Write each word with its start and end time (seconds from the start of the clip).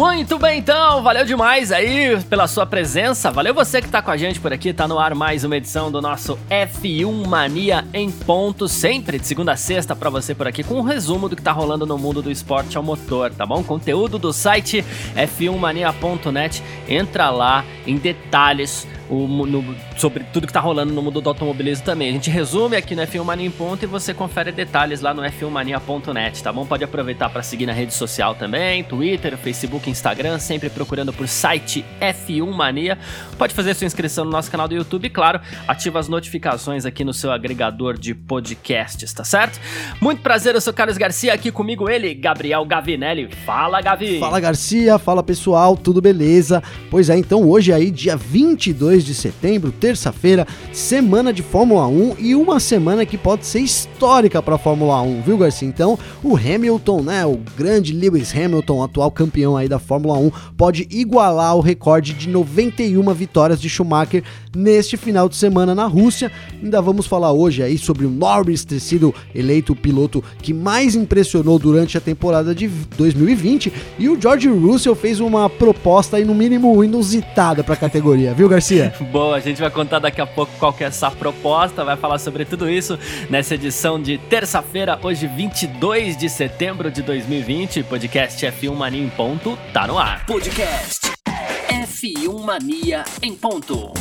Muito 0.00 0.38
bem, 0.38 0.60
então, 0.60 1.02
valeu 1.02 1.26
demais 1.26 1.70
aí 1.70 2.18
pela 2.24 2.48
sua 2.48 2.64
presença. 2.64 3.30
Valeu 3.30 3.52
você 3.52 3.82
que 3.82 3.88
tá 3.90 4.00
com 4.00 4.10
a 4.10 4.16
gente 4.16 4.40
por 4.40 4.50
aqui. 4.50 4.72
Tá 4.72 4.88
no 4.88 4.98
ar 4.98 5.14
mais 5.14 5.44
uma 5.44 5.58
edição 5.58 5.92
do 5.92 6.00
nosso 6.00 6.38
F1 6.48 7.26
Mania 7.26 7.86
em 7.92 8.10
ponto, 8.10 8.66
sempre 8.66 9.18
de 9.18 9.26
segunda 9.26 9.52
a 9.52 9.56
sexta 9.58 9.94
para 9.94 10.08
você 10.08 10.34
por 10.34 10.48
aqui 10.48 10.64
com 10.64 10.76
um 10.76 10.82
resumo 10.82 11.28
do 11.28 11.36
que 11.36 11.42
tá 11.42 11.52
rolando 11.52 11.84
no 11.84 11.98
mundo 11.98 12.22
do 12.22 12.30
esporte 12.30 12.78
ao 12.78 12.82
motor, 12.82 13.30
tá 13.30 13.44
bom? 13.44 13.62
Conteúdo 13.62 14.18
do 14.18 14.32
site 14.32 14.82
f1mania.net. 15.14 16.62
Entra 16.88 17.28
lá 17.28 17.62
em 17.86 17.98
detalhes 17.98 18.88
o, 19.10 19.26
no, 19.26 19.74
sobre 19.96 20.24
tudo 20.32 20.46
que 20.46 20.52
tá 20.52 20.60
rolando 20.60 20.92
no 20.92 21.02
mundo 21.02 21.20
do 21.20 21.28
automobilismo 21.28 21.84
também. 21.84 22.10
A 22.10 22.12
gente 22.12 22.30
resume 22.30 22.76
aqui 22.76 22.94
no 22.94 23.02
F1 23.02 23.24
Mania 23.24 23.46
em 23.46 23.50
ponto 23.50 23.82
e 23.82 23.86
você 23.86 24.14
confere 24.14 24.52
detalhes 24.52 25.00
lá 25.00 25.12
no 25.12 25.22
f1mania.net, 25.22 26.42
tá 26.42 26.52
bom? 26.52 26.64
Pode 26.64 26.84
aproveitar 26.84 27.28
para 27.28 27.42
seguir 27.42 27.66
na 27.66 27.72
rede 27.72 27.92
social 27.92 28.34
também, 28.34 28.84
Twitter, 28.84 29.36
Facebook, 29.36 29.90
Instagram, 29.90 30.38
sempre 30.38 30.70
procurando 30.70 31.12
por 31.12 31.26
site 31.26 31.84
F1 32.00 32.50
Mania. 32.52 32.96
Pode 33.36 33.52
fazer 33.52 33.74
sua 33.74 33.86
inscrição 33.86 34.24
no 34.24 34.30
nosso 34.30 34.50
canal 34.50 34.68
do 34.68 34.74
YouTube 34.74 35.06
e, 35.06 35.10
claro, 35.10 35.40
ativa 35.66 35.98
as 35.98 36.08
notificações 36.08 36.86
aqui 36.86 37.04
no 37.04 37.12
seu 37.12 37.32
agregador 37.32 37.98
de 37.98 38.14
podcasts, 38.14 39.12
tá 39.12 39.24
certo? 39.24 39.60
Muito 40.00 40.22
prazer, 40.22 40.54
eu 40.54 40.60
sou 40.60 40.72
Carlos 40.72 40.96
Garcia, 40.96 41.34
aqui 41.34 41.50
comigo 41.50 41.90
ele, 41.90 42.14
Gabriel 42.14 42.64
Gavinelli. 42.64 43.28
Fala, 43.44 43.80
Gavi! 43.80 44.20
Fala, 44.20 44.38
Garcia, 44.38 44.98
fala 44.98 45.22
pessoal, 45.22 45.76
tudo 45.76 46.00
beleza? 46.00 46.62
Pois 46.88 47.10
é, 47.10 47.18
então 47.18 47.48
hoje 47.48 47.72
aí, 47.72 47.90
dia 47.90 48.16
22 48.16 48.99
2 49.00 49.04
de 49.04 49.14
setembro, 49.14 49.72
terça-feira, 49.72 50.46
semana 50.72 51.32
de 51.32 51.42
Fórmula 51.42 51.86
1 51.86 52.16
e 52.18 52.34
uma 52.34 52.60
semana 52.60 53.06
que 53.06 53.16
pode 53.16 53.46
ser 53.46 53.60
histórica 53.60 54.42
para 54.42 54.56
a 54.56 54.58
Fórmula 54.58 55.00
1, 55.00 55.22
viu, 55.22 55.38
Garcia? 55.38 55.66
Então, 55.66 55.98
o 56.22 56.36
Hamilton, 56.36 57.02
né, 57.02 57.26
o 57.26 57.40
grande 57.56 57.92
Lewis 57.92 58.34
Hamilton, 58.34 58.82
atual 58.82 59.10
campeão 59.10 59.56
aí 59.56 59.68
da 59.68 59.78
Fórmula 59.78 60.18
1, 60.18 60.30
pode 60.56 60.86
igualar 60.90 61.56
o 61.56 61.60
recorde 61.60 62.12
de 62.12 62.28
91 62.28 63.02
vitórias 63.14 63.60
de 63.60 63.68
Schumacher 63.68 64.22
neste 64.54 64.96
final 64.96 65.28
de 65.28 65.36
semana 65.36 65.74
na 65.74 65.86
Rússia. 65.86 66.30
Ainda 66.62 66.80
vamos 66.82 67.06
falar 67.06 67.32
hoje 67.32 67.62
aí 67.62 67.78
sobre 67.78 68.04
o 68.04 68.10
Norris 68.10 68.64
ter 68.64 68.80
sido 68.80 69.14
eleito 69.34 69.72
o 69.72 69.76
piloto 69.76 70.22
que 70.42 70.52
mais 70.52 70.94
impressionou 70.94 71.58
durante 71.58 71.96
a 71.96 72.00
temporada 72.00 72.54
de 72.54 72.68
2020 72.96 73.72
e 73.98 74.08
o 74.08 74.20
George 74.20 74.48
Russell 74.48 74.94
fez 74.94 75.20
uma 75.20 75.48
proposta 75.48 76.16
aí 76.16 76.24
no 76.24 76.34
mínimo 76.34 76.82
inusitada 76.82 77.62
para 77.62 77.74
a 77.74 77.76
categoria, 77.76 78.34
viu, 78.34 78.48
Garcia? 78.48 78.89
Boa, 79.10 79.36
a 79.36 79.40
gente 79.40 79.60
vai 79.60 79.70
contar 79.70 79.98
daqui 79.98 80.20
a 80.20 80.26
pouco 80.26 80.52
qual 80.58 80.72
que 80.72 80.84
é 80.84 80.86
essa 80.86 81.10
proposta, 81.10 81.84
vai 81.84 81.96
falar 81.96 82.18
sobre 82.18 82.44
tudo 82.44 82.68
isso 82.68 82.98
nessa 83.28 83.54
edição 83.54 84.00
de 84.00 84.18
terça-feira, 84.18 84.98
hoje 85.02 85.26
22 85.26 86.16
de 86.16 86.28
setembro 86.28 86.90
de 86.90 87.02
2020. 87.02 87.82
Podcast 87.84 88.44
F1 88.46 88.74
Mania 88.74 89.02
em 89.02 89.10
ponto, 89.10 89.58
tá 89.72 89.86
no 89.86 89.98
ar. 89.98 90.26
Podcast 90.26 91.10
F1 91.68 92.44
Mania 92.44 93.04
em 93.22 93.34
ponto. 93.34 93.92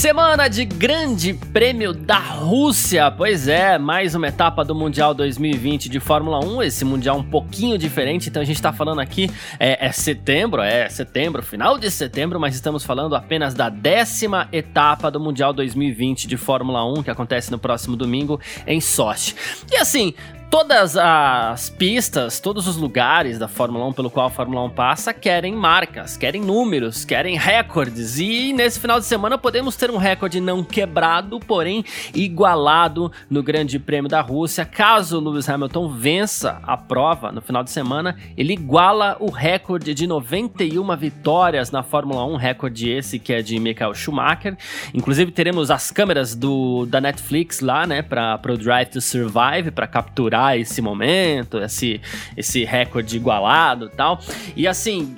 Semana 0.00 0.48
de 0.48 0.64
Grande 0.64 1.34
Prêmio 1.34 1.92
da 1.92 2.16
Rússia. 2.18 3.10
Pois 3.10 3.46
é, 3.46 3.76
mais 3.76 4.14
uma 4.14 4.28
etapa 4.28 4.64
do 4.64 4.74
Mundial 4.74 5.12
2020 5.12 5.90
de 5.90 6.00
Fórmula 6.00 6.42
1. 6.42 6.62
Esse 6.62 6.86
Mundial 6.86 7.18
um 7.18 7.22
pouquinho 7.22 7.76
diferente, 7.76 8.30
então 8.30 8.40
a 8.40 8.44
gente 8.46 8.62
tá 8.62 8.72
falando 8.72 9.02
aqui, 9.02 9.30
é, 9.58 9.88
é 9.88 9.92
setembro, 9.92 10.62
é 10.62 10.88
setembro, 10.88 11.42
final 11.42 11.76
de 11.76 11.90
setembro, 11.90 12.40
mas 12.40 12.54
estamos 12.54 12.82
falando 12.82 13.14
apenas 13.14 13.52
da 13.52 13.68
décima 13.68 14.48
etapa 14.50 15.10
do 15.10 15.20
Mundial 15.20 15.52
2020 15.52 16.26
de 16.26 16.38
Fórmula 16.38 16.82
1, 16.98 17.02
que 17.02 17.10
acontece 17.10 17.50
no 17.50 17.58
próximo 17.58 17.94
domingo 17.94 18.40
em 18.66 18.80
Sochi. 18.80 19.34
E 19.70 19.76
assim, 19.76 20.14
Todas 20.50 20.96
as 20.96 21.70
pistas, 21.70 22.40
todos 22.40 22.66
os 22.66 22.76
lugares 22.76 23.38
da 23.38 23.46
Fórmula 23.46 23.86
1 23.86 23.92
pelo 23.92 24.10
qual 24.10 24.26
a 24.26 24.30
Fórmula 24.30 24.64
1 24.64 24.70
passa 24.70 25.14
querem 25.14 25.54
marcas, 25.54 26.16
querem 26.16 26.42
números, 26.42 27.04
querem 27.04 27.38
recordes. 27.38 28.18
E 28.18 28.52
nesse 28.52 28.80
final 28.80 28.98
de 28.98 29.06
semana 29.06 29.38
podemos 29.38 29.76
ter 29.76 29.92
um 29.92 29.96
recorde 29.96 30.40
não 30.40 30.64
quebrado, 30.64 31.38
porém 31.38 31.84
igualado 32.12 33.12
no 33.30 33.44
Grande 33.44 33.78
Prêmio 33.78 34.10
da 34.10 34.20
Rússia. 34.20 34.64
Caso 34.64 35.20
Lewis 35.20 35.48
Hamilton 35.48 35.88
vença 35.88 36.58
a 36.64 36.76
prova 36.76 37.30
no 37.30 37.40
final 37.40 37.62
de 37.62 37.70
semana, 37.70 38.16
ele 38.36 38.54
iguala 38.54 39.16
o 39.20 39.30
recorde 39.30 39.94
de 39.94 40.04
91 40.04 40.96
vitórias 40.96 41.70
na 41.70 41.84
Fórmula 41.84 42.24
1, 42.26 42.34
recorde 42.34 42.90
esse 42.90 43.20
que 43.20 43.32
é 43.32 43.40
de 43.40 43.56
Michael 43.60 43.94
Schumacher. 43.94 44.56
Inclusive 44.92 45.30
teremos 45.30 45.70
as 45.70 45.92
câmeras 45.92 46.34
do, 46.34 46.86
da 46.86 47.00
Netflix 47.00 47.60
lá, 47.60 47.86
né, 47.86 48.02
para 48.02 48.40
o 48.48 48.58
Drive 48.58 48.88
to 48.88 49.00
Survive, 49.00 49.70
para 49.70 49.86
capturar 49.86 50.39
esse 50.56 50.80
momento, 50.80 51.58
esse, 51.58 52.00
esse 52.36 52.64
recorde 52.64 53.16
igualado 53.16 53.86
e 53.86 53.96
tal. 53.96 54.20
E 54.56 54.66
assim, 54.66 55.16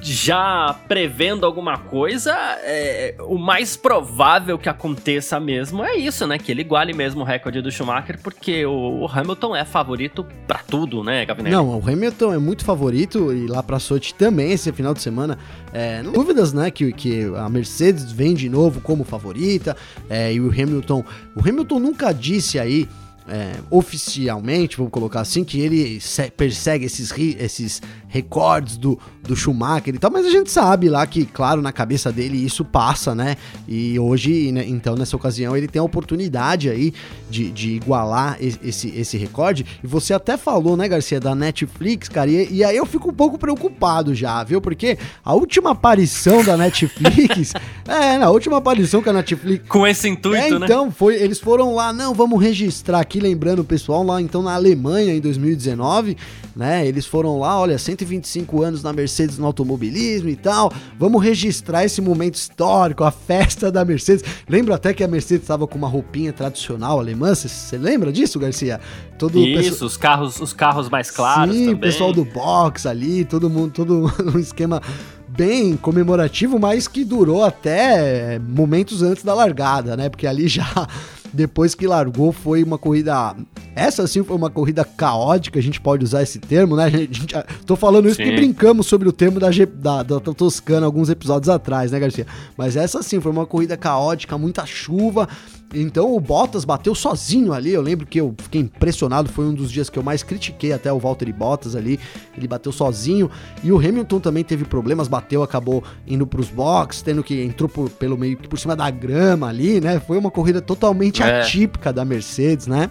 já 0.00 0.76
prevendo 0.86 1.44
alguma 1.44 1.78
coisa, 1.78 2.32
é, 2.62 3.16
o 3.20 3.38
mais 3.38 3.76
provável 3.76 4.58
que 4.58 4.68
aconteça 4.68 5.40
mesmo 5.40 5.82
é 5.82 5.96
isso, 5.96 6.26
né? 6.26 6.38
Que 6.38 6.52
ele 6.52 6.60
iguale 6.60 6.92
mesmo 6.92 7.22
o 7.22 7.24
recorde 7.24 7.60
do 7.60 7.70
Schumacher, 7.70 8.18
porque 8.22 8.64
o, 8.66 9.02
o 9.02 9.06
Hamilton 9.06 9.56
é 9.56 9.64
favorito 9.64 10.26
para 10.46 10.60
tudo, 10.60 11.02
né, 11.02 11.24
Gavinelli? 11.24 11.54
Não, 11.54 11.78
o 11.78 11.82
Hamilton 11.88 12.34
é 12.34 12.38
muito 12.38 12.64
favorito 12.64 13.32
e 13.32 13.46
lá 13.46 13.62
pra 13.62 13.78
Sochi 13.78 14.14
também 14.14 14.52
esse 14.52 14.72
final 14.72 14.94
de 14.94 15.02
semana. 15.02 15.38
É, 15.72 16.02
não 16.02 16.12
dúvidas, 16.12 16.52
né, 16.52 16.70
que, 16.70 16.92
que 16.92 17.24
a 17.36 17.48
Mercedes 17.48 18.12
vem 18.12 18.34
de 18.34 18.48
novo 18.48 18.80
como 18.80 19.04
favorita 19.04 19.76
é, 20.08 20.32
e 20.32 20.40
o 20.40 20.50
Hamilton. 20.50 21.04
O 21.34 21.40
Hamilton 21.40 21.78
nunca 21.78 22.12
disse 22.12 22.58
aí 22.58 22.88
é, 23.28 23.56
oficialmente, 23.70 24.76
vamos 24.76 24.92
colocar 24.92 25.20
assim, 25.20 25.44
que 25.44 25.60
ele 25.60 26.00
persegue 26.36 26.84
esses, 26.84 27.12
esses 27.12 27.82
recordes 28.08 28.76
do, 28.76 28.98
do 29.22 29.34
Schumacher 29.34 29.94
e 29.94 29.98
tal, 29.98 30.10
mas 30.10 30.24
a 30.26 30.30
gente 30.30 30.50
sabe 30.50 30.88
lá 30.88 31.06
que, 31.06 31.24
claro, 31.24 31.60
na 31.60 31.72
cabeça 31.72 32.12
dele 32.12 32.36
isso 32.36 32.64
passa, 32.64 33.14
né? 33.14 33.36
E 33.66 33.98
hoje, 33.98 34.52
né, 34.52 34.64
então, 34.66 34.94
nessa 34.94 35.16
ocasião, 35.16 35.56
ele 35.56 35.66
tem 35.66 35.80
a 35.80 35.82
oportunidade 35.82 36.70
aí 36.70 36.94
de, 37.28 37.50
de 37.50 37.70
igualar 37.72 38.36
esse, 38.40 38.88
esse 38.88 39.16
recorde. 39.16 39.66
E 39.82 39.86
você 39.86 40.14
até 40.14 40.36
falou, 40.36 40.76
né, 40.76 40.88
Garcia, 40.88 41.20
da 41.20 41.34
Netflix, 41.34 42.08
cara, 42.08 42.30
e, 42.30 42.54
e 42.54 42.64
aí 42.64 42.76
eu 42.76 42.86
fico 42.86 43.10
um 43.10 43.14
pouco 43.14 43.36
preocupado 43.36 44.14
já, 44.14 44.42
viu? 44.44 44.60
Porque 44.60 44.96
a 45.24 45.34
última 45.34 45.72
aparição 45.72 46.44
da 46.44 46.56
Netflix, 46.56 47.52
é, 47.86 48.18
na 48.18 48.30
última 48.30 48.58
aparição 48.58 49.02
que 49.02 49.08
a 49.08 49.12
Netflix... 49.12 49.68
Com 49.68 49.86
esse 49.86 50.08
intuito, 50.08 50.36
é, 50.36 50.58
né? 50.58 50.66
Então, 50.66 50.90
foi, 50.90 51.16
eles 51.16 51.40
foram 51.40 51.74
lá, 51.74 51.92
não, 51.92 52.14
vamos 52.14 52.40
registrar 52.40 53.00
aqui, 53.00 53.20
lembrando 53.20 53.60
o 53.60 53.64
pessoal 53.64 54.02
lá, 54.02 54.20
então, 54.20 54.42
na 54.42 54.54
Alemanha, 54.54 55.14
em 55.14 55.20
2019, 55.20 56.16
né, 56.56 56.86
eles 56.86 57.04
foram 57.04 57.38
lá, 57.38 57.60
olha, 57.60 57.78
125 57.78 58.62
anos 58.62 58.82
na 58.82 58.90
Mercedes 58.90 59.36
no 59.36 59.44
automobilismo 59.44 60.30
e 60.30 60.36
tal. 60.36 60.72
Vamos 60.98 61.22
registrar 61.22 61.84
esse 61.84 62.00
momento 62.00 62.36
histórico, 62.36 63.04
a 63.04 63.10
festa 63.10 63.70
da 63.70 63.84
Mercedes. 63.84 64.24
Lembro 64.48 64.72
até 64.72 64.94
que 64.94 65.04
a 65.04 65.08
Mercedes 65.08 65.42
estava 65.42 65.66
com 65.66 65.76
uma 65.76 65.86
roupinha 65.86 66.32
tradicional 66.32 66.98
alemã. 66.98 67.34
Você 67.34 67.76
lembra 67.76 68.10
disso, 68.10 68.38
Garcia? 68.38 68.80
Todo 69.18 69.38
Isso, 69.38 69.84
os 69.84 69.98
carros, 69.98 70.40
os 70.40 70.54
carros 70.54 70.88
mais 70.88 71.10
claros 71.10 71.54
Sim, 71.54 71.66
também. 71.66 71.74
o 71.74 71.78
pessoal 71.78 72.12
do 72.12 72.24
box 72.24 72.86
ali, 72.86 73.24
todo 73.24 73.50
mundo, 73.50 73.72
todo 73.72 74.10
um 74.34 74.38
esquema 74.38 74.80
bem 75.28 75.76
comemorativo, 75.76 76.58
mas 76.58 76.88
que 76.88 77.04
durou 77.04 77.44
até 77.44 78.38
momentos 78.38 79.02
antes 79.02 79.22
da 79.22 79.34
largada, 79.34 79.96
né? 79.96 80.08
Porque 80.08 80.26
ali 80.26 80.48
já 80.48 80.88
depois 81.36 81.74
que 81.74 81.86
largou 81.86 82.32
foi 82.32 82.62
uma 82.62 82.78
corrida 82.78 83.36
essa 83.76 84.06
sim 84.06 84.24
foi 84.24 84.34
uma 84.34 84.48
corrida 84.48 84.86
caótica, 84.86 85.58
a 85.58 85.62
gente 85.62 85.78
pode 85.78 86.02
usar 86.02 86.22
esse 86.22 86.38
termo, 86.38 86.76
né? 86.76 86.84
A 86.84 86.88
gente, 86.88 87.26
tô 87.66 87.76
falando 87.76 88.08
isso 88.08 88.16
sim. 88.16 88.24
porque 88.24 88.36
brincamos 88.36 88.86
sobre 88.86 89.06
o 89.06 89.12
termo 89.12 89.38
da, 89.38 89.50
da, 89.50 90.02
da, 90.02 90.18
Toscana 90.18 90.86
alguns 90.86 91.10
episódios 91.10 91.50
atrás, 91.50 91.92
né, 91.92 92.00
Garcia? 92.00 92.26
Mas 92.56 92.74
essa 92.74 93.02
sim 93.02 93.20
foi 93.20 93.30
uma 93.30 93.44
corrida 93.44 93.76
caótica, 93.76 94.38
muita 94.38 94.64
chuva. 94.64 95.28
Então 95.74 96.14
o 96.14 96.20
Bottas 96.20 96.64
bateu 96.64 96.94
sozinho 96.94 97.52
ali. 97.52 97.72
Eu 97.72 97.82
lembro 97.82 98.06
que 98.06 98.20
eu 98.20 98.34
fiquei 98.38 98.60
impressionado. 98.60 99.28
Foi 99.28 99.44
um 99.44 99.54
dos 99.54 99.70
dias 99.70 99.90
que 99.90 99.98
eu 99.98 100.02
mais 100.02 100.22
critiquei 100.22 100.72
até 100.72 100.92
o 100.92 100.98
Valtteri 100.98 101.32
Bottas 101.32 101.74
ali. 101.74 101.98
Ele 102.36 102.46
bateu 102.46 102.72
sozinho. 102.72 103.30
E 103.62 103.72
o 103.72 103.78
Hamilton 103.78 104.20
também 104.20 104.44
teve 104.44 104.64
problemas, 104.64 105.08
bateu, 105.08 105.42
acabou 105.42 105.82
indo 106.06 106.26
pros 106.26 106.48
boxes, 106.48 107.02
tendo 107.02 107.22
que 107.22 107.42
entrou 107.42 107.68
por, 107.68 107.90
pelo 107.90 108.16
meio 108.16 108.36
por 108.36 108.58
cima 108.58 108.76
da 108.76 108.90
grama 108.90 109.48
ali, 109.48 109.80
né? 109.80 110.00
Foi 110.00 110.16
uma 110.18 110.30
corrida 110.30 110.60
totalmente 110.60 111.22
é. 111.22 111.40
atípica 111.40 111.92
da 111.92 112.04
Mercedes, 112.04 112.66
né? 112.66 112.90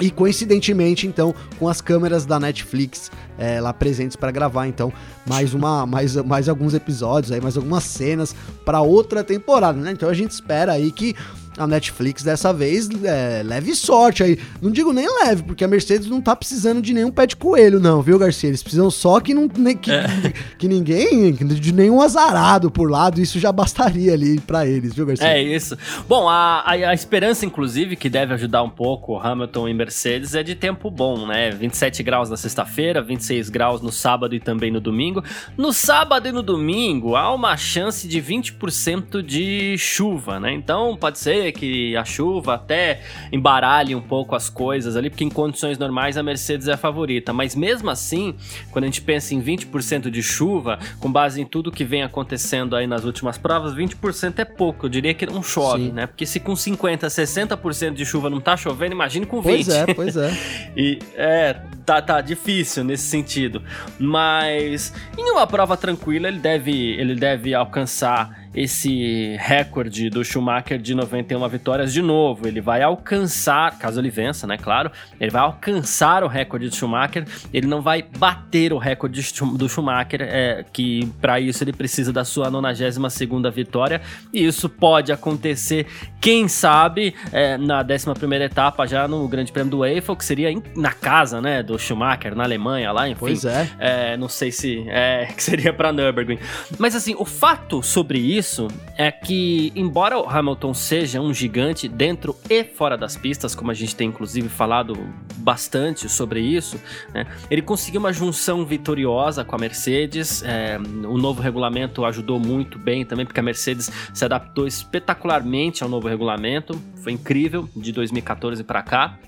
E 0.00 0.10
coincidentemente, 0.10 1.06
então, 1.06 1.32
com 1.56 1.68
as 1.68 1.80
câmeras 1.80 2.26
da 2.26 2.40
Netflix 2.40 3.12
é, 3.38 3.60
lá 3.60 3.72
presentes 3.72 4.16
para 4.16 4.32
gravar, 4.32 4.66
então, 4.66 4.92
mais 5.24 5.54
uma, 5.54 5.86
mais, 5.86 6.16
mais 6.16 6.48
alguns 6.48 6.74
episódios 6.74 7.30
aí, 7.30 7.40
mais 7.40 7.56
algumas 7.56 7.84
cenas 7.84 8.34
para 8.64 8.80
outra 8.80 9.22
temporada, 9.22 9.78
né? 9.78 9.92
Então 9.92 10.08
a 10.08 10.14
gente 10.14 10.32
espera 10.32 10.72
aí 10.72 10.90
que 10.90 11.14
a 11.56 11.66
Netflix 11.66 12.22
dessa 12.22 12.52
vez 12.52 12.88
é, 13.04 13.42
leve 13.44 13.74
sorte 13.74 14.22
aí. 14.22 14.38
Não 14.60 14.70
digo 14.70 14.92
nem 14.92 15.06
leve, 15.24 15.42
porque 15.42 15.64
a 15.64 15.68
Mercedes 15.68 16.08
não 16.08 16.20
tá 16.20 16.34
precisando 16.34 16.82
de 16.82 16.92
nenhum 16.92 17.10
pé 17.10 17.26
de 17.26 17.36
coelho, 17.36 17.80
não, 17.80 18.02
viu, 18.02 18.18
Garcia? 18.18 18.48
Eles 18.48 18.62
precisam 18.62 18.90
só 18.90 19.20
que, 19.20 19.34
não, 19.34 19.48
que, 19.48 19.90
é. 19.90 20.04
que 20.58 20.68
ninguém, 20.68 21.32
de 21.32 21.72
nenhum 21.72 22.00
azarado 22.00 22.70
por 22.70 22.90
lado, 22.90 23.20
isso 23.20 23.38
já 23.38 23.52
bastaria 23.52 24.12
ali 24.12 24.40
para 24.40 24.66
eles, 24.66 24.94
viu, 24.94 25.06
Garcia? 25.06 25.28
É 25.28 25.42
isso. 25.42 25.76
Bom, 26.08 26.28
a, 26.28 26.62
a, 26.66 26.72
a, 26.72 26.94
esperança, 26.94 27.46
inclusive, 27.46 27.96
que 27.96 28.08
deve 28.08 28.34
ajudar 28.34 28.62
um 28.62 28.70
pouco 28.70 29.18
Hamilton 29.18 29.68
e 29.68 29.74
Mercedes 29.74 30.34
é 30.34 30.42
de 30.42 30.54
tempo 30.54 30.90
bom, 30.90 31.26
né? 31.26 31.50
27 31.50 32.02
graus 32.02 32.30
na 32.30 32.36
sexta-feira, 32.36 33.00
26 33.00 33.48
graus 33.48 33.80
no 33.80 33.92
sábado 33.92 34.34
e 34.34 34.40
também 34.40 34.70
no 34.70 34.80
domingo. 34.80 35.22
No 35.56 35.72
sábado 35.72 36.28
e 36.28 36.32
no 36.32 36.42
domingo 36.42 37.16
há 37.16 37.32
uma 37.32 37.56
chance 37.56 38.08
de 38.08 38.20
20% 38.20 39.22
de 39.22 39.76
chuva, 39.78 40.40
né? 40.40 40.52
Então 40.52 40.96
pode 40.96 41.18
ser 41.18 41.43
que 41.52 41.96
a 41.96 42.04
chuva 42.04 42.54
até 42.54 43.02
embaralhe 43.32 43.94
um 43.94 44.00
pouco 44.00 44.34
as 44.34 44.48
coisas 44.48 44.96
ali, 44.96 45.10
porque 45.10 45.24
em 45.24 45.30
condições 45.30 45.78
normais 45.78 46.16
a 46.16 46.22
Mercedes 46.22 46.68
é 46.68 46.72
a 46.72 46.76
favorita. 46.76 47.32
Mas 47.32 47.54
mesmo 47.54 47.90
assim, 47.90 48.34
quando 48.70 48.84
a 48.84 48.86
gente 48.86 49.02
pensa 49.02 49.34
em 49.34 49.42
20% 49.42 50.10
de 50.10 50.22
chuva, 50.22 50.78
com 51.00 51.10
base 51.10 51.40
em 51.40 51.44
tudo 51.44 51.70
que 51.70 51.84
vem 51.84 52.02
acontecendo 52.02 52.76
aí 52.76 52.86
nas 52.86 53.04
últimas 53.04 53.38
provas, 53.38 53.74
20% 53.74 54.38
é 54.38 54.44
pouco. 54.44 54.86
Eu 54.86 54.90
diria 54.90 55.14
que 55.14 55.26
não 55.26 55.42
chove, 55.42 55.86
Sim. 55.86 55.92
né? 55.92 56.06
Porque 56.06 56.26
se 56.26 56.40
com 56.40 56.54
50, 56.54 57.06
60% 57.06 57.94
de 57.94 58.04
chuva 58.04 58.30
não 58.30 58.40
tá 58.40 58.56
chovendo, 58.56 58.92
imagine 58.92 59.26
com 59.26 59.40
20. 59.40 59.64
Pois 59.64 59.68
é, 59.68 59.94
pois 59.94 60.16
é. 60.16 60.32
e 60.76 60.98
é, 61.14 61.60
tá, 61.84 62.00
tá 62.00 62.20
difícil 62.20 62.84
nesse 62.84 63.04
sentido. 63.04 63.62
Mas 63.98 64.92
em 65.16 65.30
uma 65.30 65.46
prova 65.46 65.76
tranquila, 65.76 66.28
ele 66.28 66.38
deve, 66.38 66.72
ele 66.72 67.14
deve 67.14 67.54
alcançar 67.54 68.43
esse 68.54 69.36
recorde 69.38 70.08
do 70.08 70.24
Schumacher 70.24 70.78
de 70.78 70.94
91 70.94 71.48
vitórias 71.48 71.92
de 71.92 72.00
novo. 72.00 72.46
Ele 72.46 72.60
vai 72.60 72.82
alcançar, 72.82 73.78
caso 73.78 74.00
ele 74.00 74.10
vença, 74.10 74.46
né? 74.46 74.56
Claro, 74.56 74.90
ele 75.20 75.30
vai 75.30 75.42
alcançar 75.42 76.22
o 76.22 76.28
recorde 76.28 76.68
do 76.68 76.74
Schumacher. 76.74 77.26
Ele 77.52 77.66
não 77.66 77.82
vai 77.82 78.02
bater 78.02 78.72
o 78.72 78.78
recorde 78.78 79.20
do 79.56 79.68
Schumacher, 79.68 80.22
é, 80.22 80.64
que 80.72 81.10
para 81.20 81.40
isso 81.40 81.64
ele 81.64 81.72
precisa 81.72 82.12
da 82.12 82.24
sua 82.24 82.50
92 82.50 83.12
segunda 83.12 83.50
vitória. 83.50 84.00
E 84.32 84.44
isso 84.44 84.68
pode 84.68 85.10
acontecer, 85.10 85.86
quem 86.20 86.46
sabe, 86.46 87.14
é, 87.32 87.56
na 87.58 87.82
11 87.82 88.14
primeira 88.18 88.44
etapa 88.44 88.86
já 88.86 89.08
no 89.08 89.26
Grande 89.26 89.50
Prêmio 89.50 89.70
do 89.70 89.84
Eiffel, 89.84 90.14
que 90.16 90.24
seria 90.24 90.54
na 90.76 90.92
casa, 90.92 91.40
né, 91.40 91.62
do 91.62 91.78
Schumacher 91.78 92.34
na 92.34 92.44
Alemanha 92.44 92.92
lá, 92.92 93.08
enfim. 93.08 93.18
Pois 93.18 93.44
é. 93.44 93.68
é 93.78 94.16
não 94.16 94.28
sei 94.28 94.52
se 94.52 94.84
é 94.88 95.26
que 95.34 95.42
seria 95.42 95.72
para 95.72 95.92
Nürburgring. 95.92 96.38
Mas 96.78 96.94
assim, 96.94 97.14
o 97.18 97.24
fato 97.24 97.82
sobre 97.82 98.18
isso 98.18 98.43
isso 98.44 98.68
é 98.96 99.10
que, 99.10 99.72
embora 99.74 100.18
o 100.18 100.28
Hamilton 100.28 100.74
seja 100.74 101.18
um 101.18 101.32
gigante 101.32 101.88
dentro 101.88 102.36
e 102.50 102.62
fora 102.62 102.94
das 102.94 103.16
pistas, 103.16 103.54
como 103.54 103.70
a 103.70 103.74
gente 103.74 103.96
tem 103.96 104.08
inclusive 104.08 104.50
falado 104.50 104.94
bastante 105.36 106.10
sobre 106.10 106.40
isso, 106.40 106.78
né, 107.14 107.26
ele 107.50 107.62
conseguiu 107.62 108.00
uma 108.00 108.12
junção 108.12 108.66
vitoriosa 108.66 109.44
com 109.44 109.56
a 109.56 109.58
Mercedes. 109.58 110.42
É, 110.42 110.78
o 110.78 111.16
novo 111.16 111.40
regulamento 111.40 112.04
ajudou 112.04 112.38
muito 112.38 112.78
bem 112.78 113.04
também, 113.04 113.24
porque 113.24 113.40
a 113.40 113.42
Mercedes 113.42 113.90
se 114.12 114.24
adaptou 114.24 114.66
espetacularmente 114.66 115.82
ao 115.82 115.88
novo 115.88 116.06
regulamento. 116.06 116.78
Foi 116.96 117.12
incrível 117.12 117.66
de 117.74 117.92
2014 117.92 118.62
para 118.62 118.82
cá. 118.82 119.18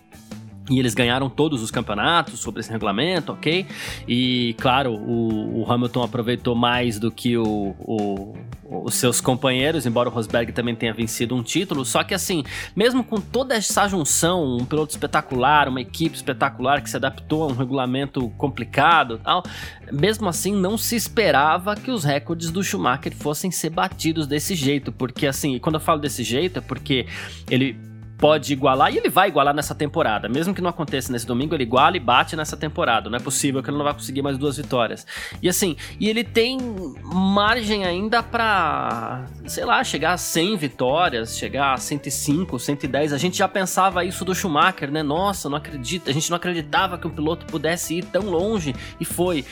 E 0.68 0.78
eles 0.80 0.94
ganharam 0.94 1.30
todos 1.30 1.62
os 1.62 1.70
campeonatos 1.70 2.40
sobre 2.40 2.60
esse 2.60 2.70
regulamento, 2.70 3.32
ok? 3.32 3.66
E, 4.08 4.54
claro, 4.58 4.94
o, 4.94 5.62
o 5.62 5.72
Hamilton 5.72 6.02
aproveitou 6.02 6.56
mais 6.56 6.98
do 6.98 7.10
que 7.10 7.36
o, 7.36 7.74
o, 7.78 8.34
os 8.64 8.94
seus 8.94 9.20
companheiros, 9.20 9.86
embora 9.86 10.08
o 10.08 10.12
Rosberg 10.12 10.50
também 10.52 10.74
tenha 10.74 10.92
vencido 10.92 11.36
um 11.36 11.42
título. 11.42 11.84
Só 11.84 12.02
que, 12.02 12.14
assim, 12.14 12.42
mesmo 12.74 13.04
com 13.04 13.20
toda 13.20 13.54
essa 13.54 13.86
junção, 13.86 14.56
um 14.56 14.64
piloto 14.64 14.90
espetacular, 14.90 15.68
uma 15.68 15.80
equipe 15.80 16.16
espetacular 16.16 16.82
que 16.82 16.90
se 16.90 16.96
adaptou 16.96 17.44
a 17.44 17.46
um 17.46 17.54
regulamento 17.54 18.28
complicado 18.30 19.20
tal, 19.22 19.44
mesmo 19.92 20.28
assim, 20.28 20.52
não 20.52 20.76
se 20.76 20.96
esperava 20.96 21.76
que 21.76 21.92
os 21.92 22.02
recordes 22.02 22.50
do 22.50 22.62
Schumacher 22.62 23.14
fossem 23.14 23.52
ser 23.52 23.70
batidos 23.70 24.26
desse 24.26 24.56
jeito. 24.56 24.90
Porque, 24.90 25.28
assim, 25.28 25.60
quando 25.60 25.76
eu 25.76 25.80
falo 25.80 26.00
desse 26.00 26.24
jeito, 26.24 26.58
é 26.58 26.62
porque 26.62 27.06
ele 27.48 27.78
pode 28.18 28.52
igualar 28.52 28.92
e 28.92 28.98
ele 28.98 29.08
vai 29.08 29.28
igualar 29.28 29.54
nessa 29.54 29.74
temporada. 29.74 30.28
Mesmo 30.28 30.54
que 30.54 30.60
não 30.60 30.70
aconteça 30.70 31.12
nesse 31.12 31.26
domingo, 31.26 31.54
ele 31.54 31.64
iguala 31.64 31.96
e 31.96 32.00
bate 32.00 32.34
nessa 32.34 32.56
temporada. 32.56 33.10
Não 33.10 33.16
é 33.16 33.20
possível 33.20 33.62
que 33.62 33.70
ele 33.70 33.76
não 33.76 33.84
vai 33.84 33.92
conseguir 33.92 34.22
mais 34.22 34.38
duas 34.38 34.56
vitórias. 34.56 35.06
E 35.42 35.48
assim, 35.48 35.76
e 36.00 36.08
ele 36.08 36.24
tem 36.24 36.58
margem 37.02 37.84
ainda 37.84 38.22
para, 38.22 39.26
sei 39.46 39.64
lá, 39.64 39.82
chegar 39.84 40.12
a 40.12 40.16
100 40.16 40.56
vitórias, 40.56 41.36
chegar 41.36 41.74
a 41.74 41.76
105, 41.76 42.58
110. 42.58 43.12
A 43.12 43.18
gente 43.18 43.38
já 43.38 43.48
pensava 43.48 44.04
isso 44.04 44.24
do 44.24 44.34
Schumacher, 44.34 44.90
né? 44.90 45.02
Nossa, 45.02 45.48
não 45.48 45.56
acredita, 45.56 46.10
a 46.10 46.14
gente 46.14 46.30
não 46.30 46.36
acreditava 46.36 46.98
que 46.98 47.06
um 47.06 47.10
piloto 47.10 47.46
pudesse 47.46 47.98
ir 47.98 48.04
tão 48.04 48.22
longe 48.22 48.74
e 48.98 49.04
foi. 49.04 49.44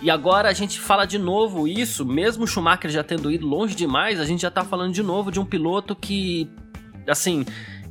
E 0.00 0.10
agora 0.10 0.50
a 0.50 0.52
gente 0.52 0.78
fala 0.78 1.06
de 1.06 1.18
novo 1.18 1.66
isso, 1.66 2.04
mesmo 2.04 2.44
o 2.44 2.46
Schumacher 2.46 2.90
já 2.90 3.02
tendo 3.02 3.30
ido 3.30 3.46
longe 3.46 3.74
demais, 3.74 4.20
a 4.20 4.24
gente 4.24 4.42
já 4.42 4.50
tá 4.50 4.62
falando 4.62 4.92
de 4.92 5.02
novo 5.02 5.32
de 5.32 5.40
um 5.40 5.46
piloto 5.46 5.96
que 5.96 6.50
assim, 7.08 7.44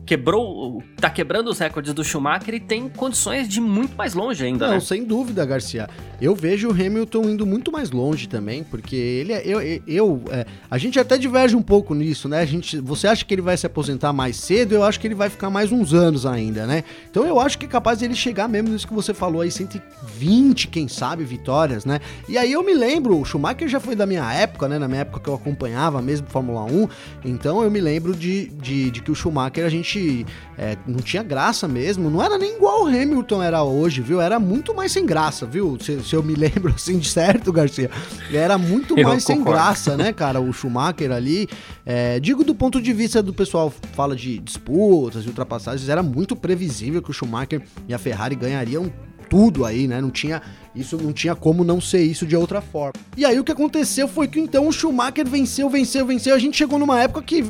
quebrou, 0.06 0.84
tá 0.98 1.10
quebrando 1.10 1.50
os 1.50 1.60
recordes 1.60 1.94
do 1.94 2.04
Schumacher 2.04 2.54
e 2.54 2.60
tem 2.60 2.90
condições 2.90 3.48
de 3.48 3.60
ir 3.60 3.62
muito 3.62 3.96
mais 3.96 4.14
longe 4.14 4.44
ainda. 4.44 4.68
Não, 4.68 4.74
né? 4.76 4.80
sem 4.80 5.04
dúvida, 5.04 5.46
Garcia. 5.46 5.90
Eu 6.22 6.36
vejo 6.36 6.70
o 6.70 6.72
Hamilton 6.72 7.30
indo 7.30 7.46
muito 7.46 7.72
mais 7.72 7.92
longe 7.92 8.28
também, 8.28 8.64
porque 8.64 8.96
ele 8.96 9.34
é, 9.34 9.42
eu, 9.46 9.62
eu 9.88 10.24
é, 10.30 10.46
a 10.70 10.78
gente 10.78 11.00
até 11.00 11.18
diverge 11.18 11.56
um 11.56 11.62
pouco 11.62 11.94
nisso, 11.94 12.28
né? 12.28 12.40
A 12.40 12.46
gente, 12.46 12.80
você 12.80 13.08
acha 13.08 13.26
que 13.26 13.34
ele 13.34 13.42
vai 13.42 13.58
se 13.58 13.66
aposentar 13.66 14.14
mais 14.14 14.36
cedo? 14.38 14.74
Eu 14.74 14.84
acho 14.84 15.00
que 15.00 15.08
ele 15.08 15.16
vai 15.16 15.30
ficar 15.30 15.50
mais 15.50 15.72
uns 15.72 15.94
anos 15.94 16.26
ainda, 16.26 16.66
né? 16.66 16.84
Então 17.10 17.26
eu 17.26 17.40
acho 17.40 17.58
que 17.58 17.66
é 17.66 17.70
capaz 17.70 18.00
de 18.00 18.06
ele 18.06 18.16
chegar 18.16 18.48
mesmo 18.48 18.70
nisso 18.70 18.88
que 18.88 18.94
você 18.94 19.14
falou 19.14 19.42
aí, 19.42 19.52
120, 19.52 20.68
quem 20.68 20.88
sabe, 20.88 21.24
vitórias, 21.24 21.86
né? 21.86 22.00
E 22.28 22.38
aí 22.38 22.52
eu 22.52 22.64
me 22.64 22.74
lembro, 22.74 23.20
o 23.20 23.26
Schumacher 23.26 23.68
já 23.68 23.80
foi 23.80 23.96
da 23.96 24.06
minha 24.06 24.32
época, 24.34 24.68
né? 24.68 24.78
Na 24.78 24.88
minha 24.88 25.02
época 25.02 25.20
que 25.20 25.30
eu 25.30 25.34
acompanhava 25.34 26.02
mesmo 26.02 26.28
Fórmula 26.28 26.64
1, 26.64 26.88
então 27.26 27.64
eu 27.64 27.72
me 27.72 27.80
lembro 27.80 28.16
de, 28.16 28.48
de, 28.48 28.92
de 28.92 29.02
que 29.02 29.12
o 29.12 29.16
Schumacher 29.16 29.66
a 29.66 29.70
gente 29.70 29.93
gente 30.00 30.26
é, 30.58 30.78
não 30.88 31.00
tinha 31.00 31.24
graça 31.24 31.68
mesmo. 31.68 32.10
Não 32.10 32.22
era 32.22 32.38
nem 32.38 32.56
igual 32.56 32.84
o 32.84 32.88
Hamilton 32.88 33.42
era 33.42 33.64
hoje, 33.64 34.02
viu? 34.02 34.20
Era 34.20 34.40
muito 34.40 34.74
mais 34.74 34.92
sem 34.92 35.06
graça, 35.06 35.46
viu? 35.46 35.78
Se, 35.80 36.00
se 36.02 36.16
eu 36.16 36.24
me 36.24 36.34
lembro 36.36 36.74
assim 36.74 36.98
de 36.98 37.10
certo, 37.10 37.52
Garcia. 37.52 37.90
Era 38.32 38.58
muito 38.58 38.98
eu 38.98 39.08
mais 39.08 39.24
concordo. 39.24 39.44
sem 39.46 39.54
graça, 39.54 39.98
né, 39.98 40.12
cara? 40.12 40.42
O 40.42 40.52
Schumacher 40.52 41.12
ali. 41.12 41.48
É, 41.86 42.20
digo 42.20 42.44
do 42.44 42.56
ponto 42.56 42.82
de 42.82 42.94
vista 42.94 43.22
do 43.22 43.34
pessoal 43.34 43.72
fala 43.94 44.16
de 44.16 44.40
disputas 44.40 45.26
e 45.26 45.28
ultrapassagens, 45.28 45.90
era 45.90 46.02
muito 46.02 46.36
previsível 46.36 47.02
que 47.02 47.12
o 47.12 47.14
Schumacher 47.14 47.62
e 47.88 47.94
a 47.94 47.98
Ferrari 47.98 48.36
ganhariam 48.36 48.92
tudo 49.30 49.66
aí, 49.66 49.88
né? 49.88 50.00
Não 50.00 50.12
tinha 50.12 50.42
isso 50.76 50.98
não 50.98 51.14
tinha 51.14 51.36
como 51.36 51.64
não 51.64 51.80
ser 51.80 52.04
isso 52.04 52.26
de 52.26 52.36
outra 52.36 52.62
forma. 52.62 52.94
E 53.16 53.26
aí 53.26 53.40
o 53.40 53.44
que 53.44 53.52
aconteceu 53.52 54.08
foi 54.08 54.28
que 54.28 54.40
então 54.40 54.68
o 54.68 54.72
Schumacher 54.72 55.28
venceu, 55.28 55.70
venceu, 55.70 56.06
venceu. 56.06 56.36
A 56.36 56.40
gente 56.40 56.58
chegou 56.58 56.80
numa 56.80 57.00
época 57.00 57.22
que 57.22 57.44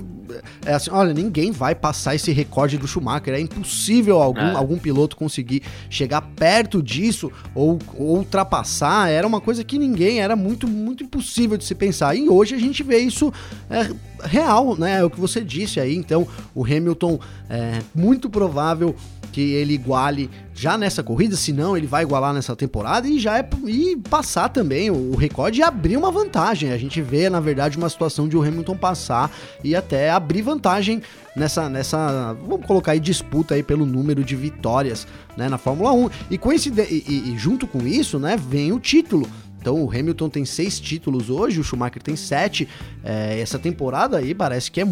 é 0.66 0.74
assim, 0.74 0.90
olha, 0.92 1.14
ninguém 1.14 1.52
vai 1.52 1.76
passar 1.76 2.16
esse 2.16 2.32
recorde 2.32 2.78
do 2.78 2.88
Schumacher. 2.88 3.34
É 3.34 3.40
impossível 3.40 4.22
algum, 4.22 4.40
é. 4.40 4.56
algum 4.56 4.78
piloto 4.78 5.16
conseguir 5.16 5.64
chegar 5.90 6.22
perto 6.22 6.82
disso 6.82 7.32
ou, 7.54 7.80
ou, 7.96 8.18
ultrapassar. 8.18 9.10
Era 9.10 9.26
uma 9.28 9.42
coisa 9.42 9.64
que 9.64 9.78
ninguém, 9.78 10.22
era 10.22 10.36
muito, 10.36 10.68
muito 10.68 11.04
impossível 11.04 11.58
de 11.58 11.66
se 11.66 11.76
pensar. 11.76 12.16
E 12.16 12.30
hoje 12.30 12.56
a 12.56 12.60
gente 12.60 12.84
vê 12.84 13.00
isso 13.00 13.32
é, 13.70 13.90
real, 14.24 14.78
né? 14.78 15.00
É 15.00 15.04
o 15.04 15.10
que 15.10 15.20
você 15.20 15.42
disse 15.42 15.80
aí. 15.80 15.96
Então, 15.96 16.28
o 16.56 16.64
Hamilton 16.64 17.20
é 17.50 17.80
muito 17.94 18.30
provável 18.30 18.96
que 19.34 19.42
ele 19.42 19.74
iguale 19.74 20.30
já 20.54 20.78
nessa 20.78 21.02
corrida, 21.02 21.36
se 21.36 21.52
não 21.52 21.76
ele 21.76 21.88
vai 21.88 22.04
igualar 22.04 22.32
nessa 22.32 22.56
temporada 22.56 23.08
e 23.08 23.20
já 23.20 23.40
é 23.40 23.50
e 23.66 23.98
passar 23.98 24.48
também 24.50 24.92
o, 24.92 25.16
recorde 25.16 25.60
e 25.60 25.64
abrir 25.64 25.98
uma 25.98 26.12
vantagem. 26.12 26.72
A 26.72 26.78
gente 26.78 27.02
vê, 27.02 27.30
na 27.30 27.40
verdade, 27.40 27.76
uma 27.76 27.90
situação 27.90 28.28
de 28.30 28.38
o 28.38 28.44
Hamilton 28.44 28.78
passar 28.78 29.32
e 29.64 29.76
até 29.76 30.12
abrir 30.24 30.42
vantagem 30.42 31.02
nessa 31.36 31.70
nessa, 31.70 32.34
vamos 32.48 32.66
colocar 32.66 32.94
aí 32.94 33.00
disputa 33.00 33.56
aí 33.56 33.64
pelo 33.64 33.86
número 33.86 34.24
de 34.24 34.36
vitórias, 34.36 35.06
né, 35.36 35.50
na 35.50 35.58
Fórmula 35.58 35.92
1. 35.92 36.10
E, 36.32 36.38
coincide 36.38 36.82
e, 36.82 37.04
e, 37.08 37.34
e 37.34 37.38
junto 37.38 37.68
com 37.68 37.86
isso, 37.86 38.18
né, 38.18 38.38
vem 38.38 38.72
o 38.72 38.80
título 38.80 39.28
Então 39.64 39.82
o 39.82 39.90
Hamilton 39.90 40.28
tem 40.28 40.44
seis 40.44 40.78
títulos 40.78 41.30
hoje, 41.30 41.58
o 41.58 41.64
Schumacher 41.64 42.04
tem 42.04 42.18
sete. 42.18 42.68
É, 43.02 43.40
essa 43.40 43.58
temporada 43.58 44.18
aí 44.18 44.36
parece 44.36 44.70
que 44.70 44.82
é. 44.82 44.86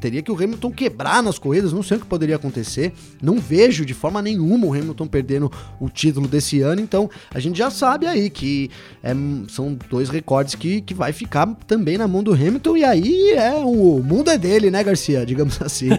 Teria 0.00 0.20
que 0.20 0.32
o 0.32 0.34
Hamilton 0.34 0.72
quebrar 0.72 1.22
nas 1.22 1.38
corridas, 1.38 1.72
não 1.72 1.82
sei 1.82 1.96
o 1.96 2.00
que 2.00 2.06
poderia 2.06 2.34
acontecer. 2.34 2.92
Não 3.22 3.38
vejo 3.38 3.86
de 3.86 3.94
forma 3.94 4.20
nenhuma 4.20 4.66
o 4.66 4.74
Hamilton 4.74 5.06
perdendo 5.06 5.52
o 5.78 5.88
título 5.88 6.26
desse 6.26 6.60
ano, 6.60 6.80
então 6.80 7.08
a 7.32 7.38
gente 7.38 7.56
já 7.56 7.70
sabe 7.70 8.06
aí 8.06 8.28
que 8.28 8.68
é, 9.00 9.12
são 9.48 9.78
dois 9.88 10.08
recordes 10.08 10.56
que, 10.56 10.80
que 10.80 10.92
vai 10.92 11.12
ficar 11.12 11.46
também 11.68 11.96
na 11.96 12.08
mão 12.08 12.22
do 12.22 12.32
Hamilton, 12.32 12.76
e 12.76 12.84
aí 12.84 13.32
é 13.32 13.52
o 13.54 14.02
mundo 14.02 14.28
é 14.28 14.36
dele, 14.36 14.72
né, 14.72 14.82
Garcia? 14.82 15.24
Digamos 15.24 15.62
assim. 15.62 15.90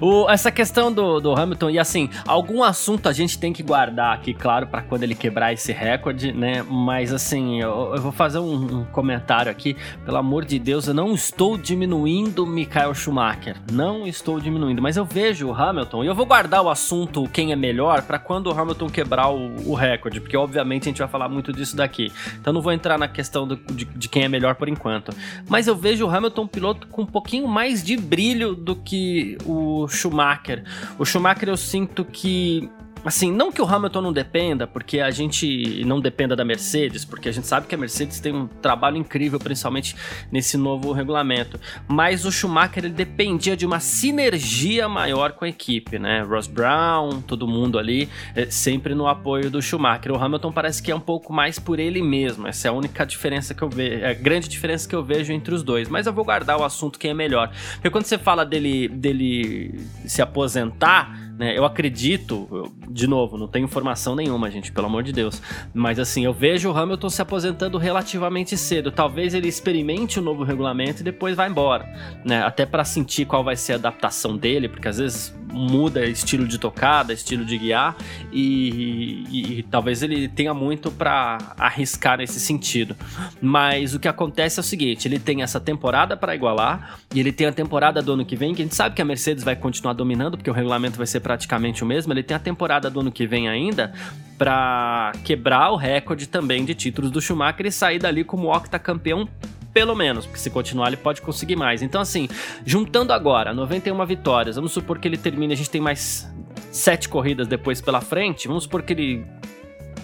o, 0.00 0.30
essa 0.30 0.52
questão 0.52 0.92
do, 0.92 1.18
do 1.18 1.32
Hamilton, 1.32 1.70
e 1.70 1.78
assim, 1.80 2.08
algum 2.24 2.62
assunto 2.62 3.08
a 3.08 3.12
gente 3.12 3.36
tem 3.36 3.52
que 3.52 3.64
guardar 3.64 4.14
aqui, 4.14 4.32
claro, 4.32 4.68
para 4.68 4.82
quando 4.82 5.02
ele 5.02 5.16
quebrar 5.16 5.52
esse 5.52 5.72
recorde, 5.72 6.32
né? 6.32 6.62
Mas 6.84 7.14
assim, 7.14 7.62
eu, 7.62 7.92
eu 7.94 8.02
vou 8.02 8.12
fazer 8.12 8.38
um, 8.38 8.80
um, 8.80 8.84
comentário 8.84 9.50
aqui. 9.50 9.74
Pelo 10.04 10.18
amor 10.18 10.44
de 10.44 10.58
Deus, 10.58 10.86
eu 10.86 10.92
não 10.92 11.14
estou 11.14 11.56
diminuindo 11.56 12.46
Michael 12.46 12.94
Schumacher. 12.94 13.56
Não 13.72 14.06
estou 14.06 14.38
diminuindo, 14.38 14.82
mas 14.82 14.98
eu 14.98 15.04
vejo 15.04 15.48
o 15.48 15.54
Hamilton 15.54 16.04
e 16.04 16.06
eu 16.06 16.14
vou 16.14 16.26
guardar 16.26 16.62
o 16.62 16.68
assunto 16.68 17.26
quem 17.32 17.52
é 17.52 17.56
melhor 17.56 18.02
para 18.02 18.18
quando 18.18 18.48
o 18.48 18.60
Hamilton 18.60 18.90
quebrar 18.90 19.30
o, 19.30 19.70
o, 19.70 19.74
recorde, 19.74 20.20
porque 20.20 20.36
obviamente 20.36 20.82
a 20.82 20.90
gente 20.90 20.98
vai 20.98 21.08
falar 21.08 21.26
muito 21.26 21.54
disso 21.54 21.74
daqui. 21.74 22.12
Então 22.38 22.52
não 22.52 22.60
vou 22.60 22.72
entrar 22.72 22.98
na 22.98 23.08
questão 23.08 23.48
do, 23.48 23.56
de, 23.56 23.86
de 23.86 24.08
quem 24.08 24.24
é 24.24 24.28
melhor 24.28 24.56
por 24.56 24.68
enquanto. 24.68 25.10
Mas 25.48 25.66
eu 25.66 25.74
vejo 25.74 26.04
o 26.04 26.10
Hamilton 26.10 26.42
um 26.42 26.48
piloto 26.48 26.86
com 26.88 27.02
um 27.02 27.06
pouquinho 27.06 27.48
mais 27.48 27.82
de 27.82 27.96
brilho 27.96 28.54
do 28.54 28.76
que 28.76 29.38
o 29.46 29.88
Schumacher. 29.88 30.64
O 30.98 31.04
Schumacher 31.06 31.48
eu 31.48 31.56
sinto 31.56 32.04
que 32.04 32.68
Assim, 33.04 33.30
não 33.30 33.52
que 33.52 33.60
o 33.60 33.66
Hamilton 33.66 34.00
não 34.00 34.12
dependa, 34.12 34.66
porque 34.66 35.00
a 35.00 35.10
gente 35.10 35.84
não 35.84 36.00
dependa 36.00 36.34
da 36.34 36.44
Mercedes, 36.44 37.04
porque 37.04 37.28
a 37.28 37.32
gente 37.32 37.46
sabe 37.46 37.66
que 37.66 37.74
a 37.74 37.78
Mercedes 37.78 38.18
tem 38.18 38.34
um 38.34 38.46
trabalho 38.46 38.96
incrível, 38.96 39.38
principalmente 39.38 39.94
nesse 40.32 40.56
novo 40.56 40.90
regulamento. 40.92 41.60
Mas 41.86 42.24
o 42.24 42.32
Schumacher 42.32 42.84
ele 42.84 42.94
dependia 42.94 43.56
de 43.56 43.66
uma 43.66 43.78
sinergia 43.78 44.88
maior 44.88 45.32
com 45.32 45.44
a 45.44 45.48
equipe, 45.48 45.98
né? 45.98 46.22
Ross 46.22 46.46
Brown, 46.46 47.20
todo 47.20 47.46
mundo 47.46 47.78
ali, 47.78 48.08
é, 48.34 48.46
sempre 48.46 48.94
no 48.94 49.06
apoio 49.06 49.50
do 49.50 49.60
Schumacher. 49.60 50.10
O 50.10 50.16
Hamilton 50.16 50.52
parece 50.52 50.82
que 50.82 50.90
é 50.90 50.94
um 50.94 51.00
pouco 51.00 51.32
mais 51.32 51.58
por 51.58 51.78
ele 51.78 52.02
mesmo. 52.02 52.46
Essa 52.46 52.68
é 52.68 52.70
a 52.70 52.72
única 52.72 53.04
diferença 53.04 53.54
que 53.54 53.62
eu 53.62 53.68
vejo, 53.68 54.02
é 54.02 54.10
a 54.10 54.14
grande 54.14 54.48
diferença 54.48 54.88
que 54.88 54.94
eu 54.94 55.04
vejo 55.04 55.32
entre 55.32 55.54
os 55.54 55.62
dois. 55.62 55.88
Mas 55.90 56.06
eu 56.06 56.12
vou 56.12 56.24
guardar 56.24 56.58
o 56.58 56.64
assunto 56.64 56.98
quem 56.98 57.10
é 57.10 57.14
melhor. 57.14 57.50
Porque 57.74 57.90
quando 57.90 58.06
você 58.06 58.16
fala 58.16 58.46
dele, 58.46 58.88
dele 58.88 59.78
se 60.06 60.22
aposentar 60.22 61.33
né? 61.38 61.56
Eu 61.56 61.64
acredito, 61.64 62.48
eu, 62.50 62.72
de 62.88 63.06
novo, 63.06 63.36
não 63.36 63.48
tenho 63.48 63.64
informação 63.64 64.14
nenhuma, 64.14 64.50
gente, 64.50 64.70
pelo 64.70 64.86
amor 64.86 65.02
de 65.02 65.12
Deus. 65.12 65.42
Mas 65.72 65.98
assim, 65.98 66.24
eu 66.24 66.32
vejo 66.32 66.70
o 66.70 66.76
Hamilton 66.76 67.10
se 67.10 67.20
aposentando 67.20 67.76
relativamente 67.78 68.56
cedo. 68.56 68.92
Talvez 68.92 69.34
ele 69.34 69.48
experimente 69.48 70.18
o 70.18 70.22
novo 70.22 70.44
regulamento 70.44 71.00
e 71.00 71.04
depois 71.04 71.36
vá 71.36 71.46
embora, 71.46 71.86
né? 72.24 72.42
Até 72.42 72.64
para 72.64 72.84
sentir 72.84 73.26
qual 73.26 73.42
vai 73.42 73.56
ser 73.56 73.72
a 73.72 73.76
adaptação 73.76 74.36
dele, 74.36 74.68
porque 74.68 74.88
às 74.88 74.98
vezes 74.98 75.34
muda 75.54 76.04
estilo 76.04 76.46
de 76.46 76.58
tocada, 76.58 77.12
estilo 77.12 77.44
de 77.44 77.56
guiar 77.56 77.96
e, 78.32 79.24
e, 79.30 79.58
e 79.58 79.62
talvez 79.62 80.02
ele 80.02 80.28
tenha 80.28 80.52
muito 80.52 80.90
para 80.90 81.38
arriscar 81.56 82.18
nesse 82.18 82.40
sentido. 82.40 82.96
Mas 83.40 83.94
o 83.94 84.00
que 84.00 84.08
acontece 84.08 84.58
é 84.58 84.62
o 84.62 84.64
seguinte: 84.64 85.06
ele 85.08 85.18
tem 85.18 85.42
essa 85.42 85.60
temporada 85.60 86.16
para 86.16 86.34
igualar 86.34 86.98
e 87.14 87.20
ele 87.20 87.32
tem 87.32 87.46
a 87.46 87.52
temporada 87.52 88.02
do 88.02 88.12
ano 88.12 88.24
que 88.24 88.36
vem, 88.36 88.54
que 88.54 88.62
a 88.62 88.64
gente 88.64 88.74
sabe 88.74 88.94
que 88.94 89.02
a 89.02 89.04
Mercedes 89.04 89.44
vai 89.44 89.56
continuar 89.56 89.92
dominando, 89.94 90.36
porque 90.36 90.50
o 90.50 90.52
regulamento 90.52 90.96
vai 90.96 91.06
ser 91.06 91.20
praticamente 91.24 91.82
o 91.82 91.86
mesmo. 91.86 92.12
Ele 92.12 92.22
tem 92.22 92.36
a 92.36 92.40
temporada 92.40 92.88
do 92.90 93.00
ano 93.00 93.10
que 93.10 93.26
vem 93.26 93.48
ainda 93.48 93.92
para 94.38 95.12
quebrar 95.24 95.70
o 95.70 95.76
recorde 95.76 96.28
também 96.28 96.64
de 96.64 96.74
títulos 96.74 97.10
do 97.10 97.20
Schumacher 97.20 97.66
e 97.66 97.72
sair 97.72 97.98
dali 97.98 98.22
como 98.22 98.54
octacampeão 98.54 99.26
pelo 99.72 99.96
menos, 99.96 100.24
porque 100.24 100.38
se 100.38 100.50
continuar 100.50 100.86
ele 100.86 100.96
pode 100.96 101.20
conseguir 101.20 101.56
mais. 101.56 101.82
Então, 101.82 102.00
assim, 102.00 102.28
juntando 102.64 103.12
agora 103.12 103.52
91 103.52 104.06
vitórias, 104.06 104.54
vamos 104.54 104.70
supor 104.70 105.00
que 105.00 105.08
ele 105.08 105.16
termine, 105.16 105.52
a 105.52 105.56
gente 105.56 105.68
tem 105.68 105.80
mais 105.80 106.32
sete 106.70 107.08
corridas 107.08 107.48
depois 107.48 107.80
pela 107.80 108.00
frente, 108.00 108.46
vamos 108.46 108.62
supor 108.62 108.82
que 108.82 108.92
ele 108.92 109.26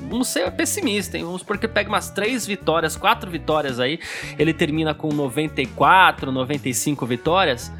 vamos 0.09 0.29
ser 0.29 0.51
pessimista, 0.53 1.17
hein? 1.17 1.25
Vamos 1.25 1.43
supor 1.43 1.59
que 1.59 1.69
pega 1.69 1.89
umas 1.89 2.11
três 2.11 2.47
vitórias, 2.47 2.97
quatro 2.97 3.31
vitórias 3.31 3.79
aí, 3.79 4.01
ele 4.39 4.53
termina 4.53 4.93
com 4.93 5.09
94, 5.13 6.33
95 6.33 7.07
vitórias 7.07 7.71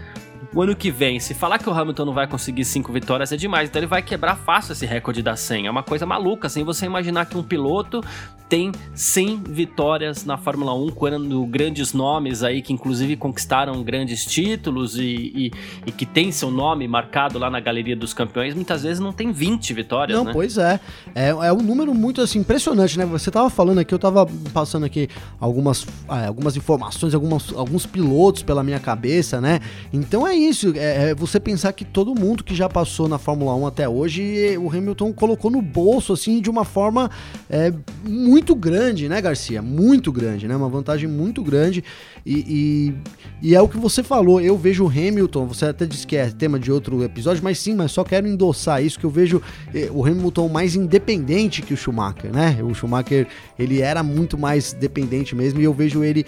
o 0.53 0.63
ano 0.63 0.75
que 0.75 0.91
vem, 0.91 1.21
se 1.21 1.33
falar 1.33 1.59
que 1.59 1.69
o 1.69 1.73
Hamilton 1.73 2.05
não 2.07 2.13
vai 2.13 2.27
conseguir 2.27 2.65
cinco 2.65 2.93
vitórias 2.93 3.31
é 3.31 3.37
demais, 3.37 3.69
então 3.69 3.81
ele 3.81 3.87
vai 3.87 4.03
quebrar 4.03 4.37
fácil 4.37 4.73
esse 4.73 4.85
recorde 4.85 5.23
da 5.23 5.37
100. 5.37 5.67
É 5.67 5.71
uma 5.71 5.83
coisa 5.83 6.05
maluca, 6.05 6.49
assim, 6.49 6.65
você 6.65 6.87
imaginar 6.87 7.27
que 7.27 7.37
um 7.37 7.43
piloto 7.43 8.03
tem 8.51 8.73
100 8.93 9.45
vitórias 9.49 10.25
na 10.25 10.37
Fórmula 10.37 10.75
1, 10.75 10.91
quando 10.91 11.47
grandes 11.47 11.93
nomes 11.93 12.43
aí 12.43 12.61
que 12.61 12.73
inclusive 12.73 13.17
conquistaram 13.17 13.81
grandes 13.85 14.27
títulos 14.27 14.99
e, 14.99 15.05
e, 15.05 15.53
e, 15.87 15.93
que 15.93 16.05
tem 16.05 16.33
seu 16.33 16.51
nome 16.51 16.89
marcado 16.89 17.39
lá 17.39 17.49
na 17.49 17.61
galeria 17.61 17.95
dos 17.95 18.13
campeões, 18.13 18.53
muitas 18.53 18.83
vezes 18.83 18.99
não 18.99 19.13
tem 19.13 19.31
20 19.31 19.73
vitórias, 19.73 20.19
Não, 20.19 20.25
né? 20.25 20.33
pois 20.33 20.59
é. 20.59 20.81
é. 21.15 21.29
É 21.29 21.53
um 21.53 21.63
número 21.63 21.95
muito 21.95 22.21
assim 22.21 22.41
impressionante, 22.41 22.99
né? 22.99 23.07
Você 23.07 23.31
tava 23.31 23.49
falando 23.49 23.79
aqui, 23.79 23.95
eu 23.95 23.99
tava 24.01 24.27
passando 24.53 24.85
aqui 24.85 25.09
algumas, 25.39 25.87
é, 26.09 26.27
algumas 26.27 26.57
informações, 26.57 27.15
algumas, 27.15 27.53
alguns 27.53 27.87
pilotos 27.87 28.43
pela 28.43 28.65
minha 28.65 28.81
cabeça, 28.81 29.41
né? 29.41 29.61
Então 29.93 30.27
é 30.27 30.35
isso, 30.49 30.73
é, 30.77 31.11
é, 31.11 31.15
você 31.15 31.39
pensar 31.39 31.73
que 31.73 31.85
todo 31.85 32.19
mundo 32.19 32.43
que 32.43 32.55
já 32.55 32.69
passou 32.69 33.09
na 33.09 33.19
Fórmula 33.19 33.55
1 33.55 33.67
até 33.67 33.89
hoje, 33.89 34.57
o 34.59 34.69
Hamilton 34.69 35.13
colocou 35.13 35.51
no 35.51 35.63
bolso, 35.63 36.13
assim, 36.13 36.41
de 36.41 36.51
uma 36.51 36.65
forma 36.65 37.11
é, 37.49 37.73
muito 38.05 38.55
grande, 38.55 39.09
né, 39.09 39.21
Garcia? 39.21 39.63
Muito 39.63 40.11
grande, 40.13 40.49
né? 40.49 40.57
Uma 40.57 40.69
vantagem 40.69 41.09
muito 41.09 41.43
grande. 41.43 41.85
E, 42.25 42.95
e, 43.43 43.49
e, 43.49 43.55
é 43.55 43.61
o 43.61 43.69
que 43.69 43.79
você 43.79 44.03
falou, 44.03 44.41
eu 44.41 44.57
vejo 44.57 44.85
o 44.85 44.89
Hamilton, 44.89 45.47
você 45.47 45.67
até 45.67 45.87
disse 45.87 46.07
que 46.07 46.17
é 46.17 46.31
tema 46.31 46.59
de 46.59 46.71
outro 46.71 47.03
episódio, 47.03 47.43
mas 47.43 47.59
sim, 47.59 47.75
mas 47.75 47.93
só 47.93 48.05
quero 48.05 48.27
endossar 48.29 48.85
isso, 48.85 48.99
que 48.99 49.07
eu 49.07 49.11
vejo 49.11 49.41
eh, 49.75 49.89
o 49.91 50.05
Hamilton 50.05 50.49
mais 50.49 50.75
independente 50.75 51.63
que 51.63 51.73
o 51.73 51.77
Schumacher, 51.77 52.33
né? 52.33 52.59
O 52.63 52.75
Schumacher, 52.75 53.27
ele 53.59 53.81
era 53.81 54.03
muito 54.03 54.37
mais 54.37 54.73
dependente 54.73 55.35
mesmo, 55.35 55.61
e 55.61 55.65
eu 55.65 55.73
vejo 55.73 56.05
ele 56.05 56.27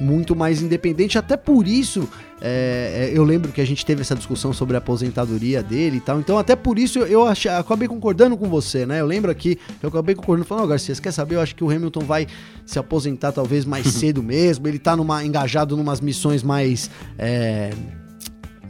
muito 0.00 0.34
mais 0.34 0.62
independente, 0.62 1.18
até 1.18 1.36
por 1.36 1.68
isso 1.68 2.08
é, 2.40 3.10
é, 3.12 3.18
eu 3.18 3.24
lembro 3.24 3.52
que 3.52 3.60
a 3.60 3.66
gente 3.66 3.84
teve 3.84 4.00
essa 4.02 4.14
discussão 4.14 4.52
sobre 4.52 4.76
a 4.76 4.78
aposentadoria 4.78 5.62
dele 5.62 5.98
e 5.98 6.00
tal. 6.00 6.20
Então, 6.20 6.38
até 6.38 6.56
por 6.56 6.78
isso 6.78 6.98
eu, 6.98 7.26
achei, 7.26 7.50
acabei 7.50 7.88
concordando 7.88 8.36
com 8.36 8.48
você, 8.48 8.84
né? 8.84 9.00
Eu 9.00 9.06
lembro 9.06 9.30
aqui, 9.30 9.58
eu 9.82 9.88
acabei 9.88 10.14
concordando, 10.14 10.46
falando, 10.46 10.64
oh, 10.64 10.68
Garcia, 10.68 10.94
você 10.94 11.00
quer 11.00 11.12
saber? 11.12 11.36
Eu 11.36 11.40
acho 11.40 11.54
que 11.54 11.64
o 11.64 11.70
Hamilton 11.70 12.00
vai 12.00 12.26
se 12.66 12.78
aposentar 12.78 13.32
talvez 13.32 13.64
mais 13.64 13.86
cedo 13.92 14.22
mesmo. 14.22 14.66
Ele 14.68 14.78
tá 14.78 14.96
numa, 14.96 15.24
engajado 15.24 15.76
numas 15.76 16.00
missões 16.00 16.42
mais. 16.42 16.90
É, 17.18 17.70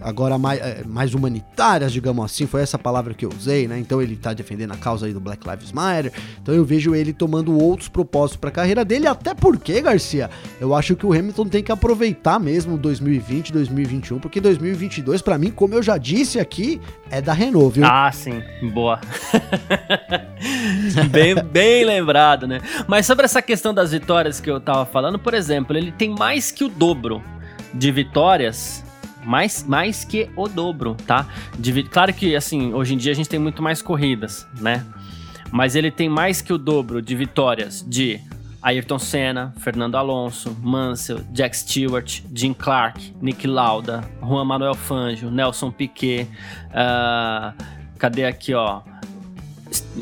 agora 0.04 0.36
mais, 0.36 0.60
é, 0.60 0.84
mais 0.84 1.14
humanitárias, 1.14 1.90
digamos 1.90 2.22
assim, 2.22 2.46
foi 2.46 2.60
essa 2.60 2.78
palavra 2.78 3.14
que 3.14 3.24
eu 3.24 3.30
usei, 3.30 3.66
né? 3.66 3.78
Então 3.78 4.02
ele 4.02 4.14
tá 4.16 4.34
defendendo 4.34 4.72
a 4.72 4.76
causa 4.76 5.06
aí 5.06 5.14
do 5.14 5.20
Black 5.20 5.48
Lives 5.48 5.72
Matter. 5.72 6.12
Então 6.42 6.54
eu 6.54 6.62
vejo 6.62 6.94
ele 6.94 7.14
tomando 7.14 7.58
outros 7.58 7.88
propósitos 7.88 8.36
para 8.36 8.50
a 8.50 8.52
carreira 8.52 8.84
dele, 8.84 9.06
até 9.06 9.34
porque, 9.34 9.80
Garcia, 9.80 10.28
eu 10.60 10.74
acho 10.74 10.94
que 10.94 11.06
o 11.06 11.12
Hamilton 11.12 11.46
tem 11.48 11.62
que 11.62 11.72
aproveitar 11.72 12.38
mesmo 12.38 12.76
2020, 12.76 13.50
2021, 13.50 14.18
porque 14.18 14.40
2022 14.40 15.22
para 15.22 15.38
mim, 15.38 15.50
como 15.50 15.74
eu 15.74 15.82
já 15.82 15.96
disse 15.96 16.38
aqui, 16.38 16.80
é 17.10 17.22
da 17.22 17.32
Renault, 17.32 17.74
viu? 17.74 17.86
Ah, 17.86 18.12
sim, 18.12 18.42
boa. 18.74 19.00
bem, 21.10 21.34
bem 21.34 21.84
lembrado, 21.84 22.46
né? 22.46 22.60
Mas 22.86 23.06
sobre 23.06 23.24
essa 23.24 23.40
questão 23.40 23.72
das 23.72 23.92
vitórias 23.92 24.38
que 24.38 24.50
eu 24.50 24.60
tava 24.60 24.84
falando, 24.84 25.18
por 25.18 25.32
exemplo, 25.32 25.74
ele 25.74 25.90
tem 25.90 26.10
mais 26.10 26.50
que 26.50 26.62
o 26.62 26.68
dobro 26.68 27.22
de 27.72 27.90
vitórias 27.90 28.83
mais, 29.24 29.64
mais 29.64 30.04
que 30.04 30.30
o 30.36 30.48
dobro, 30.48 30.96
tá? 31.06 31.26
Claro 31.90 32.12
que, 32.12 32.36
assim, 32.36 32.72
hoje 32.72 32.94
em 32.94 32.96
dia 32.96 33.12
a 33.12 33.14
gente 33.14 33.28
tem 33.28 33.38
muito 33.38 33.62
mais 33.62 33.82
corridas, 33.82 34.46
né? 34.60 34.84
Mas 35.50 35.74
ele 35.76 35.90
tem 35.90 36.08
mais 36.08 36.40
que 36.40 36.52
o 36.52 36.58
dobro 36.58 37.00
de 37.00 37.14
vitórias 37.14 37.84
de 37.86 38.20
Ayrton 38.64 38.98
Senna, 38.98 39.52
Fernando 39.58 39.94
Alonso, 39.94 40.56
Mansell, 40.62 41.20
Jack 41.32 41.54
Stewart, 41.56 42.22
Jim 42.34 42.54
Clark, 42.54 43.14
Nick 43.20 43.46
Lauda, 43.46 44.02
Juan 44.22 44.44
Manuel 44.44 44.74
Fangio, 44.74 45.30
Nelson 45.30 45.70
Piquet, 45.70 46.26
uh, 46.70 47.54
cadê 47.98 48.24
aqui, 48.24 48.54
ó? 48.54 48.80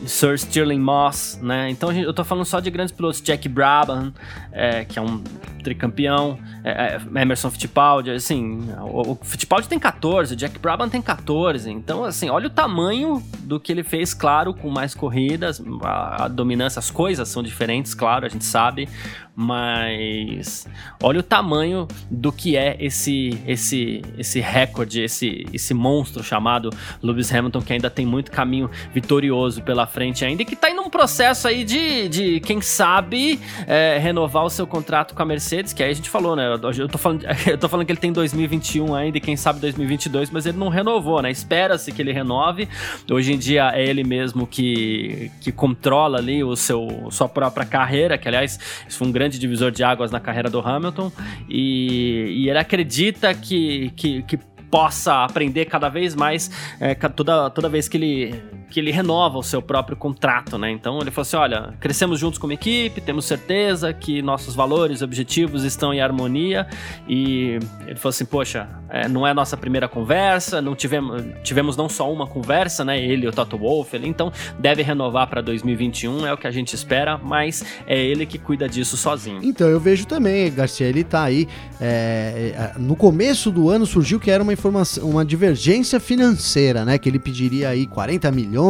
Sir 0.07 0.38
Stirling 0.38 0.79
Moss, 0.79 1.38
né? 1.43 1.71
Então 1.71 1.93
eu 1.93 2.12
tô 2.12 2.25
falando 2.25 2.45
só 2.45 2.61
de 2.61 2.71
grandes 2.71 2.93
pilotos, 2.93 3.21
Jack 3.21 3.49
Brabham, 3.49 4.12
é, 4.52 4.85
que 4.85 4.99
é 4.99 5.02
um 5.02 5.23
tricampeão, 5.62 6.38
é, 6.64 6.71
é, 6.71 7.23
Emerson 7.23 7.50
Fittipaldi, 7.50 8.11
assim, 8.11 8.69
o, 8.81 9.12
o, 9.12 9.19
Fittipaldi 9.23 9.69
tem 9.69 9.79
14, 9.79 10.35
o 10.35 10.37
Jack 10.37 10.59
Brabham 10.59 10.88
tem 10.88 11.00
14, 11.00 11.71
então 11.71 12.05
assim, 12.05 12.29
olha 12.29 12.49
o 12.49 12.50
tamanho 12.50 13.23
do 13.41 13.61
que 13.61 13.71
ele 13.71 13.85
fez, 13.85 14.12
claro, 14.12 14.52
com 14.52 14.69
mais 14.69 14.95
corridas, 14.95 15.62
a, 15.83 16.25
a 16.25 16.29
dominância, 16.29 16.81
as 16.81 16.91
coisas 16.91 17.29
são 17.29 17.43
diferentes, 17.43 17.95
claro, 17.95 18.26
a 18.26 18.29
gente 18.29 18.45
sabe, 18.45 18.88
mas 19.35 20.67
olha 21.03 21.21
o 21.21 21.23
tamanho 21.23 21.89
do 22.11 22.31
que 22.31 22.57
é 22.57 22.77
esse 22.79 23.41
esse 23.47 24.03
esse 24.19 24.41
recorde, 24.41 25.03
esse 25.03 25.47
esse 25.53 25.73
monstro 25.73 26.23
chamado 26.23 26.71
Lewis 27.03 27.33
Hamilton 27.33 27.62
que 27.62 27.73
ainda 27.73 27.91
tem 27.91 28.05
muito 28.05 28.31
caminho 28.31 28.71
vitorioso 28.93 29.62
pela 29.62 29.87
frente 29.87 30.25
ainda 30.25 30.43
e 30.43 30.45
que 30.45 30.57
tá 30.57 30.71
indo 30.71 30.83
um 30.83 30.91
processo 30.91 31.49
aí 31.49 31.65
de, 31.65 32.09
de 32.09 32.41
quem 32.41 32.61
sabe, 32.61 33.41
é, 33.67 33.99
renovar 33.99 34.45
o 34.45 34.51
seu 34.51 34.67
contrato 34.67 35.15
com 35.15 35.23
a 35.23 35.25
Mercedes, 35.25 35.73
que 35.73 35.83
aí 35.83 35.91
a 35.91 35.95
gente 35.95 36.11
falou, 36.11 36.37
né? 36.37 36.53
Eu 36.79 36.89
tô 36.89 36.99
falando, 36.99 37.25
eu 37.47 37.59
tô 37.59 37.69
falando 37.69 37.87
que 37.87 37.93
ele 37.93 38.01
tem 38.01 38.12
2021 38.12 38.95
ainda 38.95 39.19
e 39.19 39.21
quem 39.21 39.37
sabe 39.37 39.61
2022, 39.61 40.31
mas 40.31 40.47
ele 40.47 40.59
não 40.59 40.69
renovou, 40.69 41.23
né? 41.23 41.31
Espera-se 41.31 41.93
que 41.93 42.03
ele 42.03 42.12
renove. 42.12 42.69
Hoje 43.11 43.33
em 43.33 43.39
dia 43.39 43.71
é 43.75 43.85
ele 43.85 44.05
mesmo 44.05 44.47
que, 44.47 45.31
que 45.41 45.51
controla 45.51 46.19
ali 46.19 46.45
o 46.45 46.55
seu 46.57 47.09
sua 47.11 47.29
própria 47.29 47.65
carreira, 47.65 48.19
que 48.19 48.29
aliás, 48.29 48.59
isso 48.89 48.99
foi 48.99 49.09
um 49.09 49.12
grande 49.12 49.22
divisor 49.29 49.71
de 49.71 49.83
águas 49.83 50.11
na 50.11 50.21
carreira 50.21 50.49
do 50.49 50.61
Hamilton, 50.61 51.12
e, 51.49 52.43
e 52.45 52.49
ele 52.49 52.59
acredita 52.59 53.33
que, 53.35 53.91
que, 53.97 54.23
que 54.23 54.38
possa 54.71 55.25
aprender 55.25 55.67
cada 55.67 55.91
vez 55.91 56.14
mais 56.14 56.50
é, 56.81 56.95
toda, 56.95 57.50
toda 57.50 57.69
vez 57.69 57.88
que 57.88 57.99
ele, 57.99 58.43
que 58.73 58.81
ele 58.81 58.91
renova 58.91 59.38
o 59.38 59.43
seu 59.43 59.61
próprio 59.61 59.97
contrato, 59.97 60.57
né? 60.57 60.71
Então 60.71 60.99
ele 60.99 61.11
falou 61.11 61.23
assim: 61.23 61.37
olha, 61.37 61.75
crescemos 61.79 62.19
juntos 62.19 62.38
como 62.38 62.52
equipe, 62.52 63.00
temos 63.00 63.26
certeza 63.26 63.93
que 63.93 64.23
nossos 64.23 64.55
valores 64.55 65.02
e 65.02 65.05
objetivos 65.05 65.62
estão 65.62 65.93
em 65.93 66.00
harmonia. 66.00 66.67
E 67.07 67.59
ele 67.87 67.97
falou 67.97 68.11
assim: 68.11 68.25
poxa, 68.25 68.67
é, 68.88 69.07
não 69.09 69.26
é 69.26 69.31
a 69.31 69.35
nossa 69.35 69.57
primeira 69.57 69.87
conversa, 69.87 70.62
não 70.62 70.75
tivemos, 70.75 71.23
tivemos 71.45 71.76
não 71.76 71.88
só 71.88 72.11
uma 72.11 72.26
conversa, 72.26 72.83
né? 72.85 72.99
Ele 72.99 73.26
e 73.26 73.29
o 73.29 73.33
Toto 73.33 73.59
Wolff, 73.59 73.95
ele, 73.95 74.09
então 74.09 74.33
deve 74.59 74.83
renovar 74.83 75.29
para 75.29 75.43
2021, 75.43 76.26
é 76.26 76.33
o 76.33 76.37
que 76.38 76.47
a 76.47 76.50
gente 76.50 76.75
espera, 76.75 77.19
mas 77.19 77.62
é 77.87 77.99
ele 78.02 78.25
que 78.25 78.38
cuida 78.38 78.67
disso 78.67 78.97
sozinho. 78.97 79.41
Então 79.43 79.69
eu 79.69 79.79
vejo 79.79 80.07
também, 80.07 80.50
Garcia, 80.50 80.87
ele 80.87 81.05
tá 81.05 81.25
aí. 81.25 81.47
É, 81.79 82.73
é 82.75 82.79
no 82.79 82.97
começo 82.97 83.50
do 83.50 83.69
ano 83.69 83.85
surgiu 83.85 84.19
que 84.19 84.31
era 84.31 84.43
uma 84.43 84.52
informação, 84.52 85.11
uma 85.11 85.25
divergência 85.25 86.00
financeira, 86.00 86.87
né? 86.87 86.97
Que 86.97 87.09
ele 87.11 87.19
pediria 87.19 87.69
aí 87.69 87.87
40 87.87 88.31
milhões 88.31 88.62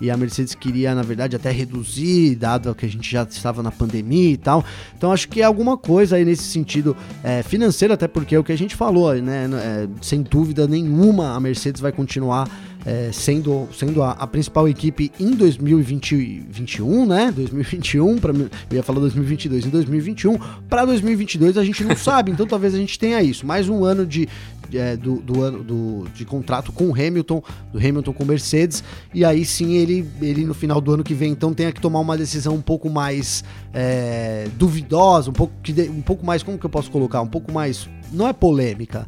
e 0.00 0.10
a 0.10 0.16
Mercedes 0.16 0.54
queria, 0.54 0.94
na 0.94 1.02
verdade, 1.02 1.34
até 1.34 1.50
reduzir, 1.50 2.36
dado 2.36 2.74
que 2.74 2.86
a 2.86 2.88
gente 2.88 3.10
já 3.10 3.24
estava 3.24 3.62
na 3.62 3.70
pandemia 3.70 4.30
e 4.30 4.36
tal. 4.36 4.64
Então 4.96 5.12
acho 5.12 5.28
que 5.28 5.40
é 5.40 5.44
alguma 5.44 5.76
coisa 5.76 6.16
aí 6.16 6.24
nesse 6.24 6.44
sentido 6.44 6.96
é, 7.22 7.42
financeiro, 7.42 7.94
até 7.94 8.06
porque 8.06 8.34
é 8.34 8.38
o 8.38 8.44
que 8.44 8.52
a 8.52 8.58
gente 8.58 8.76
falou, 8.76 9.14
né? 9.14 9.48
É, 9.52 9.88
sem 10.00 10.22
dúvida 10.22 10.66
nenhuma, 10.66 11.34
a 11.34 11.40
Mercedes 11.40 11.80
vai 11.80 11.90
continuar 11.92 12.48
é, 12.86 13.10
sendo, 13.12 13.68
sendo 13.72 14.02
a, 14.02 14.12
a, 14.12 14.26
principal 14.26 14.68
equipe 14.68 15.10
em 15.18 15.32
2021, 15.32 17.06
né? 17.06 17.32
2021, 17.34 18.18
pra, 18.18 18.32
eu 18.32 18.48
ia 18.70 18.82
falar 18.82 19.00
2022, 19.00 19.66
em 19.66 19.68
2021, 19.68 20.38
para 20.68 20.84
2022 20.84 21.58
a 21.58 21.64
gente 21.64 21.82
não 21.84 21.96
sabe, 21.96 22.30
então 22.30 22.46
talvez 22.46 22.74
a 22.74 22.78
gente 22.78 22.98
tenha 22.98 23.20
isso. 23.22 23.46
Mais 23.46 23.68
um 23.68 23.84
ano 23.84 24.06
de, 24.06 24.28
é, 24.72 24.96
do, 24.96 25.16
do, 25.16 25.42
ano 25.42 25.62
do, 25.62 26.04
de 26.14 26.24
contrato 26.24 26.72
com 26.72 26.88
o 26.88 26.92
Hamilton, 26.92 27.42
do 27.72 27.78
Hamilton 27.78 28.12
com 28.12 28.24
Mercedes, 28.24 28.82
e 29.14 29.24
aí 29.24 29.44
sim 29.44 29.74
ele, 29.76 30.08
ele 30.20 30.44
no 30.44 30.54
final 30.54 30.80
do 30.80 30.92
ano 30.92 31.04
que 31.04 31.14
vem 31.14 31.32
então 31.32 31.54
tenha 31.54 31.72
que 31.72 31.80
tomar 31.80 32.00
uma 32.00 32.16
decisão 32.16 32.54
um 32.54 32.60
pouco 32.60 32.90
mais 32.90 33.44
é, 33.72 34.48
duvidosa, 34.56 35.30
um 35.30 35.32
pouco, 35.32 35.54
um 35.90 36.02
pouco 36.02 36.24
mais, 36.24 36.42
como 36.42 36.58
que 36.58 36.66
eu 36.66 36.70
posso 36.70 36.90
colocar? 36.90 37.20
Um 37.20 37.28
pouco 37.28 37.52
mais, 37.52 37.88
não 38.12 38.26
é 38.28 38.32
polêmica, 38.32 39.06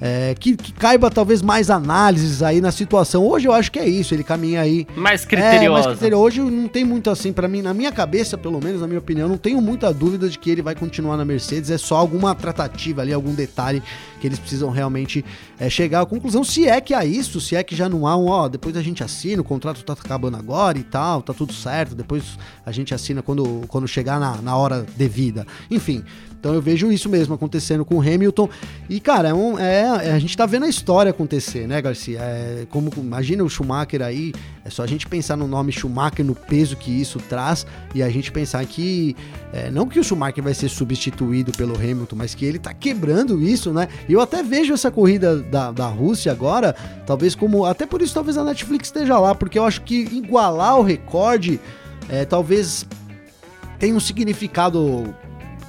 é, 0.00 0.34
que, 0.38 0.56
que, 0.56 0.72
caiba 0.72 1.10
talvez 1.10 1.42
mais 1.42 1.68
análises 1.68 2.42
aí 2.42 2.60
na 2.60 2.72
situação. 2.72 3.26
Hoje 3.26 3.46
eu 3.46 3.52
acho 3.52 3.70
que 3.70 3.78
é 3.78 3.86
isso, 3.86 4.14
ele 4.14 4.24
caminha 4.24 4.62
aí. 4.62 4.86
Mais 4.96 5.24
criterioso. 5.24 5.90
É. 6.02 6.16
Hoje 6.16 6.40
não 6.40 6.68
tem 6.68 6.84
muito 6.84 7.10
assim, 7.10 7.32
para 7.32 7.46
mim, 7.46 7.60
na 7.60 7.74
minha 7.74 7.92
cabeça, 7.92 8.38
pelo 8.38 8.62
menos, 8.62 8.80
na 8.80 8.86
minha 8.86 8.98
opinião, 8.98 9.28
não 9.28 9.36
tenho 9.36 9.60
muita 9.60 9.92
dúvida 9.92 10.28
de 10.28 10.38
que 10.38 10.50
ele 10.50 10.62
vai 10.62 10.74
continuar 10.74 11.16
na 11.16 11.24
Mercedes. 11.24 11.70
É 11.70 11.76
só 11.76 11.96
alguma 11.96 12.34
tratativa 12.34 13.02
ali, 13.02 13.12
algum 13.12 13.34
detalhe 13.34 13.82
que 14.20 14.26
eles 14.26 14.38
precisam 14.38 14.70
realmente 14.70 15.24
é, 15.58 15.68
chegar 15.68 16.00
à 16.00 16.06
conclusão. 16.06 16.42
Se 16.42 16.66
é 16.66 16.80
que 16.80 16.94
há 16.94 17.04
isso, 17.04 17.40
se 17.40 17.54
é 17.54 17.62
que 17.62 17.76
já 17.76 17.88
não 17.88 18.06
há 18.06 18.16
um, 18.16 18.26
ó, 18.26 18.48
depois 18.48 18.76
a 18.76 18.82
gente 18.82 19.04
assina, 19.04 19.42
o 19.42 19.44
contrato 19.44 19.84
tá 19.84 19.92
acabando 19.92 20.36
agora 20.36 20.78
e 20.78 20.82
tal, 20.82 21.20
tá 21.20 21.34
tudo 21.34 21.52
certo, 21.52 21.94
depois 21.94 22.38
a 22.64 22.72
gente 22.72 22.94
assina 22.94 23.22
quando, 23.22 23.62
quando 23.68 23.86
chegar 23.86 24.18
na, 24.18 24.36
na 24.36 24.56
hora 24.56 24.86
devida. 24.96 25.46
Enfim, 25.70 26.04
então 26.40 26.54
eu 26.54 26.62
vejo 26.62 26.90
isso 26.90 27.06
mesmo 27.10 27.34
acontecendo 27.34 27.84
com 27.84 27.96
o 27.96 28.00
Hamilton. 28.00 28.48
E, 28.88 28.98
cara, 28.98 29.28
é, 29.28 29.34
um, 29.34 29.58
é 29.58 30.10
a 30.10 30.18
gente 30.18 30.34
tá 30.34 30.46
vendo 30.46 30.64
a 30.64 30.68
história 30.68 31.10
acontecer, 31.10 31.68
né, 31.68 31.82
Garcia? 31.82 32.18
É, 32.18 32.66
como, 32.70 32.90
imagina 32.96 33.44
o 33.44 33.48
Schumacher 33.48 34.00
aí, 34.00 34.32
é 34.64 34.70
só 34.70 34.82
a 34.82 34.86
gente 34.86 35.06
pensar 35.06 35.36
no 35.36 35.46
nome 35.46 35.70
Schumacher, 35.70 36.24
no 36.24 36.34
peso 36.34 36.76
que 36.76 36.90
isso 36.90 37.18
traz, 37.28 37.66
e 37.94 38.02
a 38.02 38.08
gente 38.08 38.32
pensar 38.32 38.64
que, 38.64 39.14
é, 39.52 39.70
não 39.70 39.86
que 39.86 40.00
o 40.00 40.02
Schumacher 40.04 40.42
vai 40.42 40.54
ser 40.54 40.70
substituído 40.70 41.52
pelo 41.52 41.76
Hamilton, 41.76 42.16
mas 42.16 42.34
que 42.34 42.46
ele 42.46 42.58
tá 42.58 42.72
quebrando 42.72 43.40
isso, 43.42 43.70
né? 43.70 43.86
E 44.08 44.14
eu 44.14 44.20
até 44.22 44.42
vejo 44.42 44.72
essa 44.72 44.90
corrida 44.90 45.36
da, 45.36 45.70
da 45.70 45.88
Rússia 45.88 46.32
agora, 46.32 46.74
talvez 47.06 47.34
como. 47.34 47.66
Até 47.66 47.84
por 47.84 48.00
isso, 48.00 48.14
talvez 48.14 48.38
a 48.38 48.44
Netflix 48.44 48.88
esteja 48.88 49.18
lá, 49.18 49.34
porque 49.34 49.58
eu 49.58 49.64
acho 49.64 49.82
que 49.82 49.94
igualar 49.94 50.78
o 50.78 50.82
recorde, 50.82 51.60
é, 52.08 52.24
talvez 52.24 52.86
tenha 53.78 53.94
um 53.94 54.00
significado 54.00 55.14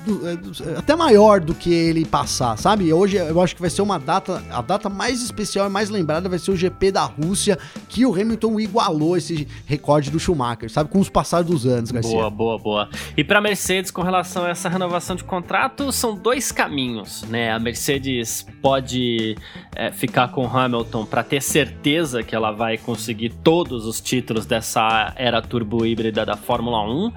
do, 0.05 0.27
é, 0.27 0.77
até 0.77 0.95
maior 0.95 1.39
do 1.39 1.53
que 1.53 1.73
ele 1.73 2.05
passar, 2.05 2.57
sabe? 2.57 2.91
Hoje 2.91 3.17
eu 3.17 3.41
acho 3.41 3.55
que 3.55 3.61
vai 3.61 3.69
ser 3.69 3.81
uma 3.81 3.99
data, 3.99 4.43
a 4.51 4.61
data 4.61 4.89
mais 4.89 5.21
especial 5.21 5.67
e 5.67 5.69
mais 5.69 5.89
lembrada 5.89 6.27
vai 6.27 6.39
ser 6.39 6.51
o 6.51 6.55
GP 6.55 6.91
da 6.91 7.03
Rússia, 7.03 7.57
que 7.87 8.05
o 8.05 8.13
Hamilton 8.13 8.59
igualou 8.59 9.15
esse 9.15 9.47
recorde 9.65 10.09
do 10.09 10.19
Schumacher, 10.19 10.69
sabe? 10.69 10.89
Com 10.89 10.99
os 10.99 11.09
passados 11.09 11.49
dos 11.51 11.65
anos, 11.65 11.91
Garcia. 11.91 12.11
Boa, 12.11 12.29
boa, 12.29 12.57
boa. 12.57 12.89
E 13.15 13.23
para 13.23 13.41
Mercedes, 13.41 13.91
com 13.91 14.01
relação 14.01 14.45
a 14.45 14.49
essa 14.49 14.69
renovação 14.69 15.15
de 15.15 15.23
contrato, 15.23 15.91
são 15.91 16.15
dois 16.15 16.51
caminhos, 16.51 17.23
né? 17.23 17.51
A 17.51 17.59
Mercedes 17.59 18.45
pode 18.61 19.35
é, 19.75 19.91
ficar 19.91 20.29
com 20.29 20.45
Hamilton 20.45 21.05
para 21.05 21.23
ter 21.23 21.41
certeza 21.41 22.23
que 22.23 22.35
ela 22.35 22.51
vai 22.51 22.77
conseguir 22.77 23.29
todos 23.43 23.85
os 23.85 24.01
títulos 24.01 24.45
dessa 24.45 25.13
era 25.15 25.41
turbo 25.41 25.85
híbrida 25.85 26.25
da 26.25 26.35
Fórmula 26.35 26.81
1 26.83 27.11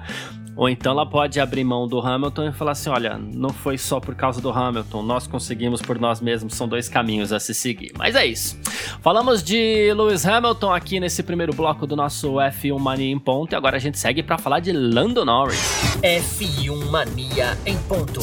ou 0.55 0.69
então 0.69 0.93
ela 0.93 1.05
pode 1.05 1.39
abrir 1.39 1.63
mão 1.63 1.87
do 1.87 1.99
Hamilton 1.99 2.49
e 2.49 2.53
falar 2.53 2.71
assim: 2.71 2.89
olha, 2.89 3.17
não 3.17 3.49
foi 3.49 3.77
só 3.77 3.99
por 3.99 4.15
causa 4.15 4.41
do 4.41 4.49
Hamilton, 4.49 5.03
nós 5.03 5.27
conseguimos 5.27 5.81
por 5.81 5.99
nós 5.99 6.21
mesmos, 6.21 6.55
são 6.55 6.67
dois 6.67 6.87
caminhos 6.87 7.33
a 7.33 7.39
se 7.39 7.53
seguir. 7.53 7.91
Mas 7.97 8.15
é 8.15 8.25
isso. 8.25 8.57
Falamos 9.01 9.43
de 9.43 9.93
Lewis 9.93 10.25
Hamilton 10.25 10.73
aqui 10.73 10.99
nesse 10.99 11.23
primeiro 11.23 11.53
bloco 11.53 11.85
do 11.85 11.95
nosso 11.95 12.33
F1 12.33 12.79
Mania 12.79 13.11
em 13.11 13.19
ponto 13.19 13.53
e 13.53 13.55
agora 13.55 13.77
a 13.77 13.79
gente 13.79 13.99
segue 13.99 14.23
para 14.23 14.37
falar 14.37 14.59
de 14.59 14.71
Lando 14.71 15.25
Norris. 15.25 15.59
F1 16.01 16.89
Mania 16.89 17.57
em 17.65 17.77
ponto. 17.79 18.21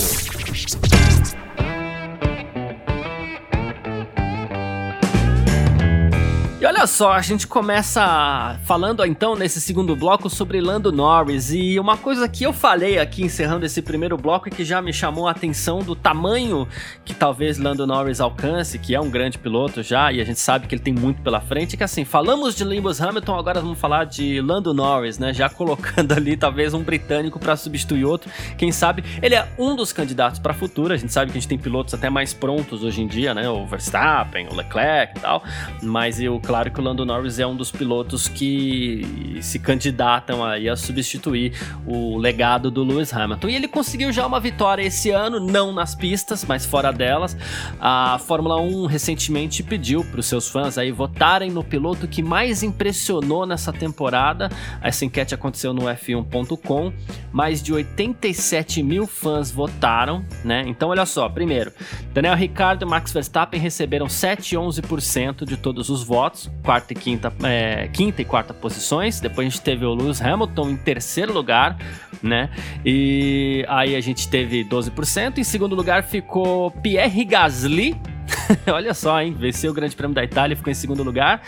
E 6.62 6.64
olha 6.64 6.86
só, 6.86 7.10
a 7.10 7.20
gente 7.20 7.44
começa 7.44 8.56
falando 8.62 9.04
então 9.04 9.34
nesse 9.34 9.60
segundo 9.60 9.96
bloco 9.96 10.30
sobre 10.30 10.60
Lando 10.60 10.92
Norris. 10.92 11.52
E 11.52 11.76
uma 11.80 11.96
coisa 11.96 12.28
que 12.28 12.44
eu 12.44 12.52
falei 12.52 13.00
aqui 13.00 13.24
encerrando 13.24 13.66
esse 13.66 13.82
primeiro 13.82 14.16
bloco 14.16 14.46
e 14.46 14.50
que 14.52 14.64
já 14.64 14.80
me 14.80 14.92
chamou 14.92 15.26
a 15.26 15.32
atenção 15.32 15.80
do 15.80 15.96
tamanho 15.96 16.68
que 17.04 17.12
talvez 17.12 17.58
Lando 17.58 17.84
Norris 17.84 18.20
alcance, 18.20 18.78
que 18.78 18.94
é 18.94 19.00
um 19.00 19.10
grande 19.10 19.38
piloto 19.38 19.82
já, 19.82 20.12
e 20.12 20.20
a 20.20 20.24
gente 20.24 20.38
sabe 20.38 20.68
que 20.68 20.76
ele 20.76 20.82
tem 20.82 20.94
muito 20.94 21.20
pela 21.20 21.40
frente, 21.40 21.76
que 21.76 21.82
assim, 21.82 22.04
falamos 22.04 22.54
de 22.54 22.62
Lewis 22.62 23.00
Hamilton, 23.00 23.36
agora 23.36 23.60
vamos 23.60 23.80
falar 23.80 24.04
de 24.04 24.40
Lando 24.40 24.72
Norris, 24.72 25.18
né? 25.18 25.34
Já 25.34 25.48
colocando 25.50 26.12
ali 26.12 26.36
talvez 26.36 26.74
um 26.74 26.82
britânico 26.84 27.40
para 27.40 27.56
substituir 27.56 28.04
outro. 28.04 28.30
Quem 28.56 28.70
sabe 28.70 29.02
ele 29.20 29.34
é 29.34 29.48
um 29.58 29.74
dos 29.74 29.92
candidatos 29.92 30.38
para 30.38 30.54
futuro. 30.54 30.94
A 30.94 30.96
gente 30.96 31.12
sabe 31.12 31.32
que 31.32 31.38
a 31.38 31.40
gente 31.40 31.48
tem 31.48 31.58
pilotos 31.58 31.92
até 31.92 32.08
mais 32.08 32.32
prontos 32.32 32.84
hoje 32.84 33.02
em 33.02 33.08
dia, 33.08 33.34
né? 33.34 33.48
O 33.48 33.66
Verstappen, 33.66 34.46
o 34.46 34.54
Leclerc 34.54 35.18
e 35.18 35.20
tal. 35.20 35.42
Mas 35.82 36.20
eu 36.20 36.38
claro 36.52 36.70
que 36.70 36.80
o 36.80 36.84
Lando 36.84 37.06
Norris 37.06 37.38
é 37.38 37.46
um 37.46 37.56
dos 37.56 37.70
pilotos 37.70 38.28
que 38.28 39.38
se 39.40 39.58
candidatam 39.58 40.44
aí 40.44 40.68
a 40.68 40.76
substituir 40.76 41.54
o 41.86 42.18
legado 42.18 42.70
do 42.70 42.84
Lewis 42.84 43.10
Hamilton. 43.10 43.48
E 43.48 43.54
ele 43.54 43.66
conseguiu 43.66 44.12
já 44.12 44.26
uma 44.26 44.38
vitória 44.38 44.82
esse 44.82 45.08
ano, 45.08 45.40
não 45.40 45.72
nas 45.72 45.94
pistas, 45.94 46.44
mas 46.44 46.66
fora 46.66 46.92
delas. 46.92 47.34
A 47.80 48.18
Fórmula 48.26 48.60
1 48.60 48.84
recentemente 48.84 49.62
pediu 49.62 50.04
para 50.04 50.20
os 50.20 50.26
seus 50.26 50.46
fãs 50.46 50.76
aí 50.76 50.92
votarem 50.92 51.50
no 51.50 51.64
piloto 51.64 52.06
que 52.06 52.22
mais 52.22 52.62
impressionou 52.62 53.46
nessa 53.46 53.72
temporada. 53.72 54.50
Essa 54.82 55.06
enquete 55.06 55.34
aconteceu 55.34 55.72
no 55.72 55.84
F1.com. 55.84 56.92
Mais 57.32 57.62
de 57.62 57.72
87 57.72 58.82
mil 58.82 59.06
fãs 59.06 59.50
votaram, 59.50 60.22
né? 60.44 60.64
Então, 60.66 60.90
olha 60.90 61.06
só, 61.06 61.30
primeiro, 61.30 61.72
Daniel 62.12 62.36
Ricciardo 62.36 62.84
e 62.84 62.88
Max 62.88 63.10
Verstappen 63.10 63.58
receberam 63.58 64.06
7 64.06 64.54
e 64.54 64.58
11% 64.58 65.46
de 65.46 65.56
todos 65.56 65.88
os 65.88 66.04
votos 66.04 66.41
quarta 66.62 66.92
e 66.92 66.96
quinta, 66.96 67.32
é, 67.42 67.88
quinta 67.88 68.22
e 68.22 68.24
quarta 68.24 68.54
posições. 68.54 69.20
Depois 69.20 69.46
a 69.46 69.50
gente 69.50 69.60
teve 69.60 69.84
o 69.84 69.94
Lewis 69.94 70.20
Hamilton 70.20 70.70
em 70.70 70.76
terceiro 70.76 71.32
lugar, 71.32 71.76
né? 72.22 72.50
E 72.84 73.64
aí 73.68 73.94
a 73.94 74.00
gente 74.00 74.28
teve 74.28 74.64
12%. 74.64 75.38
Em 75.38 75.44
segundo 75.44 75.74
lugar 75.74 76.02
ficou 76.02 76.70
Pierre 76.70 77.24
Gasly 77.24 78.00
Olha 78.72 78.94
só, 78.94 79.20
hein? 79.20 79.34
Venceu 79.38 79.70
o 79.70 79.74
Grande 79.74 79.94
Prêmio 79.94 80.14
da 80.14 80.24
Itália, 80.24 80.56
ficou 80.56 80.70
em 80.70 80.74
segundo 80.74 81.02
lugar. 81.02 81.42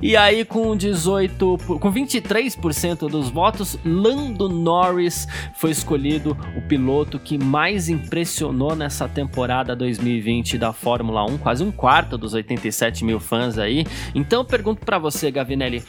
E 0.00 0.16
aí, 0.16 0.44
com 0.44 0.76
18, 0.76 1.58
com 1.80 1.92
23% 1.92 3.08
dos 3.08 3.28
votos, 3.28 3.78
Lando 3.84 4.48
Norris 4.48 5.26
foi 5.54 5.70
escolhido 5.70 6.36
o 6.56 6.62
piloto 6.62 7.18
que 7.18 7.38
mais 7.38 7.88
impressionou 7.88 8.74
nessa 8.74 9.08
temporada 9.08 9.74
2020 9.74 10.58
da 10.58 10.72
Fórmula 10.72 11.24
1, 11.24 11.38
quase 11.38 11.64
um 11.64 11.70
quarto 11.70 12.16
dos 12.16 12.34
87 12.34 13.04
mil 13.04 13.20
fãs 13.20 13.58
aí. 13.58 13.86
Então 14.14 14.40
eu 14.40 14.44
pergunto 14.44 14.84
para 14.84 14.98
você, 14.98 15.30
Gavinelli, 15.30 15.82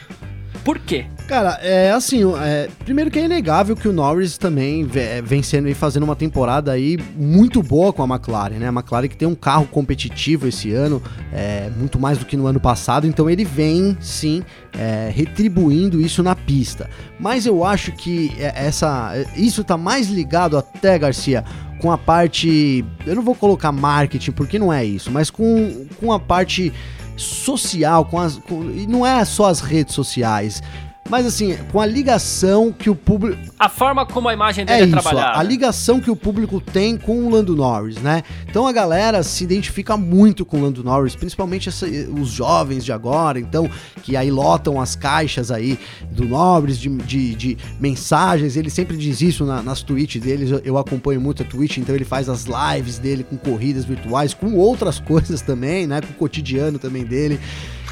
Por 0.63 0.78
quê? 0.80 1.06
Cara, 1.28 1.60
é 1.62 1.91
assim, 1.91 2.24
é, 2.41 2.67
primeiro 2.84 3.12
que 3.12 3.19
é 3.19 3.26
inegável 3.26 3.76
que 3.76 3.88
o 3.88 3.93
Norris 3.93 4.38
também 4.38 4.88
vem 5.24 5.43
sendo 5.43 5.69
e 5.69 5.76
fazendo 5.76 6.04
uma 6.04 6.15
temporada 6.15 6.72
aí 6.72 6.98
muito 7.15 7.62
boa 7.62 7.93
com 7.93 8.02
a 8.02 8.08
McLaren, 8.08 8.58
né? 8.58 8.67
A 8.67 8.72
McLaren 8.72 9.08
que 9.08 9.15
tem 9.15 9.28
um 9.28 9.36
carro 9.36 9.67
competitivo 9.67 10.48
esse 10.48 10.74
ano, 10.74 11.02
é, 11.32 11.69
muito 11.78 12.00
mais 12.00 12.17
do 12.17 12.26
que 12.26 12.36
no 12.36 12.48
ano 12.48 12.60
passado, 12.60 13.06
então 13.06 13.30
ele 13.30 13.45
vem 13.45 13.95
sim 14.02 14.43
é, 14.78 15.12
retribuindo 15.13 16.02
isso 16.02 16.24
na 16.24 16.36
pista. 16.36 16.89
Mas 17.19 17.45
eu 17.45 17.63
acho 17.63 17.91
que 17.91 18.34
é, 18.39 18.65
essa, 18.65 19.13
isso 19.36 19.63
tá 19.63 19.78
mais 19.78 20.08
ligado 20.10 20.58
até, 20.58 20.98
Garcia, 20.98 21.43
com 21.80 21.91
a 21.91 21.98
parte. 21.98 22.84
Eu 23.06 23.15
não 23.15 23.22
vou 23.22 23.36
colocar 23.36 23.72
marketing, 23.72 24.32
porque 24.32 24.58
não 24.58 24.72
é 24.72 24.84
isso, 24.84 25.12
mas 25.12 25.30
com, 25.30 25.86
com 26.00 26.12
a 26.12 26.19
parte 26.19 26.74
social, 27.20 28.06
com 28.06 28.20
as. 28.20 28.38
Com, 28.38 28.64
e 28.72 28.88
não 28.88 29.06
é 29.06 29.24
só 29.26 29.46
as 29.46 29.60
redes 29.60 29.94
sociais. 29.94 30.62
Mas 31.10 31.26
assim, 31.26 31.58
com 31.72 31.82
a 31.82 31.86
ligação 31.86 32.72
que 32.72 32.89
o 32.89 32.95
público. 32.95 33.41
A 33.58 33.67
forma 33.67 34.06
como 34.06 34.30
a 34.30 34.34
imagem 34.34 34.63
dele 34.63 34.80
é, 34.80 34.84
é 34.84 34.86
isso, 34.86 34.91
trabalhada. 34.91 35.39
A 35.39 35.43
ligação 35.43 36.00
que 36.00 36.12
o 36.12 36.15
público 36.15 36.62
tem 36.62 36.98
com 36.98 37.26
o 37.26 37.30
Lando 37.30 37.56
Norris, 37.56 37.98
né? 37.98 38.22
Então 38.48 38.67
a 38.67 38.72
galera 38.72 39.24
se 39.24 39.43
identifica 39.43 39.98
muito 39.98 40.45
com 40.45 40.58
o 40.58 40.62
Lando 40.62 40.84
Norris, 40.84 41.15
principalmente 41.15 41.67
essa, 41.67 41.88
os 41.88 42.30
jovens 42.30 42.86
de 42.86 42.91
agora, 42.91 43.39
então, 43.39 43.69
que 44.04 44.15
aí 44.15 44.30
lotam 44.30 44.80
as 44.80 44.95
caixas 44.95 45.50
aí 45.50 45.80
do 46.12 46.26
Norris 46.26 46.80
de, 46.80 46.89
de, 46.89 47.36
de 47.36 47.58
mensagens. 47.80 48.56
Ele 48.56 48.69
sempre 48.69 48.95
diz 48.95 49.19
isso 49.22 49.45
na, 49.45 49.63
nas 49.63 49.82
tweets 49.82 50.22
dele. 50.22 50.52
Eu, 50.52 50.62
eu 50.63 50.78
acompanho 50.78 51.19
muito 51.19 51.41
a 51.41 51.45
Twitch, 51.45 51.78
então 51.78 51.95
ele 51.95 52.06
faz 52.06 52.30
as 52.30 52.45
lives 52.45 53.00
dele 53.00 53.24
com 53.24 53.36
corridas 53.36 53.84
virtuais, 53.84 54.36
com 54.36 54.54
outras 54.54 55.00
coisas 55.02 55.41
também, 55.41 55.88
né? 55.88 56.02
Com 56.02 56.12
o 56.12 56.15
cotidiano 56.15 56.78
também 56.78 57.04
dele. 57.04 57.39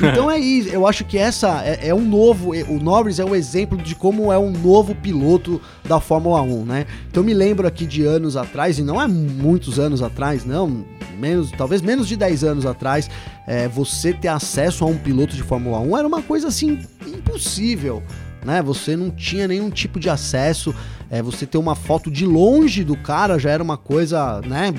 Então 0.02 0.30
é 0.30 0.38
isso, 0.38 0.70
eu 0.70 0.86
acho 0.88 1.04
que 1.06 1.18
essa 1.18 1.64
é, 1.64 1.90
é 1.90 1.96
um 1.96 2.02
novo. 2.02 2.52
O 2.68 2.80
Norris 2.80 3.20
é 3.20 3.26
um 3.26 3.36
exemplo 3.36 3.78
de 3.78 3.96
como 3.96 4.32
é 4.32 4.38
um 4.38 4.52
novo 4.52 4.94
piloto 4.96 5.62
da 5.84 6.00
Fórmula 6.00 6.42
1, 6.42 6.66
né? 6.66 6.86
Então 7.10 7.24
me 7.24 7.34
lembro 7.34 7.68
aqui 7.68 7.86
de 7.86 8.04
anos 8.06 8.38
atrás, 8.38 8.80
e 8.80 8.84
não 8.84 9.02
é 9.02 9.08
muitos 9.08 9.80
anos 9.80 10.02
atrás, 10.02 10.46
não, 10.46 10.86
menos, 11.18 11.52
talvez 11.52 11.82
menos 11.82 12.08
de 12.08 12.16
10 12.16 12.44
anos 12.44 12.66
atrás, 12.66 13.10
é, 13.48 13.68
você 13.68 14.14
ter 14.14 14.28
acesso 14.28 14.84
a 14.84 14.88
um 14.88 14.98
piloto 14.98 15.36
de 15.36 15.44
Fórmula 15.44 15.80
1 15.80 15.98
era 15.98 16.08
uma 16.08 16.22
coisa 16.22 16.48
assim 16.48 16.80
impossível. 17.06 18.04
Né? 18.46 18.62
Você 18.62 18.96
não 18.96 19.10
tinha 19.10 19.48
nenhum 19.48 19.70
tipo 19.70 20.00
de 20.00 20.10
acesso, 20.10 20.74
é, 21.10 21.22
você 21.22 21.46
ter 21.46 21.58
uma 21.58 21.76
foto 21.76 22.12
de 22.12 22.26
longe 22.26 22.84
do 22.84 22.96
cara 22.96 23.38
já 23.40 23.50
era 23.50 23.64
uma 23.64 23.78
coisa, 23.78 24.42
né? 24.42 24.72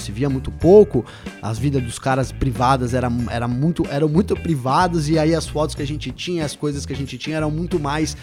Se 0.00 0.12
via 0.12 0.28
muito 0.28 0.50
pouco, 0.50 1.04
as 1.42 1.58
vidas 1.58 1.82
dos 1.82 1.98
caras 1.98 2.32
privadas 2.32 2.94
era, 2.94 3.08
era 3.30 3.48
muito, 3.48 3.84
eram 3.90 4.08
muito 4.08 4.34
privadas, 4.36 5.08
e 5.08 5.18
aí 5.18 5.34
as 5.34 5.46
fotos 5.46 5.74
que 5.74 5.82
a 5.82 5.86
gente 5.86 6.10
tinha, 6.10 6.44
as 6.44 6.56
coisas 6.56 6.84
que 6.84 6.92
a 6.92 6.96
gente 6.96 7.16
tinha 7.18 7.36
eram 7.36 7.50
muito 7.50 7.78
mais 7.78 8.16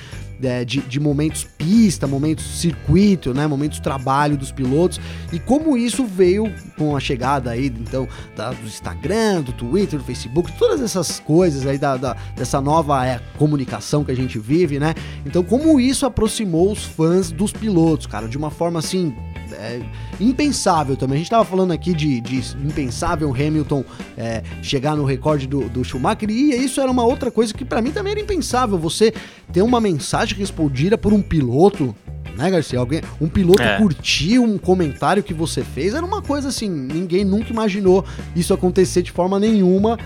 é, 0.43 0.65
de, 0.65 0.79
de, 0.81 0.99
momentos 0.99 1.43
pista, 1.57 2.07
momentos 2.07 2.43
circuito, 2.59 3.33
né, 3.33 3.45
momentos 3.47 3.79
trabalho 3.79 4.35
dos 4.37 4.51
pilotos, 4.51 4.99
e 5.31 5.39
como 5.39 5.77
isso 5.77 6.05
veio 6.05 6.51
com 6.77 6.95
a 6.95 6.99
chegada 6.99 7.51
aí, 7.51 7.67
então, 7.67 8.07
da, 8.35 8.51
do 8.51 8.65
Instagram, 8.65 9.41
do 9.41 9.53
Twitter, 9.53 9.99
do 9.99 10.05
Facebook, 10.05 10.51
todas 10.57 10.81
essas 10.81 11.19
coisas 11.19 11.65
aí 11.65 11.77
da, 11.77 11.97
da 11.97 12.15
dessa 12.35 12.59
nova 12.59 13.05
é, 13.05 13.19
comunicação 13.37 14.03
que 14.03 14.11
a 14.11 14.15
gente 14.15 14.39
vive, 14.39 14.79
né, 14.79 14.93
então 15.25 15.43
como 15.43 15.79
isso 15.79 16.05
aproximou 16.05 16.71
os 16.71 16.83
fãs 16.83 17.31
dos 17.31 17.51
pilotos, 17.51 18.07
cara, 18.07 18.27
de 18.27 18.37
uma 18.37 18.49
forma 18.49 18.79
assim 18.79 19.13
é, 19.61 19.81
impensável 20.19 20.97
também. 20.97 21.15
A 21.15 21.17
gente 21.17 21.27
estava 21.27 21.45
falando 21.45 21.71
aqui 21.71 21.93
de, 21.93 22.19
de 22.19 22.37
impensável 22.57 23.29
Hamilton 23.29 23.85
é, 24.17 24.41
chegar 24.61 24.95
no 24.95 25.05
recorde 25.05 25.47
do, 25.47 25.69
do 25.69 25.83
Schumacher 25.83 26.29
e 26.29 26.51
isso 26.55 26.81
era 26.81 26.89
uma 26.89 27.05
outra 27.05 27.29
coisa 27.29 27.53
que 27.53 27.63
para 27.63 27.81
mim 27.81 27.91
também 27.91 28.11
era 28.11 28.19
impensável. 28.19 28.77
Você 28.77 29.13
ter 29.53 29.61
uma 29.61 29.79
mensagem 29.79 30.37
respondida 30.37 30.97
por 30.97 31.13
um 31.13 31.21
piloto 31.21 31.95
né, 32.35 32.49
Garcia? 32.49 32.79
Alguém, 32.79 33.01
um 33.19 33.27
piloto 33.27 33.61
é. 33.61 33.77
curtir 33.77 34.39
um 34.39 34.57
comentário 34.57 35.21
que 35.21 35.33
você 35.33 35.63
fez 35.63 35.93
era 35.93 36.05
uma 36.05 36.21
coisa 36.21 36.49
assim, 36.49 36.69
ninguém 36.69 37.25
nunca 37.25 37.49
imaginou 37.49 38.05
isso 38.35 38.53
acontecer 38.53 39.01
de 39.01 39.11
forma 39.11 39.39
nenhuma 39.39 39.97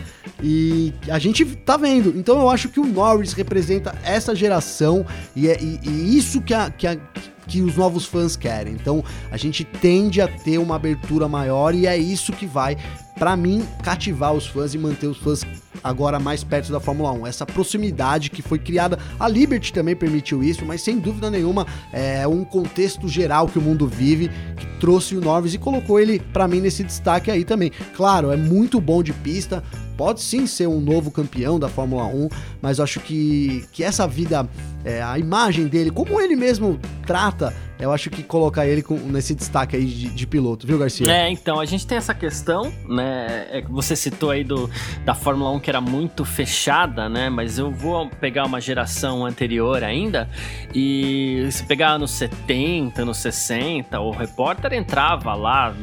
e 0.44 0.94
a 1.08 1.20
gente 1.20 1.46
tá 1.46 1.78
vendo. 1.78 2.14
Então 2.18 2.40
eu 2.40 2.50
acho 2.50 2.70
que 2.70 2.80
o 2.80 2.86
Norris 2.86 3.34
representa 3.34 3.96
essa 4.04 4.36
geração 4.36 5.06
e, 5.36 5.48
é, 5.48 5.62
e, 5.62 5.80
e 5.84 6.18
isso 6.18 6.42
que 6.42 6.54
a, 6.54 6.70
que 6.70 6.88
a 6.88 6.98
que 7.48 7.62
os 7.62 7.76
novos 7.76 8.06
fãs 8.06 8.36
querem. 8.36 8.74
Então 8.74 9.04
a 9.32 9.38
gente 9.38 9.64
tende 9.64 10.22
a 10.22 10.28
ter 10.28 10.58
uma 10.58 10.76
abertura 10.76 11.28
maior 11.28 11.74
e 11.74 11.88
é 11.88 11.98
isso 11.98 12.32
que 12.32 12.46
vai, 12.46 12.78
para 13.18 13.36
mim, 13.36 13.66
cativar 13.84 14.34
os 14.34 14.46
fãs 14.48 14.74
e 14.74 14.78
manter 14.78 15.08
os 15.08 15.18
fãs 15.18 15.44
agora 15.84 16.20
mais 16.20 16.44
perto 16.44 16.72
da 16.72 16.80
Fórmula 16.80 17.12
1. 17.12 17.28
Essa 17.28 17.46
proximidade 17.46 18.30
que 18.30 18.42
foi 18.42 18.60
criada, 18.60 19.00
a 19.20 19.28
Liberty 19.28 19.74
também 19.74 19.96
permitiu 19.96 20.44
isso, 20.44 20.66
mas 20.66 20.82
sem 20.82 21.00
dúvida 21.00 21.30
nenhuma 21.30 21.66
é 21.92 22.28
um 22.28 22.44
contexto 22.44 23.08
geral 23.08 23.48
que 23.48 23.60
o 23.60 23.62
mundo 23.62 23.88
vive 23.88 24.30
que 24.56 24.66
trouxe 24.80 25.16
o 25.16 25.22
Norris 25.22 25.54
e 25.54 25.58
colocou 25.58 26.00
ele 26.00 26.20
para 26.20 26.48
mim 26.48 26.62
nesse 26.62 26.84
destaque 26.84 27.32
aí 27.32 27.44
também. 27.44 27.72
Claro, 27.96 28.32
é 28.32 28.38
muito 28.38 28.80
bom 28.80 29.02
de 29.02 29.14
pista, 29.14 29.64
pode 29.98 30.22
sim 30.22 30.46
ser 30.46 30.68
um 30.68 30.80
novo 30.80 31.12
campeão 31.12 31.60
da 31.60 31.70
Fórmula 31.70 32.06
1, 32.06 32.30
mas 32.62 32.80
acho 32.80 33.00
que, 33.00 33.66
que 33.72 33.84
essa 33.84 34.08
vida, 34.08 34.48
é, 34.84 35.02
a 35.02 35.18
imagem 35.18 35.68
dele, 35.68 35.92
como 35.92 36.20
ele 36.20 36.36
mesmo 36.36 36.80
trata, 37.06 37.54
eu 37.80 37.92
acho 37.92 38.10
que 38.10 38.24
colocar 38.24 38.66
ele 38.66 38.82
com, 38.82 38.96
nesse 38.96 39.36
destaque 39.36 39.76
aí 39.76 39.86
de, 39.86 40.10
de, 40.10 40.28
piloto, 40.28 40.66
viu, 40.66 40.78
Garcia? 40.78 41.12
É, 41.12 41.30
então, 41.30 41.60
a 41.60 41.66
gente 41.66 41.86
tem 41.86 41.98
essa 41.98 42.14
questão, 42.14 42.72
né? 42.88 43.48
É, 43.50 43.62
você 43.62 43.96
citou 43.96 44.32
aí 44.32 44.44
do, 44.44 44.70
da 45.04 45.14
Fórmula 45.14 45.52
1 45.52 45.60
que 45.66 45.72
era 45.72 45.82
muito 45.82 46.24
fechada, 46.24 47.10
né? 47.10 47.28
Mas 47.28 47.58
eu 47.58 47.72
vou 47.72 48.08
pegar 48.08 48.46
uma 48.46 48.62
geração 48.62 49.26
anterior 49.26 49.84
ainda, 49.84 50.30
e 50.76 51.48
se 51.50 51.64
pegar 51.64 51.98
nos 51.98 52.12
70, 52.12 53.04
nos 53.04 53.18
60, 53.18 54.00
o 54.00 54.12
repórter 54.12 54.74
entrava 54.74 55.34
lá 55.34 55.74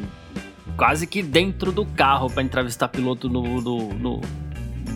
quase 0.76 1.04
que 1.04 1.20
dentro 1.20 1.72
do 1.72 1.84
carro 1.84 2.30
para 2.30 2.44
entrevistar 2.44 2.86
piloto 2.86 3.28
no, 3.28 3.60
no, 3.60 3.92
no 3.94 4.20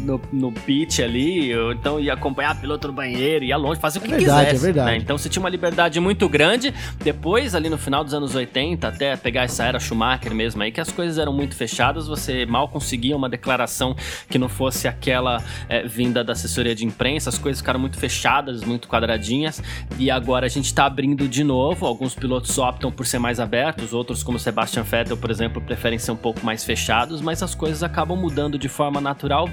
no, 0.07 0.21
no 0.33 0.53
pit 0.53 1.03
ali, 1.03 1.55
ou 1.55 1.73
então 1.73 1.99
ia 1.99 2.15
acompanhar 2.15 2.59
piloto 2.59 2.87
no 2.87 2.95
banheiro, 2.95 3.45
ia 3.45 3.57
longe, 3.57 3.81
fazer 3.81 3.99
o 3.99 4.03
que 4.03 4.15
é 4.15 4.17
verdade, 4.17 4.47
quisesse. 4.47 4.63
É 4.63 4.73
verdade. 4.73 4.91
Né? 4.93 4.97
Então 4.99 5.19
você 5.19 5.29
tinha 5.29 5.43
uma 5.43 5.49
liberdade 5.49 5.99
muito 5.99 6.29
grande. 6.29 6.73
Depois, 7.03 7.55
ali 7.55 7.69
no 7.69 7.77
final 7.77 8.05
dos 8.05 8.15
anos 8.15 8.35
80, 8.35 8.87
até 8.87 9.17
pegar 9.17 9.43
essa 9.43 9.65
era 9.65 9.81
Schumacher 9.81 10.33
mesmo 10.33 10.63
aí, 10.63 10.71
que 10.71 10.81
as 10.81 10.93
coisas 10.93 11.19
eram 11.19 11.33
muito 11.33 11.57
fechadas, 11.57 12.07
você 12.07 12.47
mal 12.47 12.69
conseguia 12.69 13.17
uma 13.17 13.29
declaração 13.29 13.97
que 14.31 14.39
não 14.39 14.49
fosse 14.49 14.87
aquela 14.87 15.43
é, 15.69 15.87
vinda 15.87 16.23
da 16.23 16.33
assessoria 16.33 16.75
de 16.75 16.87
imprensa, 16.87 17.29
as 17.29 17.39
coisas 17.39 17.61
ficaram 17.61 17.81
muito 17.81 17.99
fechadas, 17.99 18.63
muito 18.63 18.87
quadradinhas, 18.87 19.63
e 19.99 20.11
agora 20.11 20.47
a 20.47 20.49
gente 20.49 20.73
tá 20.73 20.87
abrindo 20.87 21.27
de 21.27 21.43
novo. 21.43 21.85
Alguns 21.85 22.15
pilotos 22.15 22.57
optam 22.59 22.93
por 22.93 23.05
ser 23.07 23.19
mais 23.19 23.41
abertos, 23.41 23.93
outros, 23.93 24.23
como 24.23 24.39
Sebastian 24.39 24.85
Vettel, 24.85 25.17
por 25.17 25.31
exemplo, 25.31 25.61
preferem 25.61 25.99
ser 25.99 26.13
um 26.13 26.17
pouco 26.17 26.45
mais 26.47 26.65
fechados, 26.65 27.21
mas 27.21 27.43
as 27.43 27.55
coisas 27.55 27.83
acabam 27.83 28.17
mudando 28.17 28.59
de 28.59 28.69
forma 28.69 29.01
natural 29.01 29.49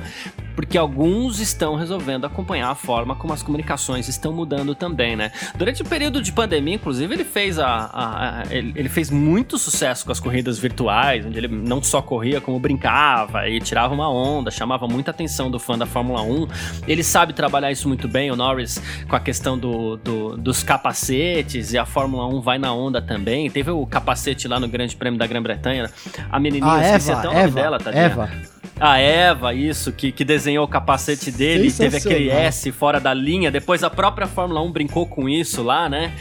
porque 0.55 0.77
alguns 0.77 1.39
estão 1.39 1.75
resolvendo 1.75 2.25
acompanhar 2.25 2.69
a 2.69 2.75
forma 2.75 3.15
como 3.15 3.33
as 3.33 3.41
comunicações 3.41 4.07
estão 4.07 4.31
mudando 4.31 4.75
também, 4.75 5.15
né? 5.15 5.31
Durante 5.55 5.81
o 5.81 5.85
período 5.85 6.21
de 6.21 6.31
pandemia, 6.31 6.75
inclusive, 6.75 7.13
ele 7.13 7.23
fez 7.23 7.59
a, 7.59 7.67
a, 7.67 8.41
a 8.41 8.43
ele, 8.49 8.73
ele, 8.75 8.89
fez 8.89 9.09
muito 9.09 9.57
sucesso 9.57 10.05
com 10.05 10.11
as 10.11 10.19
corridas 10.19 10.59
virtuais, 10.59 11.25
onde 11.25 11.37
ele 11.37 11.47
não 11.47 11.81
só 11.81 12.01
corria 12.01 12.39
como 12.39 12.59
brincava 12.59 13.47
e 13.47 13.59
tirava 13.59 13.93
uma 13.93 14.09
onda, 14.09 14.51
chamava 14.51 14.87
muita 14.87 15.11
atenção 15.11 15.49
do 15.49 15.59
fã 15.59 15.77
da 15.77 15.85
Fórmula 15.85 16.21
1. 16.21 16.47
Ele 16.87 17.03
sabe 17.03 17.33
trabalhar 17.33 17.71
isso 17.71 17.87
muito 17.87 18.07
bem, 18.07 18.31
o 18.31 18.35
Norris 18.35 18.81
com 19.07 19.15
a 19.15 19.19
questão 19.19 19.57
do, 19.57 19.97
do, 19.97 20.37
dos 20.37 20.63
capacetes 20.63 21.73
e 21.73 21.77
a 21.77 21.85
Fórmula 21.85 22.27
1 22.27 22.41
vai 22.41 22.57
na 22.57 22.73
onda 22.73 23.01
também. 23.01 23.49
Teve 23.49 23.71
o 23.71 23.85
capacete 23.85 24.47
lá 24.47 24.59
no 24.59 24.67
Grande 24.67 24.95
Prêmio 24.95 25.19
da 25.19 25.27
Grã-Bretanha, 25.27 25.89
a 26.31 26.39
menininha, 26.39 26.73
ah, 26.73 26.83
Eva, 26.83 27.13
até 27.13 27.27
o 27.27 27.31
nome 27.31 27.43
Eva, 27.43 27.61
dela, 27.61 27.79
tá 27.79 27.91
Eva. 27.91 28.52
A 28.79 28.97
Eva, 28.97 29.53
isso, 29.53 29.91
que, 29.91 30.11
que 30.11 30.25
desenhou 30.25 30.65
o 30.65 30.67
capacete 30.67 31.31
dele, 31.31 31.71
teve 31.71 31.97
aquele 31.97 32.29
S 32.29 32.71
fora 32.71 32.99
da 32.99 33.13
linha. 33.13 33.51
Depois 33.51 33.83
a 33.83 33.89
própria 33.89 34.27
Fórmula 34.27 34.61
1 34.61 34.71
brincou 34.71 35.05
com 35.05 35.29
isso 35.29 35.61
lá, 35.61 35.87
né? 35.87 36.13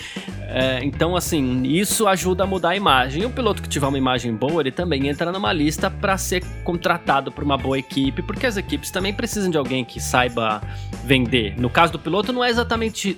É, 0.49 0.81
então, 0.85 1.17
assim, 1.17 1.63
isso 1.63 2.07
ajuda 2.07 2.45
a 2.45 2.47
mudar 2.47 2.71
a 2.71 2.77
imagem. 2.77 3.23
E 3.23 3.27
o 3.27 3.31
piloto 3.31 3.63
que 3.63 3.69
tiver 3.69 3.87
uma 3.87 3.97
imagem 3.97 4.35
boa, 4.35 4.61
ele 4.61 4.71
também 4.71 5.09
entra 5.09 5.33
numa 5.33 5.53
lista 5.53 5.91
para 5.91 6.19
ser 6.19 6.45
contratado 6.63 7.33
por 7.33 7.43
uma 7.43 7.57
boa 7.57 7.79
equipe, 7.79 8.23
porque 8.23 8.47
as 8.47 8.59
equipes 8.59 8.91
também 8.91 9.15
precisam 9.15 9.51
de 9.51 9.57
alguém 9.57 9.83
que 9.85 9.99
saiba 9.99 10.61
vender. 11.05 11.59
No 11.59 11.71
caso 11.71 11.93
do 11.93 11.99
piloto, 11.99 12.33
não 12.33 12.45
é 12.45 12.51
exatamente 12.51 13.17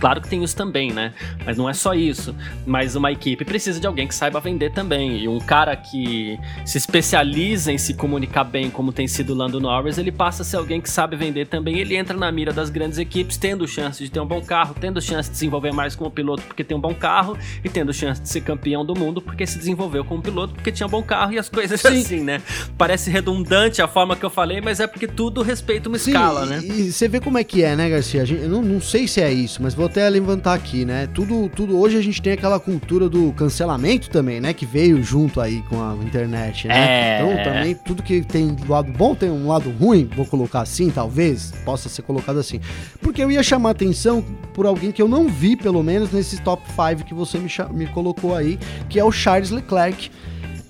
Claro 0.00 0.20
que 0.20 0.28
tem 0.28 0.42
isso 0.42 0.56
também, 0.56 0.92
né? 0.92 1.12
Mas 1.44 1.58
não 1.58 1.68
é 1.68 1.74
só 1.74 1.94
isso. 1.94 2.34
Mas 2.66 2.96
uma 2.96 3.12
equipe 3.12 3.44
precisa 3.44 3.78
de 3.78 3.86
alguém 3.86 4.08
que 4.08 4.14
saiba 4.14 4.40
vender 4.40 4.72
também. 4.72 5.18
E 5.18 5.28
um 5.28 5.38
cara 5.38 5.76
que 5.76 6.38
se 6.64 6.78
especializa 6.78 7.70
em 7.70 7.78
se 7.78 7.94
comunicar 7.94 8.44
bem, 8.44 8.70
como 8.70 8.92
tem 8.92 9.06
sido 9.06 9.34
o 9.34 9.36
Lando 9.36 9.60
Norris, 9.60 9.98
ele 9.98 10.10
passa 10.10 10.42
a 10.42 10.44
ser 10.44 10.56
alguém 10.56 10.80
que 10.80 10.88
sabe 10.88 11.16
vender 11.16 11.46
também. 11.46 11.78
Ele 11.78 11.96
entra 11.96 12.16
na 12.16 12.32
mira 12.32 12.52
das 12.52 12.70
grandes 12.70 12.98
equipes, 12.98 13.36
tendo 13.36 13.68
chance 13.68 14.02
de 14.02 14.10
ter 14.10 14.20
um 14.20 14.26
bom 14.26 14.40
carro, 14.40 14.74
tendo 14.80 15.00
chance 15.00 15.28
de 15.28 15.34
desenvolver 15.34 15.72
mais 15.72 15.94
como 15.94 16.10
piloto 16.10 16.42
porque 16.44 16.64
tem 16.64 16.76
um 16.76 16.80
bom 16.80 16.94
carro, 16.94 17.36
e 17.62 17.68
tendo 17.68 17.92
chance 17.92 18.20
de 18.20 18.28
ser 18.28 18.40
campeão 18.40 18.84
do 18.84 18.94
mundo 18.94 19.20
porque 19.20 19.46
se 19.46 19.58
desenvolveu 19.58 20.04
como 20.04 20.22
piloto 20.22 20.54
porque 20.54 20.72
tinha 20.72 20.86
um 20.86 20.90
bom 20.90 21.02
carro 21.02 21.32
e 21.32 21.38
as 21.38 21.48
coisas 21.48 21.80
Sim. 21.80 21.88
assim, 21.88 22.20
né? 22.20 22.40
Parece 22.78 23.10
redundante 23.10 23.82
a 23.82 23.88
forma 23.88 24.16
que 24.16 24.24
eu 24.24 24.30
falei, 24.30 24.60
mas 24.60 24.80
é 24.80 24.86
porque 24.86 25.06
tudo 25.06 25.42
respeita 25.42 25.88
uma 25.88 25.98
Sim, 25.98 26.10
escala, 26.10 26.46
né? 26.46 26.60
E 26.62 26.90
você 26.90 27.06
vê 27.06 27.20
como 27.20 27.36
é 27.36 27.44
que 27.44 27.62
é, 27.62 27.76
né, 27.76 27.88
Garcia? 27.90 28.24
Gente, 28.24 28.42
eu 28.42 28.48
não, 28.48 28.62
não 28.62 28.80
sei 28.80 29.06
se 29.06 29.20
é 29.20 29.30
isso, 29.32 29.62
mas 29.62 29.74
vou 29.74 29.89
até 29.90 30.08
levantar 30.08 30.54
aqui, 30.54 30.84
né? 30.84 31.08
Tudo, 31.12 31.48
tudo 31.48 31.76
hoje 31.76 31.98
a 31.98 32.00
gente 32.00 32.22
tem 32.22 32.32
aquela 32.32 32.60
cultura 32.60 33.08
do 33.08 33.32
cancelamento 33.32 34.08
também, 34.08 34.40
né? 34.40 34.54
Que 34.54 34.64
veio 34.64 35.02
junto 35.02 35.40
aí 35.40 35.62
com 35.68 35.82
a 35.82 35.96
internet, 35.96 36.68
né? 36.68 36.74
É... 36.76 37.20
Então 37.20 37.44
também 37.52 37.74
tudo 37.74 38.02
que 38.02 38.22
tem 38.22 38.54
do 38.54 38.70
lado 38.70 38.92
bom 38.92 39.16
tem 39.16 39.28
um 39.28 39.48
lado 39.48 39.68
ruim, 39.70 40.08
vou 40.16 40.24
colocar 40.24 40.60
assim, 40.60 40.90
talvez 40.90 41.52
possa 41.64 41.88
ser 41.88 42.02
colocado 42.02 42.38
assim. 42.38 42.60
Porque 43.02 43.20
eu 43.20 43.30
ia 43.30 43.42
chamar 43.42 43.70
atenção 43.70 44.24
por 44.54 44.64
alguém 44.64 44.92
que 44.92 45.02
eu 45.02 45.08
não 45.08 45.28
vi, 45.28 45.56
pelo 45.56 45.82
menos, 45.82 46.12
nesse 46.12 46.40
top 46.40 46.62
5 46.68 47.04
que 47.04 47.12
você 47.12 47.38
me, 47.38 47.50
me 47.72 47.86
colocou 47.88 48.36
aí, 48.36 48.58
que 48.88 48.98
é 48.98 49.04
o 49.04 49.10
Charles 49.10 49.50
Leclerc. 49.50 50.10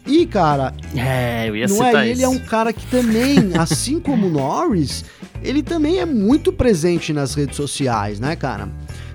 E, 0.07 0.27
cara, 0.27 0.73
é, 0.97 1.49
eu 1.49 1.55
ia 1.55 1.67
não 1.67 1.85
é, 1.85 2.09
ele 2.09 2.23
é 2.23 2.29
um 2.29 2.39
cara 2.39 2.73
que 2.73 2.87
também, 2.87 3.53
assim 3.59 4.01
como 4.01 4.31
Norris, 4.31 5.05
ele 5.43 5.63
também 5.63 6.01
é 6.01 6.07
muito 6.07 6.53
presente 6.53 7.13
nas 7.13 7.35
redes 7.35 7.57
sociais, 7.57 8.19
né, 8.19 8.35
cara? 8.35 8.69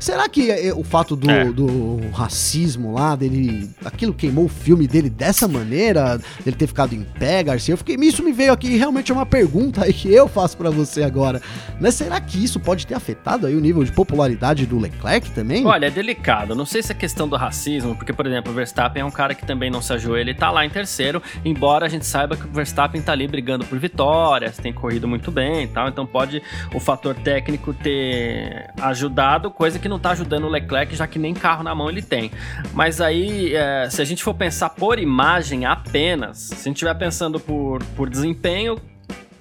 Será 0.06 0.30
que 0.30 0.52
é, 0.52 0.72
o 0.72 0.84
fato 0.84 1.16
do, 1.16 1.28
é. 1.28 1.46
do 1.46 2.00
racismo 2.14 2.94
lá, 2.94 3.16
dele. 3.16 3.68
aquilo 3.84 4.14
queimou 4.14 4.46
o 4.46 4.48
filme 4.48 4.88
dele 4.88 5.10
dessa 5.10 5.48
maneira, 5.48 6.20
dele 6.44 6.56
ter 6.56 6.68
ficado 6.68 6.94
em 6.94 7.04
pé, 7.04 7.42
Garcia? 7.42 7.74
Eu 7.74 7.78
fiquei, 7.80 7.96
isso 7.96 8.22
me 8.22 8.32
veio 8.32 8.54
aqui 8.54 8.78
realmente 8.78 9.12
é 9.12 9.16
uma 9.16 9.26
pergunta 9.26 9.84
aí 9.84 9.92
que 9.92 10.14
eu 10.14 10.28
faço 10.28 10.56
para 10.58 10.70
você 10.70 11.02
agora. 11.02 11.42
Né? 11.82 11.90
Será 11.90 12.22
que 12.22 12.38
isso 12.38 12.60
pode 12.60 12.86
ter 12.86 12.94
afetado 12.94 13.48
aí 13.48 13.56
o 13.56 13.60
nível 13.60 13.84
de 13.84 13.92
popularidade 13.92 14.68
do 14.68 14.78
Leclerc 14.78 15.32
também? 15.32 15.66
Olha, 15.66 15.88
é 15.88 15.90
delicado. 15.90 16.54
Não 16.54 16.68
sei 16.68 16.84
se 16.84 16.92
é 16.92 16.96
questão 16.96 17.28
do 17.28 17.36
racismo, 17.36 17.96
porque, 17.96 18.14
por 18.14 18.28
exemplo, 18.28 18.52
o 18.52 18.56
Verstappen 18.56 19.02
é 19.02 19.06
um 19.06 19.10
cara 19.10 19.34
que 19.34 19.44
também 19.44 19.72
não 19.72 19.82
se 19.82 19.92
ajoelha 19.92 20.30
e 20.30 20.36
tá 20.36 20.52
lá 20.52 20.64
em 20.64 20.70
terceiro, 20.70 21.20
embora 21.44 21.88
a 21.88 21.90
gente 21.90 22.06
saiba 22.06 22.38
que 22.38 22.46
o 22.46 22.52
Verstappen 22.52 23.02
tá 23.02 23.12
ali 23.12 23.28
brigando 23.28 23.66
por 23.66 23.80
vitórias, 23.80 24.56
tem 24.56 24.72
corrido 24.72 25.08
muito 25.08 25.32
bem 25.32 25.64
e 25.64 25.68
tal, 25.68 25.90
então 25.90 26.06
pode 26.06 26.44
o 26.76 26.80
fator 26.80 27.16
técnico 27.16 27.74
ter 27.74 28.70
ajudado, 28.80 29.50
coisa 29.50 29.80
que 29.80 29.90
não 29.90 29.95
não 29.96 30.00
tá 30.00 30.12
ajudando 30.12 30.44
o 30.44 30.50
Leclerc, 30.50 30.96
já 30.96 31.08
que 31.08 31.18
nem 31.18 31.34
carro 31.34 31.64
na 31.64 31.74
mão 31.74 31.90
ele 31.90 32.02
tem. 32.02 32.32
Mas 32.74 33.00
aí, 33.00 33.56
é, 33.56 33.90
se 33.90 34.02
a 34.02 34.06
gente 34.06 34.24
for 34.24 34.34
pensar 34.34 34.70
por 34.70 35.00
imagem 35.00 35.66
apenas, 35.66 36.38
se 36.38 36.54
a 36.54 36.64
gente 36.66 36.76
estiver 36.76 36.94
pensando 36.96 37.40
por, 37.40 37.82
por 37.96 38.10
desempenho, 38.10 38.78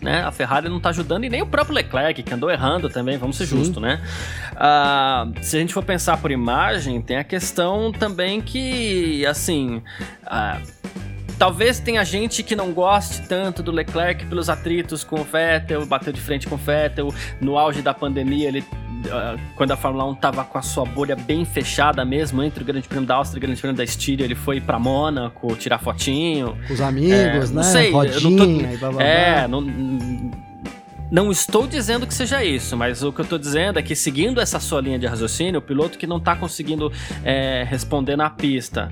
né? 0.01 0.23
A 0.23 0.31
Ferrari 0.31 0.69
não 0.69 0.79
tá 0.79 0.91
ajudando 0.91 1.25
e 1.25 1.31
nem 1.31 1.43
o 1.43 1.47
próprio 1.47 1.75
Leclerc, 1.75 2.23
que 2.23 2.33
andou 2.33 2.51
errando 2.51 2.89
também, 2.89 3.17
vamos 3.17 3.37
ser 3.37 3.47
justos, 3.47 3.83
né? 3.83 4.01
Uh, 4.53 5.43
se 5.43 5.57
a 5.57 5.61
gente 5.61 5.73
for 5.73 5.83
pensar 5.83 6.19
por 6.19 6.31
imagem, 6.31 7.01
tem 7.01 7.17
a 7.17 7.25
questão 7.25 7.91
também 7.91 8.41
que, 8.41 9.27
assim. 9.27 9.83
Uh, 10.23 10.85
Talvez 11.37 11.81
tenha 11.81 12.05
gente 12.05 12.45
que 12.45 12.55
não 12.55 12.73
goste 12.73 13.23
tanto 13.23 13.61
do 13.61 13.73
Leclerc 13.73 14.25
pelos 14.27 14.49
atritos 14.49 15.03
com 15.03 15.21
o 15.21 15.25
Vettel, 15.25 15.85
bateu 15.85 16.13
de 16.13 16.21
frente 16.21 16.47
com 16.47 16.55
o 16.55 16.59
Vettel. 16.59 17.13
No 17.41 17.59
auge 17.59 17.83
da 17.83 17.93
pandemia, 17.93 18.47
ele 18.47 18.65
ah, 18.71 18.84
quando 19.57 19.71
a 19.73 19.77
Fórmula 19.77 20.05
1 20.07 20.15
tava 20.17 20.45
com 20.45 20.59
a 20.59 20.63
sua 20.63 20.85
bolha 20.85 21.17
bem 21.17 21.45
fechada 21.45 22.05
mesmo, 22.05 22.43
entre 22.43 22.63
o 22.63 22.67
Grande 22.67 22.89
Prêmio 22.89 23.07
da 23.07 23.17
Áustria 23.17 23.39
e 23.39 23.41
o 23.41 23.47
Grande 23.47 23.61
Prêmio 23.61 23.77
da 23.77 23.85
Estíria, 23.85 24.25
ele 24.25 24.35
foi 24.35 24.61
para 24.61 24.79
Mônaco 24.79 25.55
tirar 25.57 25.79
fotinho. 25.79 26.57
Com 26.67 26.75
os 26.75 26.81
amigos, 26.81 27.13
é, 27.13 27.33
né? 27.33 27.49
Não 27.53 27.63
sei, 27.63 27.91
Rodinha, 27.91 28.31
não 28.31 28.37
tô, 28.37 28.79
blá, 28.79 28.93
blá, 28.93 29.03
É, 29.03 29.49
não, 29.49 29.61
não 31.11 31.31
estou 31.31 31.67
dizendo 31.67 32.07
que 32.07 32.15
seja 32.15 32.43
isso, 32.43 32.77
mas 32.77 33.03
o 33.03 33.13
que 33.13 33.21
eu 33.21 33.25
estou 33.25 33.39
dizendo 33.39 33.79
é 33.79 33.83
que 33.83 33.95
seguindo 33.95 34.41
essa 34.41 34.59
sua 34.59 34.81
linha 34.81 34.99
de 34.99 35.07
raciocínio, 35.07 35.61
o 35.61 35.63
piloto 35.63 35.97
que 35.99 36.07
não 36.07 36.17
está 36.17 36.35
conseguindo 36.35 36.91
é, 37.23 37.65
responder 37.69 38.17
na 38.17 38.31
pista, 38.31 38.89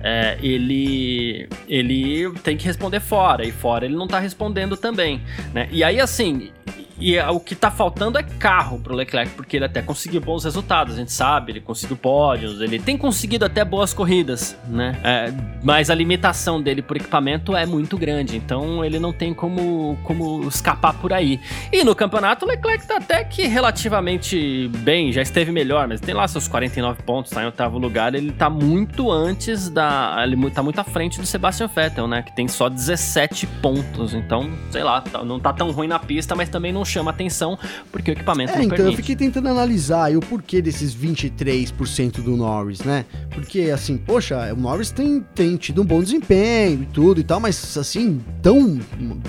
é, 0.00 0.38
ele, 0.40 1.48
ele 1.68 2.30
tem 2.42 2.56
que 2.56 2.64
responder 2.64 3.00
fora, 3.00 3.44
e 3.44 3.52
fora 3.52 3.84
ele 3.84 3.96
não 3.96 4.04
está 4.06 4.18
respondendo 4.18 4.76
também. 4.76 5.20
Né? 5.52 5.68
E 5.70 5.82
aí, 5.82 6.00
assim, 6.00 6.50
e 7.00 7.16
é, 7.16 7.28
o 7.28 7.38
que 7.38 7.54
tá 7.54 7.70
faltando 7.70 8.18
é 8.18 8.22
carro 8.22 8.78
pro 8.78 8.94
Leclerc, 8.94 9.32
porque 9.34 9.56
ele 9.56 9.64
até 9.64 9.80
conseguiu 9.80 10.20
bons 10.20 10.44
resultados, 10.44 10.94
a 10.94 10.98
gente 10.98 11.12
sabe, 11.12 11.52
ele 11.52 11.60
conseguiu 11.60 11.96
pódios, 11.96 12.60
ele 12.60 12.78
tem 12.78 12.96
conseguido 12.96 13.44
até 13.44 13.64
boas 13.64 13.92
corridas, 13.92 14.56
né? 14.66 14.98
É, 15.04 15.32
mas 15.62 15.90
a 15.90 15.94
limitação 15.94 16.60
dele 16.60 16.82
por 16.82 16.96
equipamento 16.96 17.56
é 17.56 17.64
muito 17.64 17.96
grande, 17.96 18.36
então 18.36 18.84
ele 18.84 18.98
não 18.98 19.12
tem 19.12 19.32
como, 19.32 19.98
como 20.02 20.46
escapar 20.48 20.94
por 20.94 21.12
aí. 21.12 21.40
E 21.72 21.84
no 21.84 21.94
campeonato 21.94 22.44
o 22.44 22.48
Leclerc 22.48 22.86
tá 22.86 22.96
até 22.96 23.22
que 23.24 23.46
relativamente 23.46 24.68
bem, 24.78 25.12
já 25.12 25.22
esteve 25.22 25.52
melhor, 25.52 25.86
mas 25.86 26.00
tem 26.00 26.14
lá 26.14 26.26
seus 26.26 26.48
49 26.48 27.02
pontos, 27.02 27.30
tá 27.30 27.42
em 27.42 27.46
oitavo 27.46 27.78
lugar, 27.78 28.14
ele 28.14 28.32
tá 28.32 28.50
muito 28.50 29.10
antes 29.10 29.68
da. 29.68 30.16
Ele 30.22 30.50
tá 30.50 30.62
muito 30.62 30.80
à 30.80 30.84
frente 30.84 31.20
do 31.20 31.26
Sebastian 31.26 31.68
Vettel, 31.68 32.08
né? 32.08 32.22
Que 32.22 32.34
tem 32.34 32.48
só 32.48 32.68
17 32.68 33.46
pontos, 33.62 34.14
então, 34.14 34.50
sei 34.70 34.82
lá, 34.82 35.00
tá, 35.00 35.24
não 35.24 35.38
tá 35.38 35.52
tão 35.52 35.70
ruim 35.70 35.86
na 35.86 35.98
pista, 35.98 36.34
mas 36.34 36.48
também 36.48 36.72
não 36.72 36.84
chama 36.88 37.10
atenção 37.10 37.58
porque 37.90 38.10
o 38.10 38.12
equipamento 38.12 38.52
é, 38.52 38.56
não 38.56 38.62
então, 38.64 38.76
permite. 38.76 38.94
eu 38.94 38.96
fiquei 38.96 39.16
tentando 39.16 39.48
analisar 39.48 40.14
o 40.16 40.20
porquê 40.20 40.60
desses 40.62 40.94
23% 40.94 42.22
do 42.22 42.36
Norris, 42.36 42.80
né? 42.80 43.04
Porque, 43.30 43.70
assim, 43.72 43.96
poxa, 43.96 44.52
o 44.52 44.56
Norris 44.56 44.90
tem, 44.90 45.24
tem 45.34 45.56
tido 45.56 45.82
um 45.82 45.84
bom 45.84 46.02
desempenho 46.02 46.82
e 46.82 46.86
tudo 46.86 47.20
e 47.20 47.24
tal, 47.24 47.40
mas, 47.40 47.76
assim, 47.76 48.20
tão, 48.42 48.78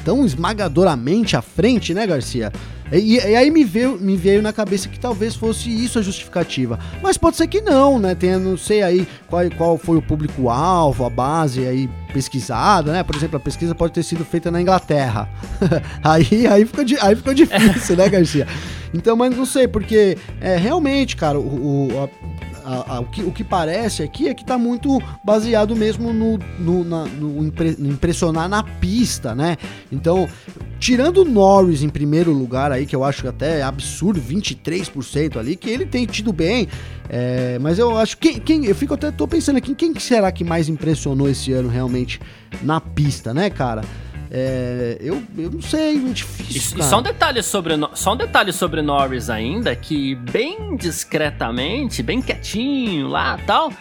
tão 0.04 0.26
esmagadoramente 0.26 1.36
à 1.36 1.42
frente, 1.42 1.94
né, 1.94 2.06
Garcia? 2.08 2.52
E, 2.92 3.18
e, 3.18 3.36
aí 3.36 3.52
me 3.52 3.64
veio, 3.64 4.00
me 4.00 4.16
veio 4.16 4.42
na 4.42 4.52
cabeça 4.52 4.90
que 4.90 5.00
talvez 5.00 5.36
fosse 5.36 5.70
isso 5.70 6.00
a 6.00 6.02
justificativa. 6.02 6.80
Mas 7.02 7.18
pode 7.18 7.38
ser 7.38 7.48
que 7.48 7.62
não, 7.62 8.00
né? 8.00 8.16
Tem, 8.16 8.38
não 8.38 8.58
sei 8.58 8.82
aí 8.82 9.08
qual, 9.28 9.44
qual 9.58 9.78
foi 9.78 9.98
o 9.98 10.02
público-alvo, 10.02 11.06
a 11.06 11.10
base 11.10 11.66
aí 11.66 11.90
pesquisada, 12.14 12.92
né? 12.92 13.04
Por 13.04 13.16
exemplo, 13.16 13.38
a 13.38 13.40
pesquisa 13.40 13.76
pode 13.76 13.94
ter 13.94 14.04
sido 14.04 14.26
feita 14.26 14.50
na 14.50 14.62
Inglaterra. 14.62 15.30
aí, 16.04 16.48
aí, 16.48 16.66
ficou, 16.66 16.86
aí 17.02 17.16
ficou 17.16 17.34
difícil, 17.34 17.96
né, 17.96 18.10
Garcia? 18.10 18.48
Então, 18.94 19.16
mas 19.16 19.36
não 19.36 19.46
sei, 19.46 19.68
porque 19.68 20.18
é, 20.42 20.58
realmente, 20.58 21.16
cara, 21.16 21.40
o, 21.40 21.88
o 21.88 22.04
a, 22.04 22.10
a, 22.70 22.96
a, 22.96 23.00
o, 23.00 23.06
que, 23.06 23.22
o 23.24 23.32
que 23.32 23.44
parece 23.44 24.04
aqui 24.04 24.28
é 24.28 24.34
que 24.34 24.44
tá 24.44 24.58
muito 24.58 25.00
baseado 25.24 25.76
mesmo 25.76 26.14
no, 26.14 26.38
no, 26.60 26.84
na, 26.84 27.06
no, 27.06 27.46
impre, 27.46 27.76
no 27.78 27.90
impressionar 27.90 28.50
na 28.50 28.64
pista, 28.64 29.36
né? 29.36 29.58
Então, 29.92 30.28
tirando 30.90 31.20
o 31.20 31.26
Norris 31.26 31.84
em 31.84 31.90
primeiro 31.90 32.34
lugar 32.34 32.72
aí, 32.72 32.84
que 32.84 32.96
eu 32.96 33.04
acho 33.04 33.28
até 33.28 33.62
absurdo, 33.62 34.20
23% 34.20 35.38
ali, 35.38 35.56
que 35.56 35.70
ele 35.70 35.86
tem 35.86 36.04
tido 36.08 36.34
bem, 36.34 36.68
é, 37.08 37.60
mas 37.60 37.78
eu 37.78 37.96
acho 37.96 38.18
que 38.18 38.40
quem, 38.40 38.66
eu 38.66 38.74
fico 38.74 38.96
até 38.96 39.12
tô 39.12 39.28
pensando 39.28 39.58
aqui, 39.58 39.76
quem 39.76 39.94
será 40.00 40.32
que 40.32 40.44
mais 40.44 40.68
impressionou 40.68 41.30
esse 41.30 41.54
ano 41.54 41.70
realmente 41.70 42.20
na 42.64 42.82
pista, 42.82 43.36
né, 43.36 43.52
cara? 43.52 43.84
É, 44.32 44.98
eu, 45.00 45.22
eu 45.38 45.52
não 45.52 45.62
sei, 45.62 45.96
é 45.96 46.10
difícil. 46.12 46.80
E, 46.80 46.84
só 46.84 46.98
um 46.98 47.04
detalhe 47.04 47.44
sobre 47.44 47.76
só 47.94 48.14
um 48.14 48.18
detalhe 48.18 48.52
sobre 48.52 48.82
Norris 48.82 49.30
ainda 49.30 49.76
que 49.76 50.16
bem 50.16 50.76
discretamente, 50.76 52.02
bem 52.02 52.20
quietinho 52.20 53.10
lá, 53.10 53.38
tal, 53.46 53.72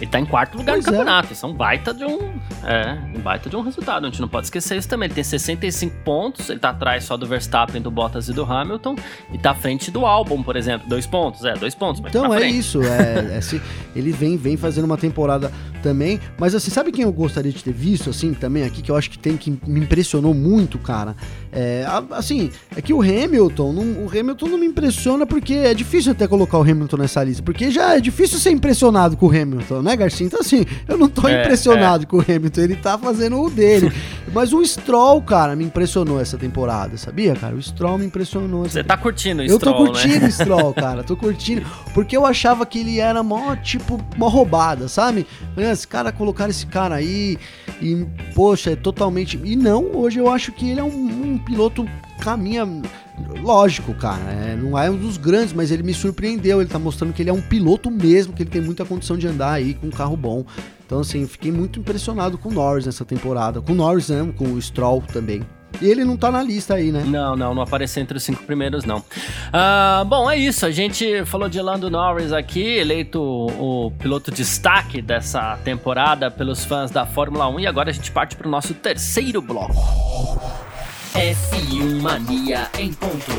ele 0.00 0.10
tá 0.10 0.20
em 0.20 0.24
quarto 0.24 0.56
lugar 0.56 0.74
pois 0.74 0.86
no 0.86 0.92
é. 0.92 0.96
campeonato. 0.96 1.32
Isso 1.32 1.44
é 1.44 1.48
um 1.48 1.52
baita 1.52 1.92
de 1.92 2.04
um. 2.04 2.18
É, 2.64 2.98
um 3.16 3.20
baita 3.20 3.50
de 3.50 3.56
um 3.56 3.62
resultado. 3.62 4.06
A 4.06 4.10
gente 4.10 4.20
não 4.20 4.28
pode 4.28 4.46
esquecer 4.46 4.76
isso 4.76 4.88
também. 4.88 5.06
Ele 5.06 5.14
tem 5.14 5.24
65 5.24 5.96
pontos, 6.04 6.48
ele 6.48 6.60
tá 6.60 6.70
atrás 6.70 7.04
só 7.04 7.16
do 7.16 7.26
Verstappen, 7.26 7.82
do 7.82 7.90
Bottas 7.90 8.28
e 8.28 8.32
do 8.32 8.44
Hamilton. 8.44 8.96
E 9.32 9.38
tá 9.38 9.50
à 9.50 9.54
frente 9.54 9.90
do 9.90 10.06
álbum, 10.06 10.42
por 10.42 10.56
exemplo. 10.56 10.88
Dois 10.88 11.06
pontos, 11.06 11.44
é, 11.44 11.54
dois 11.54 11.74
pontos. 11.74 12.02
então 12.06 12.28
tá 12.28 12.40
é 12.40 12.48
isso. 12.48 12.82
É, 12.82 13.36
é 13.36 13.40
se, 13.40 13.60
ele 13.94 14.12
vem, 14.12 14.36
vem 14.36 14.56
fazendo 14.56 14.84
uma 14.84 14.96
temporada 14.96 15.52
também. 15.82 16.20
Mas 16.38 16.54
assim, 16.54 16.70
sabe 16.70 16.92
quem 16.92 17.04
eu 17.04 17.12
gostaria 17.12 17.52
de 17.52 17.62
ter 17.62 17.72
visto, 17.72 18.10
assim, 18.10 18.34
também 18.34 18.64
aqui, 18.64 18.82
que 18.82 18.90
eu 18.90 18.96
acho 18.96 19.10
que 19.10 19.18
tem 19.18 19.36
que 19.36 19.50
me 19.66 19.80
impressionou 19.80 20.34
muito, 20.34 20.78
cara? 20.78 21.16
É, 21.52 21.84
assim, 22.10 22.50
é 22.76 22.82
que 22.82 22.92
o 22.92 23.00
Hamilton, 23.00 23.72
não, 23.72 24.04
o 24.04 24.08
Hamilton 24.08 24.48
não 24.48 24.58
me 24.58 24.66
impressiona 24.66 25.26
porque 25.26 25.54
é 25.54 25.74
difícil 25.74 26.12
até 26.12 26.26
colocar 26.26 26.58
o 26.58 26.62
Hamilton 26.62 26.98
nessa 26.98 27.24
lista, 27.24 27.42
porque 27.42 27.70
já 27.70 27.96
é 27.96 28.00
difícil 28.00 28.38
ser 28.38 28.50
impressionado 28.50 29.16
com 29.16 29.26
o 29.26 29.30
Hamilton, 29.30 29.82
né, 29.82 29.87
Garcia? 29.96 30.26
Então, 30.26 30.40
assim, 30.40 30.64
eu 30.86 30.96
não 30.96 31.08
tô 31.08 31.26
é, 31.28 31.42
impressionado 31.42 32.04
é. 32.04 32.06
com 32.06 32.18
o 32.18 32.20
Hamilton, 32.20 32.60
ele 32.60 32.76
tá 32.76 32.98
fazendo 32.98 33.40
o 33.40 33.50
dele. 33.50 33.92
Mas 34.32 34.52
o 34.52 34.64
Stroll, 34.64 35.22
cara, 35.22 35.56
me 35.56 35.64
impressionou 35.64 36.20
essa 36.20 36.36
temporada, 36.36 36.96
sabia, 36.96 37.34
cara? 37.34 37.54
O 37.54 37.62
Stroll 37.62 37.98
me 37.98 38.06
impressionou. 38.06 38.64
Você 38.64 38.84
tá 38.84 38.96
curtindo 38.96 39.42
o 39.42 39.44
Stroll, 39.44 39.72
Eu 39.72 39.86
tô 39.86 39.86
curtindo 39.92 40.20
né? 40.20 40.28
o 40.28 40.32
Stroll, 40.32 40.74
cara, 40.74 41.02
tô 41.04 41.16
curtindo, 41.16 41.66
porque 41.94 42.16
eu 42.16 42.26
achava 42.26 42.66
que 42.66 42.80
ele 42.80 43.00
era 43.00 43.22
mó, 43.22 43.56
tipo, 43.56 44.00
mó 44.16 44.28
roubada, 44.28 44.88
sabe? 44.88 45.26
Esse 45.56 45.86
cara, 45.88 46.12
colocar 46.12 46.48
esse 46.48 46.66
cara 46.66 46.96
aí 46.96 47.38
e, 47.80 48.06
poxa, 48.34 48.72
é 48.72 48.76
totalmente... 48.76 49.40
E 49.42 49.56
não, 49.56 49.96
hoje 49.96 50.18
eu 50.18 50.30
acho 50.30 50.52
que 50.52 50.70
ele 50.70 50.80
é 50.80 50.84
um, 50.84 50.88
um 51.34 51.38
piloto 51.38 51.88
caminha 52.20 52.66
lógico, 53.48 53.94
cara, 53.94 54.30
é, 54.30 54.54
não 54.54 54.78
é 54.78 54.90
um 54.90 54.96
dos 54.96 55.16
grandes, 55.16 55.54
mas 55.54 55.70
ele 55.70 55.82
me 55.82 55.94
surpreendeu. 55.94 56.60
Ele 56.60 56.68
tá 56.68 56.78
mostrando 56.78 57.14
que 57.14 57.22
ele 57.22 57.30
é 57.30 57.32
um 57.32 57.40
piloto 57.40 57.90
mesmo, 57.90 58.34
que 58.34 58.42
ele 58.42 58.50
tem 58.50 58.60
muita 58.60 58.84
condição 58.84 59.16
de 59.16 59.26
andar 59.26 59.52
aí 59.52 59.72
com 59.72 59.86
um 59.86 59.90
carro 59.90 60.16
bom. 60.16 60.44
Então, 60.84 61.00
assim, 61.00 61.26
fiquei 61.26 61.50
muito 61.50 61.80
impressionado 61.80 62.36
com 62.36 62.50
o 62.50 62.52
Norris 62.52 62.84
nessa 62.84 63.06
temporada. 63.06 63.62
Com 63.62 63.72
o 63.72 63.74
Norris, 63.74 64.10
né? 64.10 64.32
Com 64.36 64.52
o 64.52 64.60
Stroll 64.60 65.02
também. 65.12 65.42
E 65.80 65.86
ele 65.86 66.04
não 66.04 66.16
tá 66.16 66.30
na 66.30 66.42
lista 66.42 66.74
aí, 66.74 66.92
né? 66.92 67.04
Não, 67.06 67.36
não, 67.36 67.54
não 67.54 67.62
apareceu 67.62 68.02
entre 68.02 68.16
os 68.16 68.22
cinco 68.22 68.42
primeiros, 68.42 68.84
não. 68.84 68.98
Uh, 68.98 70.04
bom, 70.06 70.30
é 70.30 70.36
isso. 70.36 70.66
A 70.66 70.70
gente 70.70 71.24
falou 71.24 71.48
de 71.48 71.60
Lando 71.60 71.90
Norris 71.90 72.32
aqui, 72.32 72.78
eleito 72.78 73.20
o 73.20 73.90
piloto 73.98 74.30
destaque 74.30 75.00
dessa 75.00 75.58
temporada 75.64 76.30
pelos 76.30 76.64
fãs 76.64 76.90
da 76.90 77.06
Fórmula 77.06 77.48
1. 77.48 77.60
E 77.60 77.66
agora 77.66 77.90
a 77.90 77.92
gente 77.92 78.10
parte 78.10 78.36
para 78.36 78.46
o 78.46 78.50
nosso 78.50 78.74
terceiro 78.74 79.40
bloco. 79.40 80.67
F1 81.14 82.02
Mania 82.02 82.68
em 82.78 82.92
ponto. 82.92 83.32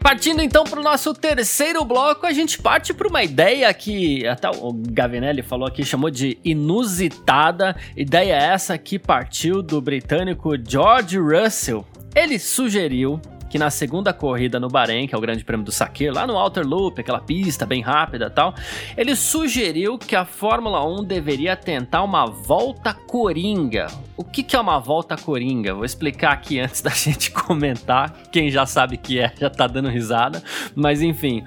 Partindo 0.00 0.42
então 0.42 0.64
para 0.64 0.78
o 0.78 0.82
nosso 0.82 1.14
terceiro 1.14 1.84
bloco, 1.84 2.26
a 2.26 2.32
gente 2.32 2.60
parte 2.60 2.92
para 2.92 3.08
uma 3.08 3.22
ideia 3.24 3.72
que 3.72 4.26
até 4.26 4.50
o 4.50 4.72
Gavinelli 4.72 5.42
falou 5.42 5.66
aqui, 5.66 5.82
chamou 5.84 6.10
de 6.10 6.38
inusitada. 6.44 7.74
Ideia 7.96 8.34
essa 8.34 8.76
que 8.76 8.98
partiu 8.98 9.62
do 9.62 9.80
britânico 9.80 10.52
George 10.68 11.18
Russell. 11.18 11.86
Ele 12.14 12.38
sugeriu 12.38 13.20
que 13.54 13.58
na 13.58 13.70
segunda 13.70 14.12
corrida 14.12 14.58
no 14.58 14.66
Bahrein, 14.66 15.06
que 15.06 15.14
é 15.14 15.18
o 15.18 15.20
Grande 15.20 15.44
Prêmio 15.44 15.64
do 15.64 15.70
Sakir, 15.70 16.12
lá 16.12 16.26
no 16.26 16.36
Outer 16.36 16.66
Loop, 16.66 17.00
aquela 17.00 17.20
pista 17.20 17.64
bem 17.64 17.80
rápida 17.80 18.28
tal, 18.28 18.52
ele 18.96 19.14
sugeriu 19.14 19.96
que 19.96 20.16
a 20.16 20.24
Fórmula 20.24 20.84
1 20.84 21.04
deveria 21.04 21.54
tentar 21.54 22.02
uma 22.02 22.26
volta 22.26 22.92
coringa. 22.92 23.86
O 24.16 24.24
que, 24.24 24.42
que 24.42 24.56
é 24.56 24.60
uma 24.60 24.80
volta 24.80 25.16
coringa? 25.16 25.72
Vou 25.72 25.84
explicar 25.84 26.32
aqui 26.32 26.58
antes 26.60 26.82
da 26.82 26.90
gente 26.90 27.30
comentar. 27.30 28.12
Quem 28.32 28.50
já 28.50 28.66
sabe 28.66 28.96
que 28.96 29.20
é, 29.20 29.32
já 29.38 29.48
tá 29.48 29.68
dando 29.68 29.88
risada. 29.88 30.42
Mas 30.74 31.00
enfim, 31.00 31.44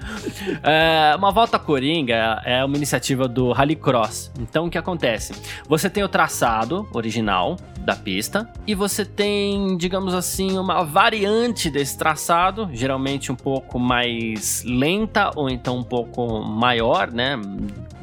é, 0.62 1.14
uma 1.14 1.30
volta 1.30 1.58
coringa 1.58 2.40
é 2.42 2.64
uma 2.64 2.76
iniciativa 2.76 3.28
do 3.28 3.52
Rallycross. 3.52 4.32
Então 4.40 4.64
o 4.64 4.70
que 4.70 4.78
acontece? 4.78 5.34
Você 5.68 5.90
tem 5.90 6.02
o 6.02 6.08
traçado 6.08 6.88
original 6.94 7.58
da 7.80 7.94
pista 7.94 8.50
e 8.66 8.74
você 8.74 9.04
tem, 9.04 9.76
digamos 9.76 10.14
assim, 10.14 10.58
uma 10.58 10.84
variante 10.84 11.70
desse 11.70 11.97
traçado, 11.98 12.70
geralmente 12.72 13.30
um 13.30 13.36
pouco 13.36 13.78
mais 13.78 14.62
lenta 14.64 15.30
ou 15.36 15.50
então 15.50 15.76
um 15.76 15.82
pouco 15.82 16.42
maior, 16.42 17.10
né? 17.10 17.38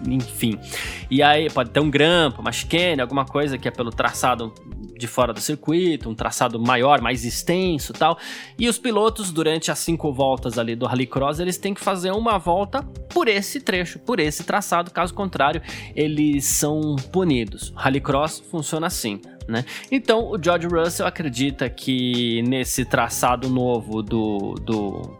Enfim. 0.07 0.59
E 1.09 1.23
aí 1.23 1.49
pode 1.49 1.71
ter 1.71 1.79
um 1.79 1.89
grampo, 1.89 2.41
uma 2.41 2.51
chicane, 2.51 3.01
alguma 3.01 3.25
coisa 3.25 3.57
que 3.57 3.67
é 3.67 3.71
pelo 3.71 3.89
traçado 3.89 4.53
de 4.97 5.07
fora 5.07 5.33
do 5.33 5.41
circuito, 5.41 6.09
um 6.09 6.15
traçado 6.15 6.59
maior, 6.59 7.01
mais 7.01 7.25
extenso 7.25 7.93
tal. 7.93 8.17
E 8.57 8.67
os 8.67 8.77
pilotos, 8.77 9.31
durante 9.31 9.71
as 9.71 9.79
cinco 9.79 10.13
voltas 10.13 10.57
ali 10.57 10.75
do 10.75 10.85
Rallycross, 10.85 11.39
eles 11.39 11.57
têm 11.57 11.73
que 11.73 11.81
fazer 11.81 12.11
uma 12.11 12.37
volta 12.37 12.83
por 13.09 13.27
esse 13.27 13.59
trecho, 13.59 13.99
por 13.99 14.19
esse 14.19 14.43
traçado, 14.43 14.91
caso 14.91 15.13
contrário, 15.13 15.61
eles 15.95 16.45
são 16.45 16.95
punidos. 17.11 17.73
Rallycross 17.75 18.39
funciona 18.39 18.87
assim. 18.87 19.19
Né? 19.47 19.63
Então, 19.91 20.31
o 20.31 20.41
George 20.41 20.67
Russell 20.67 21.05
acredita 21.05 21.69
que 21.69 22.41
nesse 22.43 22.83
traçado 22.83 23.49
novo 23.49 24.01
do, 24.01 24.55
do, 24.55 25.17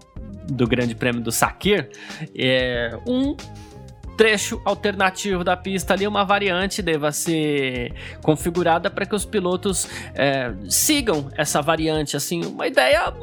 do 0.48 0.68
Grande 0.68 0.96
Prêmio 0.96 1.22
do 1.22 1.32
Sakir, 1.32 1.90
é, 2.36 2.98
um 3.08 3.36
trecho 4.16 4.62
alternativo 4.64 5.44
da 5.44 5.56
pista 5.58 5.94
ali, 5.94 6.08
uma 6.08 6.24
variante 6.24 6.82
deva 6.82 7.12
ser 7.12 7.94
configurada 8.22 8.90
para 8.90 9.06
que 9.06 9.16
os 9.16 9.26
pilotos 9.26 9.88
é, 10.14 10.54
sigam 10.70 11.30
essa 11.38 11.62
variante. 11.62 12.16
Assim, 12.16 12.46
uma 12.46 12.68
ideia, 12.68 13.14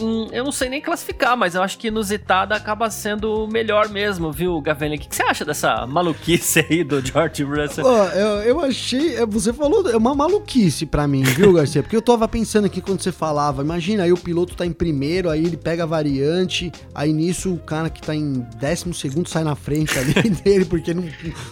hum, 0.00 0.28
eu 0.32 0.44
não 0.44 0.52
sei 0.52 0.68
nem 0.68 0.80
classificar, 0.80 1.36
mas 1.36 1.54
eu 1.54 1.62
acho 1.62 1.78
que 1.78 1.88
inusitada 1.88 2.54
acaba 2.54 2.90
sendo 2.90 3.46
melhor 3.48 3.88
mesmo, 3.88 4.32
viu, 4.32 4.60
Gavelli? 4.60 4.96
O 4.96 4.98
que, 4.98 5.08
que, 5.08 5.16
você 5.16 5.22
acha 5.22 5.44
dessa 5.44 5.86
maluquice 5.86 6.66
aí 6.68 6.84
do 6.84 7.04
George 7.04 7.42
Russell? 7.44 7.84
Oh, 7.84 8.04
eu, 8.16 8.42
eu 8.42 8.60
achei, 8.60 9.16
é, 9.16 9.26
você 9.26 9.52
falou, 9.52 9.88
é 9.90 9.96
uma 9.96 10.14
maluquice 10.14 10.86
para 10.86 11.06
mim, 11.06 11.22
viu, 11.22 11.52
Garcia? 11.52 11.82
Porque 11.82 11.96
eu 11.96 12.02
tava 12.02 12.26
pensando 12.26 12.64
aqui 12.66 12.80
quando 12.80 13.02
você 13.02 13.12
falava, 13.12 13.62
imagina 13.62 14.04
aí 14.04 14.12
o 14.12 14.16
piloto 14.16 14.54
tá 14.54 14.64
em 14.64 14.72
primeiro, 14.72 15.28
aí 15.28 15.44
ele 15.44 15.56
pega 15.56 15.82
a 15.82 15.86
variante, 15.86 16.72
aí 16.94 17.12
nisso 17.12 17.54
o 17.54 17.58
cara 17.58 17.90
que 17.90 18.00
tá 18.00 18.14
em 18.14 18.46
décimo 18.56 18.94
segundo 18.94 19.28
sai 19.28 19.44
na 19.44 19.54
frente 19.54 19.98
ali. 19.98 20.29
dele, 20.42 20.64
porque 20.64 20.94
não, 20.94 21.04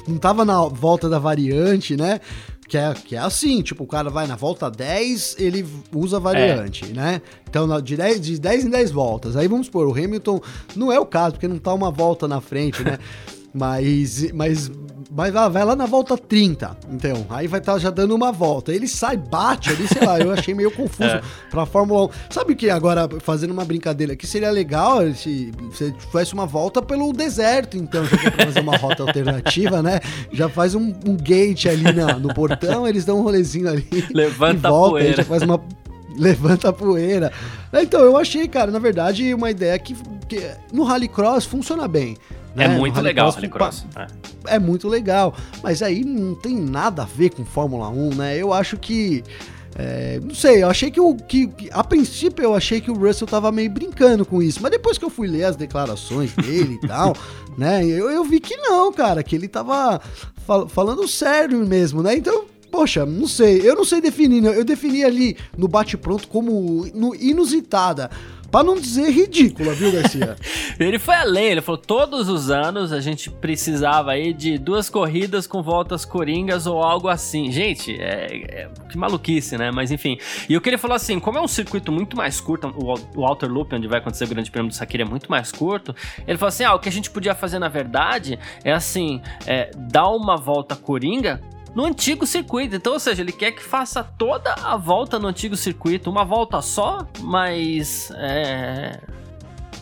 não 0.06 0.18
tava 0.18 0.44
na 0.44 0.66
volta 0.66 1.08
da 1.08 1.18
variante, 1.18 1.96
né? 1.96 2.20
Que 2.68 2.76
é, 2.76 2.92
que 2.92 3.16
é 3.16 3.18
assim, 3.18 3.62
tipo, 3.62 3.84
o 3.84 3.86
cara 3.86 4.10
vai 4.10 4.26
na 4.26 4.36
volta 4.36 4.70
10, 4.70 5.36
ele 5.38 5.66
usa 5.94 6.18
a 6.18 6.20
variante, 6.20 6.84
é. 6.84 6.94
né? 6.94 7.22
Então, 7.48 7.80
de 7.80 7.96
10, 7.96 8.20
de 8.20 8.38
10 8.38 8.66
em 8.66 8.70
10 8.70 8.90
voltas. 8.90 9.36
Aí 9.36 9.48
vamos 9.48 9.66
supor, 9.66 9.86
o 9.86 9.92
Hamilton 9.92 10.40
não 10.76 10.92
é 10.92 11.00
o 11.00 11.06
caso, 11.06 11.32
porque 11.32 11.48
não 11.48 11.58
tá 11.58 11.72
uma 11.72 11.90
volta 11.90 12.28
na 12.28 12.42
frente, 12.42 12.82
né? 12.82 12.98
mas, 13.54 14.30
mas 14.32 14.70
vai, 15.10 15.30
vai 15.30 15.64
lá 15.64 15.74
na 15.74 15.86
volta 15.86 16.16
30, 16.16 16.76
então. 16.90 17.26
Aí 17.30 17.46
vai 17.46 17.60
estar 17.60 17.74
tá 17.74 17.78
já 17.78 17.90
dando 17.90 18.14
uma 18.14 18.30
volta. 18.30 18.72
Ele 18.72 18.86
sai, 18.86 19.16
bate 19.16 19.70
ali, 19.70 19.86
sei 19.88 20.06
lá, 20.06 20.18
eu 20.18 20.30
achei 20.30 20.54
meio 20.54 20.70
confuso 20.70 21.02
é. 21.08 21.22
pra 21.50 21.64
Fórmula 21.66 22.06
1. 22.06 22.10
Sabe 22.30 22.52
o 22.52 22.56
que 22.56 22.70
agora, 22.70 23.08
fazendo 23.20 23.52
uma 23.52 23.64
brincadeira 23.64 24.12
aqui, 24.12 24.26
seria 24.26 24.50
legal 24.50 25.12
se 25.14 25.52
você 25.70 25.92
tivesse 25.92 26.34
uma 26.34 26.46
volta 26.46 26.82
pelo 26.82 27.12
deserto, 27.12 27.76
então, 27.76 28.04
já 28.04 28.30
pra 28.30 28.46
fazer 28.46 28.60
uma 28.60 28.76
rota 28.76 29.02
alternativa, 29.02 29.82
né? 29.82 30.00
Já 30.32 30.48
faz 30.48 30.74
um, 30.74 30.92
um 31.06 31.16
gate 31.16 31.66
ali 31.66 31.92
na, 31.92 32.18
no 32.18 32.32
portão, 32.34 32.86
eles 32.86 33.04
dão 33.04 33.18
um 33.18 33.22
rolezinho 33.22 33.68
ali. 33.68 33.86
Levanta 34.12 34.68
volta, 34.68 34.88
a 34.88 34.90
poeira. 34.90 35.16
já 35.16 35.24
faz 35.24 35.42
uma 35.42 35.60
levanta 36.16 36.68
a 36.68 36.72
poeira. 36.72 37.32
Então, 37.72 38.00
eu 38.00 38.16
achei, 38.16 38.48
cara, 38.48 38.70
na 38.70 38.78
verdade, 38.78 39.32
uma 39.32 39.50
ideia 39.50 39.78
que, 39.78 39.94
que 40.28 40.40
no 40.72 40.82
Rallycross 40.82 41.44
funciona 41.44 41.86
bem. 41.86 42.16
É 42.58 42.68
né? 42.68 42.76
muito 42.76 43.00
legal. 43.00 43.28
É. 43.96 44.56
é 44.56 44.58
muito 44.58 44.88
legal. 44.88 45.34
Mas 45.62 45.82
aí 45.82 46.04
não 46.04 46.34
tem 46.34 46.56
nada 46.56 47.02
a 47.02 47.06
ver 47.06 47.30
com 47.30 47.44
Fórmula 47.44 47.88
1, 47.88 48.14
né? 48.14 48.36
Eu 48.36 48.52
acho 48.52 48.76
que. 48.76 49.22
É, 49.80 50.18
não 50.20 50.34
sei, 50.34 50.64
eu 50.64 50.68
achei 50.68 50.90
que, 50.90 51.00
o, 51.00 51.14
que, 51.14 51.46
que, 51.46 51.70
A 51.70 51.84
princípio 51.84 52.42
eu 52.42 52.52
achei 52.52 52.80
que 52.80 52.90
o 52.90 52.94
Russell 52.94 53.28
tava 53.28 53.52
meio 53.52 53.70
brincando 53.70 54.24
com 54.24 54.42
isso, 54.42 54.58
mas 54.60 54.72
depois 54.72 54.98
que 54.98 55.04
eu 55.04 55.10
fui 55.10 55.28
ler 55.28 55.44
as 55.44 55.54
declarações 55.54 56.32
dele 56.32 56.80
e 56.82 56.86
tal, 56.86 57.14
né? 57.56 57.84
Eu, 57.86 58.10
eu 58.10 58.24
vi 58.24 58.40
que 58.40 58.56
não, 58.56 58.92
cara, 58.92 59.22
que 59.22 59.36
ele 59.36 59.46
tava 59.46 60.00
fal 60.44 60.68
falando 60.68 61.06
sério 61.06 61.64
mesmo, 61.64 62.02
né? 62.02 62.16
Então, 62.16 62.46
Poxa, 62.70 63.06
não 63.06 63.26
sei, 63.26 63.62
eu 63.64 63.74
não 63.74 63.84
sei 63.84 64.00
definir, 64.00 64.42
né? 64.42 64.50
eu 64.54 64.64
defini 64.64 65.02
ali 65.02 65.36
no 65.56 65.66
bate-pronto 65.66 66.28
como 66.28 66.86
no 66.94 67.14
inusitada. 67.14 68.10
Pra 68.50 68.62
não 68.62 68.76
dizer 68.76 69.10
ridícula, 69.10 69.74
viu, 69.74 69.92
Garcia? 69.92 70.36
ele 70.80 70.98
foi 70.98 71.14
além, 71.14 71.46
ele 71.48 71.60
falou: 71.60 71.78
todos 71.78 72.28
os 72.28 72.50
anos 72.50 72.92
a 72.92 73.00
gente 73.00 73.30
precisava 73.30 74.12
aí 74.12 74.32
de 74.32 74.56
duas 74.56 74.88
corridas 74.88 75.46
com 75.46 75.62
voltas 75.62 76.04
coringas 76.04 76.66
ou 76.66 76.82
algo 76.82 77.08
assim. 77.08 77.52
Gente, 77.52 77.94
é, 78.00 78.62
é 78.62 78.70
que 78.88 78.96
maluquice, 78.96 79.58
né? 79.58 79.70
Mas 79.70 79.90
enfim. 79.90 80.18
E 80.48 80.56
o 80.56 80.60
que 80.62 80.70
ele 80.70 80.78
falou 80.78 80.94
assim: 80.94 81.20
como 81.20 81.36
é 81.36 81.40
um 81.42 81.48
circuito 81.48 81.92
muito 81.92 82.16
mais 82.16 82.40
curto, 82.40 82.68
o, 82.76 83.20
o 83.20 83.26
Outer 83.26 83.50
Loop, 83.50 83.74
onde 83.74 83.86
vai 83.86 83.98
acontecer 83.98 84.24
o 84.24 84.28
Grande 84.28 84.50
Prêmio 84.50 84.70
do 84.70 84.74
Sakira, 84.74 85.02
é 85.02 85.06
muito 85.06 85.30
mais 85.30 85.52
curto. 85.52 85.94
Ele 86.26 86.38
falou 86.38 86.48
assim: 86.48 86.64
ah, 86.64 86.74
o 86.74 86.78
que 86.78 86.88
a 86.88 86.92
gente 86.92 87.10
podia 87.10 87.34
fazer 87.34 87.58
na 87.58 87.68
verdade 87.68 88.38
é 88.64 88.72
assim, 88.72 89.20
é, 89.46 89.70
dar 89.76 90.08
uma 90.08 90.36
volta 90.36 90.74
coringa 90.74 91.40
no 91.74 91.84
antigo 91.84 92.26
circuito. 92.26 92.76
Então, 92.76 92.94
ou 92.94 93.00
seja, 93.00 93.22
ele 93.22 93.32
quer 93.32 93.52
que 93.52 93.62
faça 93.62 94.02
toda 94.02 94.54
a 94.54 94.76
volta 94.76 95.18
no 95.18 95.28
antigo 95.28 95.56
circuito, 95.56 96.10
uma 96.10 96.24
volta 96.24 96.60
só, 96.60 97.06
mas 97.22 98.10
é 98.16 99.00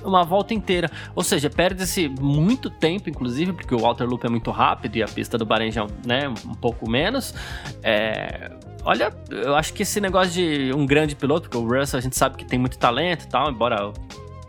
uma 0.06 0.24
volta 0.24 0.54
inteira. 0.54 0.90
Ou 1.14 1.22
seja, 1.22 1.50
perde-se 1.50 2.08
muito 2.08 2.70
tempo, 2.70 3.10
inclusive, 3.10 3.52
porque 3.52 3.74
o 3.74 3.78
Walter 3.78 4.04
Loop 4.04 4.24
é 4.24 4.30
muito 4.30 4.50
rápido 4.50 4.96
e 4.96 5.02
a 5.02 5.06
pista 5.06 5.36
do 5.36 5.44
Bahrein 5.44 5.70
né, 6.04 6.28
um 6.28 6.54
pouco 6.54 6.88
menos. 6.88 7.34
É... 7.82 8.50
Olha, 8.84 9.12
eu 9.30 9.56
acho 9.56 9.74
que 9.74 9.82
esse 9.82 10.00
negócio 10.00 10.32
de 10.32 10.72
um 10.72 10.86
grande 10.86 11.16
piloto, 11.16 11.48
porque 11.48 11.56
o 11.56 11.68
Russell 11.68 11.98
a 11.98 12.00
gente 12.00 12.16
sabe 12.16 12.36
que 12.36 12.44
tem 12.44 12.58
muito 12.58 12.78
talento 12.78 13.24
e 13.24 13.28
tal, 13.28 13.50
embora 13.50 13.92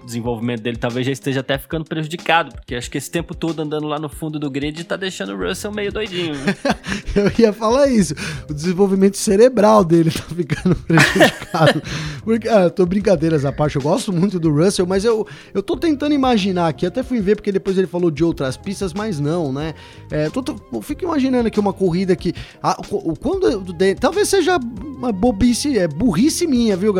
desenvolvimento 0.07 0.61
dele 0.61 0.77
talvez 0.77 1.05
já 1.05 1.11
esteja 1.11 1.41
até 1.41 1.57
ficando 1.57 1.85
prejudicado, 1.85 2.53
porque 2.55 2.73
acho 2.73 2.89
que 2.89 2.97
esse 2.97 3.11
tempo 3.11 3.35
todo 3.35 3.61
andando 3.61 3.85
lá 3.85 3.99
no 3.99 4.09
fundo 4.09 4.39
do 4.39 4.49
grid 4.49 4.83
tá 4.85 4.95
deixando 4.95 5.33
o 5.33 5.47
Russell 5.47 5.71
meio 5.71 5.91
doidinho. 5.91 6.33
eu 7.13 7.31
ia 7.37 7.53
falar 7.53 7.87
isso. 7.87 8.15
O 8.49 8.53
desenvolvimento 8.53 9.17
cerebral 9.17 9.83
dele 9.83 10.09
tá 10.09 10.23
ficando 10.23 10.75
prejudicado. 10.87 11.83
porque, 12.23 12.47
ah, 12.47 12.69
tô 12.69 12.85
brincadeiras 12.85 13.43
à 13.45 13.51
parte, 13.51 13.75
eu 13.75 13.81
gosto 13.81 14.13
muito 14.13 14.39
do 14.39 14.49
Russell, 14.49 14.87
mas 14.87 15.03
eu, 15.03 15.27
eu 15.53 15.61
tô 15.61 15.75
tentando 15.75 16.13
imaginar 16.13 16.69
aqui, 16.69 16.85
até 16.85 17.03
fui 17.03 17.19
ver 17.19 17.35
porque 17.35 17.51
depois 17.51 17.77
ele 17.77 17.87
falou 17.87 18.09
de 18.09 18.23
outras 18.23 18.55
pistas, 18.55 18.93
mas 18.93 19.19
não, 19.19 19.51
né? 19.51 19.73
É, 20.09 20.29
tô, 20.29 20.41
tô, 20.41 20.81
fico 20.81 21.03
imaginando 21.03 21.47
aqui 21.47 21.59
uma 21.59 21.73
corrida 21.73 22.15
que. 22.15 22.33
Ah, 22.63 22.77
quando, 23.19 23.75
talvez 23.99 24.29
seja 24.29 24.57
uma 24.57 25.11
bobice, 25.11 25.77
é 25.77 25.87
burrice 25.87 26.47
minha, 26.47 26.77
viu, 26.77 26.93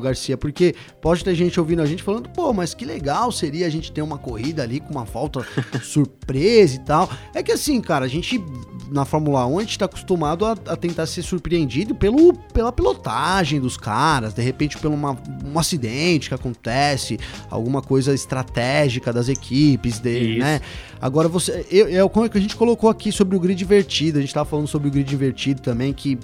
Garcia? 0.00 0.36
Porque 0.38 0.74
pode 1.02 1.22
ter 1.22 1.34
gente 1.34 1.60
ouvindo 1.60 1.82
a 1.82 1.86
gente 1.86 2.02
falando, 2.02 2.28
pô, 2.30 2.53
mas 2.54 2.74
que 2.74 2.84
legal 2.84 3.30
seria 3.32 3.66
a 3.66 3.70
gente 3.70 3.92
ter 3.92 4.02
uma 4.02 4.18
corrida 4.18 4.62
ali 4.62 4.80
com 4.80 4.90
uma 4.90 5.04
volta 5.04 5.46
surpresa 5.82 6.76
e 6.76 6.78
tal. 6.80 7.10
É 7.34 7.42
que 7.42 7.52
assim, 7.52 7.80
cara, 7.80 8.04
a 8.04 8.08
gente 8.08 8.42
na 8.90 9.04
Fórmula 9.04 9.46
1 9.46 9.58
a 9.58 9.62
gente 9.62 9.78
tá 9.78 9.84
acostumado 9.86 10.44
a, 10.44 10.52
a 10.52 10.76
tentar 10.76 11.06
ser 11.06 11.22
surpreendido 11.22 11.94
pelo, 11.94 12.32
pela 12.52 12.70
pilotagem 12.70 13.60
dos 13.60 13.76
caras, 13.76 14.34
de 14.34 14.42
repente 14.42 14.78
pelo 14.78 14.94
uma, 14.94 15.16
um 15.44 15.58
acidente 15.58 16.28
que 16.28 16.34
acontece, 16.34 17.18
alguma 17.50 17.82
coisa 17.82 18.14
estratégica 18.14 19.12
das 19.12 19.28
equipes, 19.28 19.98
de, 19.98 20.38
né? 20.38 20.60
Agora 21.04 21.28
você. 21.28 21.66
Eu, 21.70 21.88
é 21.88 22.02
o 22.02 22.08
que 22.08 22.38
a 22.38 22.40
gente 22.40 22.56
colocou 22.56 22.88
aqui 22.88 23.12
sobre 23.12 23.36
o 23.36 23.40
grid 23.40 23.62
invertido. 23.62 24.18
A 24.18 24.22
gente 24.22 24.32
tava 24.32 24.48
falando 24.48 24.66
sobre 24.66 24.88
o 24.88 24.90
grid 24.90 25.14
invertido 25.14 25.60
também, 25.60 25.92
que 25.92 26.18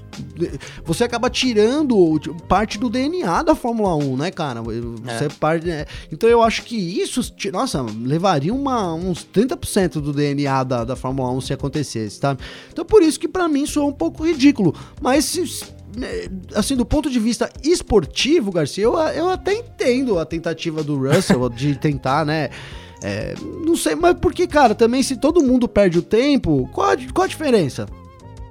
você 0.87 1.05
acaba 1.05 1.29
tirando 1.29 2.19
parte 2.49 2.79
do 2.79 2.89
DNA 2.89 3.43
da 3.43 3.55
Fórmula 3.55 3.95
1, 3.97 4.17
né, 4.17 4.31
cara? 4.31 4.63
Você 4.63 5.25
é. 5.27 5.29
parte. 5.29 5.67
Né? 5.67 5.85
Então 6.21 6.29
eu 6.29 6.43
acho 6.43 6.65
que 6.65 6.77
isso, 6.77 7.23
nossa, 7.51 7.83
levaria 7.83 8.53
uma, 8.53 8.93
uns 8.93 9.25
30% 9.25 10.03
do 10.03 10.13
DNA 10.13 10.65
da, 10.65 10.85
da 10.85 10.95
Fórmula 10.95 11.33
1 11.33 11.41
se 11.41 11.53
acontecesse, 11.55 12.21
tá? 12.21 12.37
Então 12.71 12.85
por 12.85 13.03
isso 13.03 13.19
que 13.19 13.27
para 13.27 13.49
mim 13.49 13.65
soa 13.65 13.87
um 13.87 13.93
pouco 13.93 14.27
ridículo. 14.27 14.75
Mas 15.01 15.25
se, 15.25 15.65
né, 15.97 16.29
assim, 16.55 16.77
do 16.77 16.85
ponto 16.85 17.09
de 17.09 17.19
vista 17.19 17.51
esportivo, 17.65 18.53
Garcia, 18.53 18.85
eu, 18.85 18.99
eu 18.99 19.31
até 19.31 19.55
entendo 19.55 20.19
a 20.19 20.27
tentativa 20.27 20.83
do 20.83 20.99
Russell 21.09 21.49
de 21.49 21.75
tentar, 21.77 22.27
né? 22.27 22.51
É, 23.03 23.33
não 23.65 23.75
sei, 23.75 23.95
mas 23.95 24.15
porque, 24.21 24.47
cara, 24.47 24.75
também 24.75 25.03
se 25.03 25.17
todo 25.17 25.43
mundo 25.43 25.67
perde 25.67 26.01
o 26.01 26.03
tempo, 26.03 26.69
qual 26.75 26.91
a, 26.91 26.97
qual 27.15 27.25
a 27.25 27.29
diferença? 27.29 27.87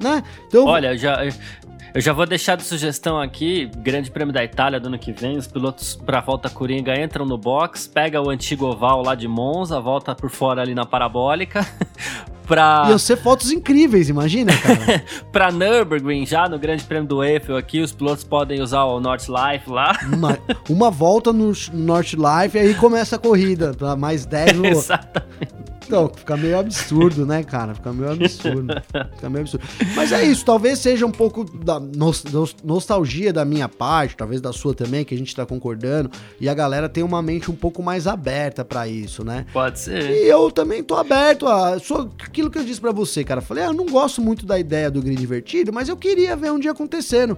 Né? 0.01 0.23
Então, 0.47 0.65
Olha, 0.65 0.97
já, 0.97 1.19
eu 1.93 2.01
já 2.01 2.13
vou 2.13 2.25
deixar 2.25 2.55
de 2.55 2.63
sugestão 2.63 3.19
aqui, 3.19 3.69
Grande 3.77 4.11
Prêmio 4.11 4.33
da 4.33 4.43
Itália 4.43 4.79
do 4.79 4.87
ano 4.87 4.99
que 4.99 5.11
vem, 5.11 5.37
os 5.37 5.47
pilotos 5.47 5.95
para 5.95 6.19
a 6.19 6.21
volta 6.21 6.49
coringa 6.49 6.99
entram 6.99 7.25
no 7.25 7.37
box, 7.37 7.87
pega 7.87 8.21
o 8.21 8.29
antigo 8.29 8.65
oval 8.65 9.03
lá 9.03 9.15
de 9.15 9.27
Monza, 9.27 9.79
volta 9.79 10.13
por 10.13 10.29
fora 10.29 10.61
ali 10.61 10.75
na 10.75 10.85
parabólica, 10.85 11.65
pra... 12.47 12.85
Iam 12.89 12.97
ser 12.97 13.17
fotos 13.17 13.51
incríveis, 13.51 14.09
imagina, 14.09 14.51
cara. 14.57 15.03
pra 15.31 15.51
Nürburgring, 15.51 16.25
já 16.25 16.47
no 16.47 16.59
Grande 16.59 16.83
Prêmio 16.83 17.07
do 17.07 17.23
Eiffel 17.23 17.57
aqui, 17.57 17.81
os 17.81 17.91
pilotos 17.91 18.23
podem 18.23 18.61
usar 18.61 18.83
o 18.83 18.99
North 18.99 19.27
Life 19.27 19.69
lá. 19.69 19.97
Uma, 20.11 20.37
uma 20.69 20.91
volta 20.91 21.33
no 21.33 21.51
North 21.73 22.13
Life 22.13 22.57
e 22.57 22.61
aí 22.61 22.75
começa 22.75 23.15
a 23.15 23.19
corrida, 23.19 23.73
pra 23.73 23.95
mais 23.95 24.25
10 24.25 24.53
no... 24.57 24.65
Exatamente. 24.69 25.58
Então, 25.89 26.07
fica 26.15 26.37
meio 26.37 26.59
absurdo, 26.59 27.25
né, 27.25 27.41
cara? 27.41 27.73
Fica 27.73 27.91
meio 27.91 28.11
absurdo. 28.11 28.75
Fica 29.15 29.27
meio 29.27 29.41
absurdo. 29.41 29.65
Mas 29.95 30.11
é 30.11 30.23
isso, 30.23 30.45
talvez 30.45 30.77
seja 30.77 31.03
um 31.03 31.11
pouco 31.11 31.43
da 31.43 31.81
nostalgia 32.63 33.33
da 33.33 33.43
minha 33.43 33.67
parte, 33.67 34.15
talvez 34.15 34.39
da 34.39 34.53
sua 34.53 34.75
também, 34.75 35.03
que 35.03 35.15
a 35.15 35.17
gente 35.17 35.35
tá 35.35 35.47
concordando, 35.47 36.11
e 36.39 36.47
a 36.47 36.53
galera 36.53 36.87
tem 36.87 37.03
uma 37.03 37.23
mente 37.23 37.49
um 37.49 37.55
pouco 37.55 37.81
mais 37.81 38.05
aberta 38.05 38.63
para 38.63 38.87
isso, 38.87 39.23
né? 39.23 39.47
Pode 39.51 39.79
ser. 39.79 40.11
E 40.11 40.29
eu 40.29 40.51
também 40.51 40.83
tô 40.83 40.93
aberto 40.93 41.47
a. 41.47 41.79
Sou 41.79 42.11
aquilo 42.23 42.51
que 42.51 42.59
eu 42.59 42.63
disse 42.63 42.79
para 42.79 42.91
você, 42.91 43.23
cara. 43.23 43.41
Falei, 43.41 43.63
ah, 43.63 43.67
eu 43.67 43.73
não 43.73 43.87
gosto 43.87 44.21
muito 44.21 44.45
da 44.45 44.59
ideia 44.59 44.91
do 44.91 45.01
grid 45.01 45.23
invertido, 45.23 45.73
mas 45.73 45.89
eu 45.89 45.97
queria 45.97 46.35
ver 46.35 46.51
um 46.51 46.59
dia 46.59 46.69
acontecendo. 46.69 47.35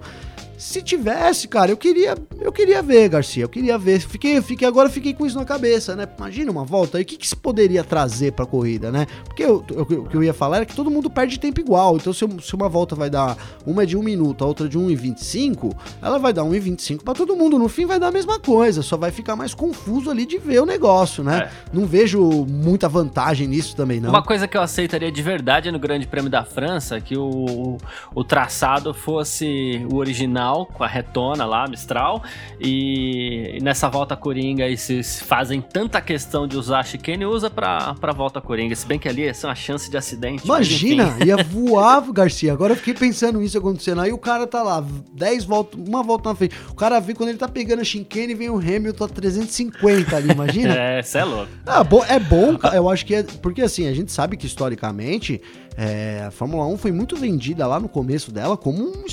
Se 0.62 0.80
tivesse, 0.80 1.48
cara, 1.48 1.72
eu 1.72 1.76
queria, 1.76 2.14
eu 2.40 2.52
queria 2.52 2.80
ver, 2.80 3.08
Garcia, 3.08 3.42
eu 3.42 3.48
queria 3.48 3.76
ver. 3.76 3.98
Fiquei, 3.98 4.40
fiquei 4.40 4.66
agora 4.66 4.88
fiquei 4.88 5.12
com 5.12 5.26
isso 5.26 5.36
na 5.36 5.44
cabeça, 5.44 5.96
né? 5.96 6.06
Imagina 6.16 6.52
uma 6.52 6.64
volta 6.64 6.98
aí, 6.98 7.02
o 7.02 7.06
que, 7.06 7.16
que 7.16 7.26
se 7.26 7.34
poderia 7.34 7.82
trazer 7.82 8.30
pra 8.30 8.46
corrida, 8.46 8.92
né? 8.92 9.08
Porque 9.24 9.42
eu, 9.42 9.64
eu, 9.68 9.82
o 9.82 10.06
que 10.06 10.16
eu 10.16 10.22
ia 10.22 10.32
falar 10.32 10.58
era 10.58 10.64
que 10.64 10.74
todo 10.74 10.88
mundo 10.88 11.10
perde 11.10 11.40
tempo 11.40 11.58
igual. 11.58 11.96
Então, 11.96 12.12
se, 12.12 12.24
se 12.40 12.54
uma 12.54 12.68
volta 12.68 12.94
vai 12.94 13.10
dar 13.10 13.36
uma 13.66 13.82
é 13.82 13.86
de 13.86 13.96
um 13.96 14.04
minuto, 14.04 14.44
a 14.44 14.46
outra 14.46 14.68
de 14.68 14.78
1,25, 14.78 15.74
ela 16.00 16.16
vai 16.16 16.32
dar 16.32 16.42
1,25 16.42 17.02
para 17.02 17.14
todo 17.14 17.34
mundo. 17.34 17.58
No 17.58 17.68
fim 17.68 17.84
vai 17.84 17.98
dar 17.98 18.06
a 18.06 18.12
mesma 18.12 18.38
coisa, 18.38 18.82
só 18.82 18.96
vai 18.96 19.10
ficar 19.10 19.34
mais 19.34 19.54
confuso 19.54 20.12
ali 20.12 20.24
de 20.24 20.38
ver 20.38 20.62
o 20.62 20.64
negócio, 20.64 21.24
né? 21.24 21.50
É. 21.50 21.50
Não 21.72 21.86
vejo 21.86 22.22
muita 22.48 22.88
vantagem 22.88 23.48
nisso 23.48 23.74
também, 23.74 24.00
não. 24.00 24.10
Uma 24.10 24.22
coisa 24.22 24.46
que 24.46 24.56
eu 24.56 24.62
aceitaria 24.62 25.10
de 25.10 25.22
verdade 25.22 25.72
no 25.72 25.80
Grande 25.80 26.06
Prêmio 26.06 26.30
da 26.30 26.44
França, 26.44 27.00
que 27.00 27.16
o, 27.16 27.78
o 28.14 28.22
traçado 28.22 28.94
fosse 28.94 29.84
o 29.90 29.96
original 29.96 30.51
com 30.66 30.84
a 30.84 30.86
retona 30.86 31.44
lá, 31.44 31.66
Mistral. 31.66 32.22
E 32.60 33.58
nessa 33.62 33.88
volta 33.88 34.16
coringa 34.16 34.64
aí 34.64 34.76
se 34.76 35.02
fazem 35.02 35.60
tanta 35.60 36.00
questão 36.00 36.46
de 36.46 36.56
usar 36.56 36.80
a 36.80 36.82
chicane, 36.82 37.24
usa 37.24 37.50
pra, 37.50 37.94
pra 37.94 38.12
volta 38.12 38.40
coringa. 38.40 38.74
Se 38.74 38.86
bem 38.86 38.98
que 38.98 39.08
ali 39.08 39.26
é 39.26 39.32
uma 39.44 39.54
chance 39.54 39.90
de 39.90 39.96
acidente. 39.96 40.44
Imagina, 40.44 41.16
ia 41.24 41.36
voar, 41.42 42.00
Garcia. 42.12 42.52
Agora 42.52 42.72
eu 42.72 42.76
fiquei 42.76 42.94
pensando 42.94 43.38
nisso 43.38 43.58
acontecendo. 43.58 44.00
Aí 44.00 44.12
o 44.12 44.18
cara 44.18 44.46
tá 44.46 44.62
lá, 44.62 44.84
10 45.14 45.44
voltas, 45.44 45.80
uma 45.80 46.02
volta 46.02 46.28
na 46.28 46.34
frente. 46.34 46.54
O 46.70 46.74
cara 46.74 47.00
vê 47.00 47.14
quando 47.14 47.30
ele 47.30 47.38
tá 47.38 47.48
pegando 47.48 47.80
a 47.80 47.84
chicane, 47.84 48.34
vem 48.34 48.50
o 48.50 48.58
Hamilton 48.58 49.04
a 49.04 49.08
350 49.08 50.16
ali, 50.16 50.30
imagina? 50.30 50.74
é, 50.78 51.00
isso 51.00 51.18
é 51.18 51.24
louco. 51.24 51.50
Ah, 51.66 51.82
bom, 51.82 52.04
é 52.04 52.18
bom, 52.18 52.58
eu 52.72 52.90
acho 52.90 53.06
que 53.06 53.14
é. 53.14 53.22
Porque 53.22 53.62
assim, 53.62 53.88
a 53.88 53.94
gente 53.94 54.12
sabe 54.12 54.36
que 54.36 54.46
historicamente. 54.46 55.40
É, 55.76 56.24
a 56.26 56.30
Fórmula 56.30 56.66
1 56.66 56.76
foi 56.76 56.92
muito 56.92 57.16
vendida 57.16 57.66
lá 57.66 57.80
no 57.80 57.88
começo 57.88 58.30
dela 58.30 58.56
como 58.56 58.82
um 58.82 59.04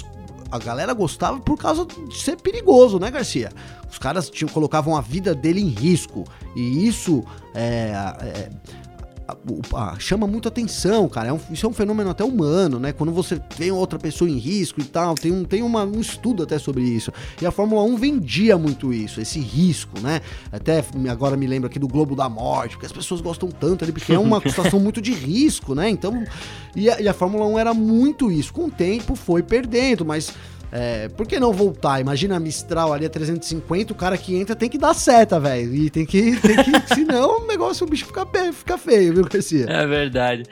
a 0.51 0.57
galera 0.57 0.93
gostava 0.93 1.39
por 1.39 1.57
causa 1.57 1.85
de 1.85 2.17
ser 2.17 2.37
perigoso, 2.37 2.99
né, 2.99 3.11
Garcia? 3.11 3.51
Os 3.89 3.97
caras 3.97 4.29
tinham, 4.29 4.51
colocavam 4.51 4.95
a 4.95 5.01
vida 5.01 5.33
dele 5.35 5.61
em 5.61 5.69
risco. 5.69 6.25
E 6.55 6.87
isso 6.87 7.23
é, 7.53 7.91
é, 8.21 8.49
chama 9.97 10.27
muito 10.27 10.47
atenção, 10.47 11.07
cara. 11.09 11.29
É 11.29 11.33
um, 11.33 11.39
isso 11.51 11.65
é 11.65 11.69
um 11.69 11.73
fenômeno 11.73 12.09
até 12.09 12.23
humano, 12.23 12.79
né? 12.79 12.91
Quando 12.91 13.11
você 13.11 13.37
tem 13.39 13.71
outra 13.71 13.97
pessoa 13.97 14.29
em 14.29 14.37
risco 14.37 14.79
e 14.79 14.83
tal, 14.83 15.15
tem, 15.15 15.31
um, 15.31 15.43
tem 15.43 15.63
uma, 15.63 15.83
um 15.83 15.99
estudo 15.99 16.43
até 16.43 16.57
sobre 16.57 16.83
isso. 16.83 17.11
E 17.41 17.45
a 17.45 17.51
Fórmula 17.51 17.83
1 17.83 17.97
vendia 17.97 18.57
muito 18.57 18.93
isso, 18.93 19.19
esse 19.19 19.39
risco, 19.39 19.99
né? 19.99 20.21
Até 20.51 20.83
agora 21.09 21.35
me 21.35 21.47
lembro 21.47 21.67
aqui 21.67 21.79
do 21.79 21.87
Globo 21.87 22.15
da 22.15 22.29
Morte, 22.29 22.75
porque 22.75 22.85
as 22.85 22.91
pessoas 22.91 23.21
gostam 23.21 23.49
tanto 23.49 23.83
ali, 23.83 23.91
porque 23.91 24.13
é 24.13 24.19
uma 24.19 24.39
situação 24.47 24.79
muito 24.79 25.01
de 25.01 25.13
risco, 25.13 25.73
né? 25.75 25.89
Então, 25.89 26.23
e 26.75 26.89
a, 26.89 27.01
e 27.01 27.07
a 27.07 27.13
Fórmula 27.13 27.45
1 27.47 27.59
era 27.59 27.73
muito 27.73 28.31
isso. 28.31 28.53
Com 28.53 28.65
o 28.65 28.71
tempo 28.71 29.15
foi 29.15 29.43
perdendo, 29.43 30.05
mas 30.05 30.33
é, 30.71 31.07
por 31.09 31.25
que 31.25 31.39
não 31.39 31.51
voltar? 31.51 31.99
Imagina 31.99 32.35
a 32.35 32.39
Mistral 32.39 32.93
ali 32.93 33.05
a 33.05 33.09
350, 33.09 33.91
o 33.91 33.95
cara 33.95 34.17
que 34.17 34.35
entra 34.35 34.55
tem 34.55 34.69
que 34.69 34.77
dar 34.77 34.93
seta, 34.93 35.39
velho. 35.39 35.73
E 35.73 35.89
tem 35.89 36.05
que. 36.05 36.37
Tem 36.39 36.55
que 36.57 36.79
senão 36.93 37.41
o 37.43 37.47
negócio, 37.47 37.85
o 37.85 37.89
bicho 37.89 38.05
fica, 38.05 38.25
fica 38.53 38.77
feio, 38.77 39.13
viu, 39.13 39.25
Garcia? 39.25 39.65
É 39.67 39.87
verdade. 39.87 40.43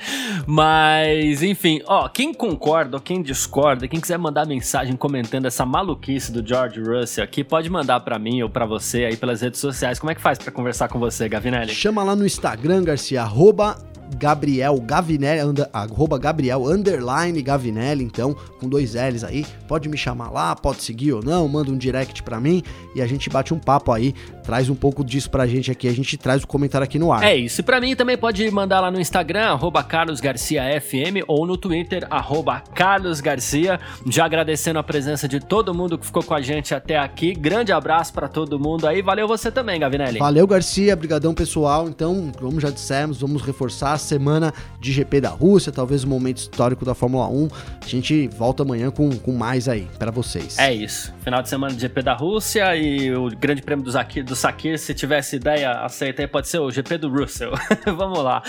Mas, 0.45 1.43
enfim, 1.43 1.81
ó, 1.85 2.07
quem 2.09 2.33
concorda 2.33 2.97
ou 2.97 3.01
quem 3.01 3.21
discorda, 3.21 3.87
quem 3.87 3.99
quiser 3.99 4.17
mandar 4.17 4.45
mensagem 4.47 4.95
comentando 4.95 5.45
essa 5.45 5.65
maluquice 5.65 6.31
do 6.31 6.45
George 6.45 6.81
Russell 6.81 7.23
aqui, 7.23 7.43
pode 7.43 7.69
mandar 7.69 7.99
para 7.99 8.17
mim 8.17 8.41
ou 8.41 8.49
para 8.49 8.65
você 8.65 9.05
aí 9.05 9.17
pelas 9.17 9.41
redes 9.41 9.59
sociais. 9.59 9.99
Como 9.99 10.11
é 10.11 10.15
que 10.15 10.21
faz 10.21 10.39
para 10.39 10.51
conversar 10.51 10.87
com 10.87 10.99
você, 10.99 11.29
Gavinelli? 11.29 11.73
Chama 11.73 12.03
lá 12.03 12.15
no 12.15 12.25
Instagram, 12.25 12.83
Garcia, 12.83 13.21
arroba 13.21 13.77
Gabriel 14.15 14.79
Gavinelli, 14.79 15.41
under, 15.41 15.69
arroba 15.73 16.17
Gabriel 16.17 16.65
underline 16.65 17.41
Gavinelli, 17.41 18.03
então, 18.03 18.35
com 18.59 18.67
dois 18.67 18.93
L's 18.93 19.23
aí. 19.23 19.45
Pode 19.67 19.89
me 19.89 19.97
chamar 19.97 20.29
lá, 20.29 20.55
pode 20.55 20.81
seguir 20.83 21.13
ou 21.13 21.23
não, 21.23 21.47
manda 21.47 21.71
um 21.71 21.77
direct 21.77 22.23
pra 22.23 22.39
mim 22.39 22.63
e 22.95 23.01
a 23.01 23.07
gente 23.07 23.29
bate 23.29 23.53
um 23.53 23.59
papo 23.59 23.91
aí, 23.91 24.13
traz 24.43 24.69
um 24.69 24.75
pouco 24.75 25.03
disso 25.03 25.29
pra 25.29 25.45
gente 25.45 25.69
aqui, 25.71 25.87
a 25.87 25.93
gente 25.93 26.17
traz 26.17 26.43
o 26.43 26.47
comentário 26.47 26.85
aqui 26.85 26.97
no 26.97 27.11
ar. 27.11 27.23
É 27.23 27.35
isso, 27.35 27.61
e 27.61 27.63
pra 27.63 27.81
mim 27.81 27.95
também 27.95 28.17
pode 28.17 28.49
mandar 28.51 28.79
lá 28.79 28.89
no 28.89 28.99
Instagram, 28.99 29.47
arroba 29.47 29.83
Carlos 29.83 30.19
Garcia 30.19 30.63
FM, 30.79 31.23
ou 31.27 31.45
no 31.45 31.57
Twitter, 31.57 32.07
arroba 32.09 32.61
Carlos 32.73 33.19
Garcia. 33.19 33.79
Já 34.05 34.25
agradecendo 34.25 34.79
a 34.79 34.83
presença 34.83 35.27
de 35.27 35.39
todo 35.39 35.73
mundo 35.73 35.97
que 35.97 36.05
ficou 36.05 36.23
com 36.23 36.33
a 36.33 36.41
gente 36.41 36.73
até 36.73 36.97
aqui. 36.97 37.33
Grande 37.33 37.71
abraço 37.71 38.13
para 38.13 38.27
todo 38.27 38.59
mundo 38.59 38.87
aí. 38.87 39.01
Valeu 39.01 39.27
você 39.27 39.51
também, 39.51 39.79
Gavinelli. 39.79 40.19
Valeu, 40.19 40.47
Garcia. 40.47 40.95
Brigadão, 40.95 41.33
pessoal. 41.33 41.87
Então, 41.89 42.31
como 42.39 42.59
já 42.59 42.69
dissemos, 42.69 43.19
vamos 43.19 43.41
reforçar 43.41 43.96
a 43.97 43.99
semana 43.99 44.53
de 44.79 44.91
GP 44.91 45.21
da 45.21 45.29
Rússia, 45.29 45.71
talvez 45.71 46.03
o 46.03 46.07
um 46.07 46.09
momento 46.09 46.37
histórico 46.37 46.85
da 46.85 46.95
Fórmula 46.95 47.27
1. 47.27 47.47
A 47.83 47.87
gente 47.87 48.27
volta 48.29 48.63
amanhã 48.63 48.89
com, 48.89 49.09
com 49.17 49.33
mais 49.33 49.67
aí 49.67 49.87
para 49.99 50.11
vocês. 50.11 50.57
É 50.57 50.73
isso. 50.73 51.13
Final 51.23 51.41
de 51.41 51.49
semana 51.49 51.73
de 51.73 51.81
GP 51.81 52.01
da 52.01 52.13
Rússia 52.13 52.75
e 52.75 53.13
o 53.13 53.29
Grande 53.29 53.61
Prêmio 53.61 53.83
do, 53.83 53.91
Zaki, 53.91 54.23
do 54.23 54.35
Sakir, 54.35 54.79
se 54.79 54.93
tivesse 54.93 55.35
ideia, 55.35 55.71
aceita 55.81 56.21
aí, 56.21 56.27
pode 56.27 56.47
ser 56.47 56.59
o 56.59 56.71
GP 56.71 56.97
do 56.99 57.09
Russell. 57.09 57.51
Vamos 57.85 58.19
lá. 58.19 58.41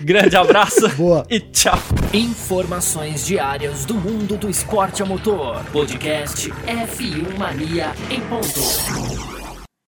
Grande 0.00 0.36
abraço 0.36 0.88
Boa. 0.96 1.24
e 1.30 1.38
tchau. 1.40 1.78
Informações 2.12 3.26
diárias 3.26 3.84
do 3.84 3.94
mundo 3.94 4.36
do 4.36 4.48
esporte 4.48 5.02
a 5.02 5.06
motor. 5.06 5.62
Podcast 5.72 6.50
F1 6.50 7.38
Mania 7.38 7.92
em 8.10 8.20
ponto. 8.22 9.35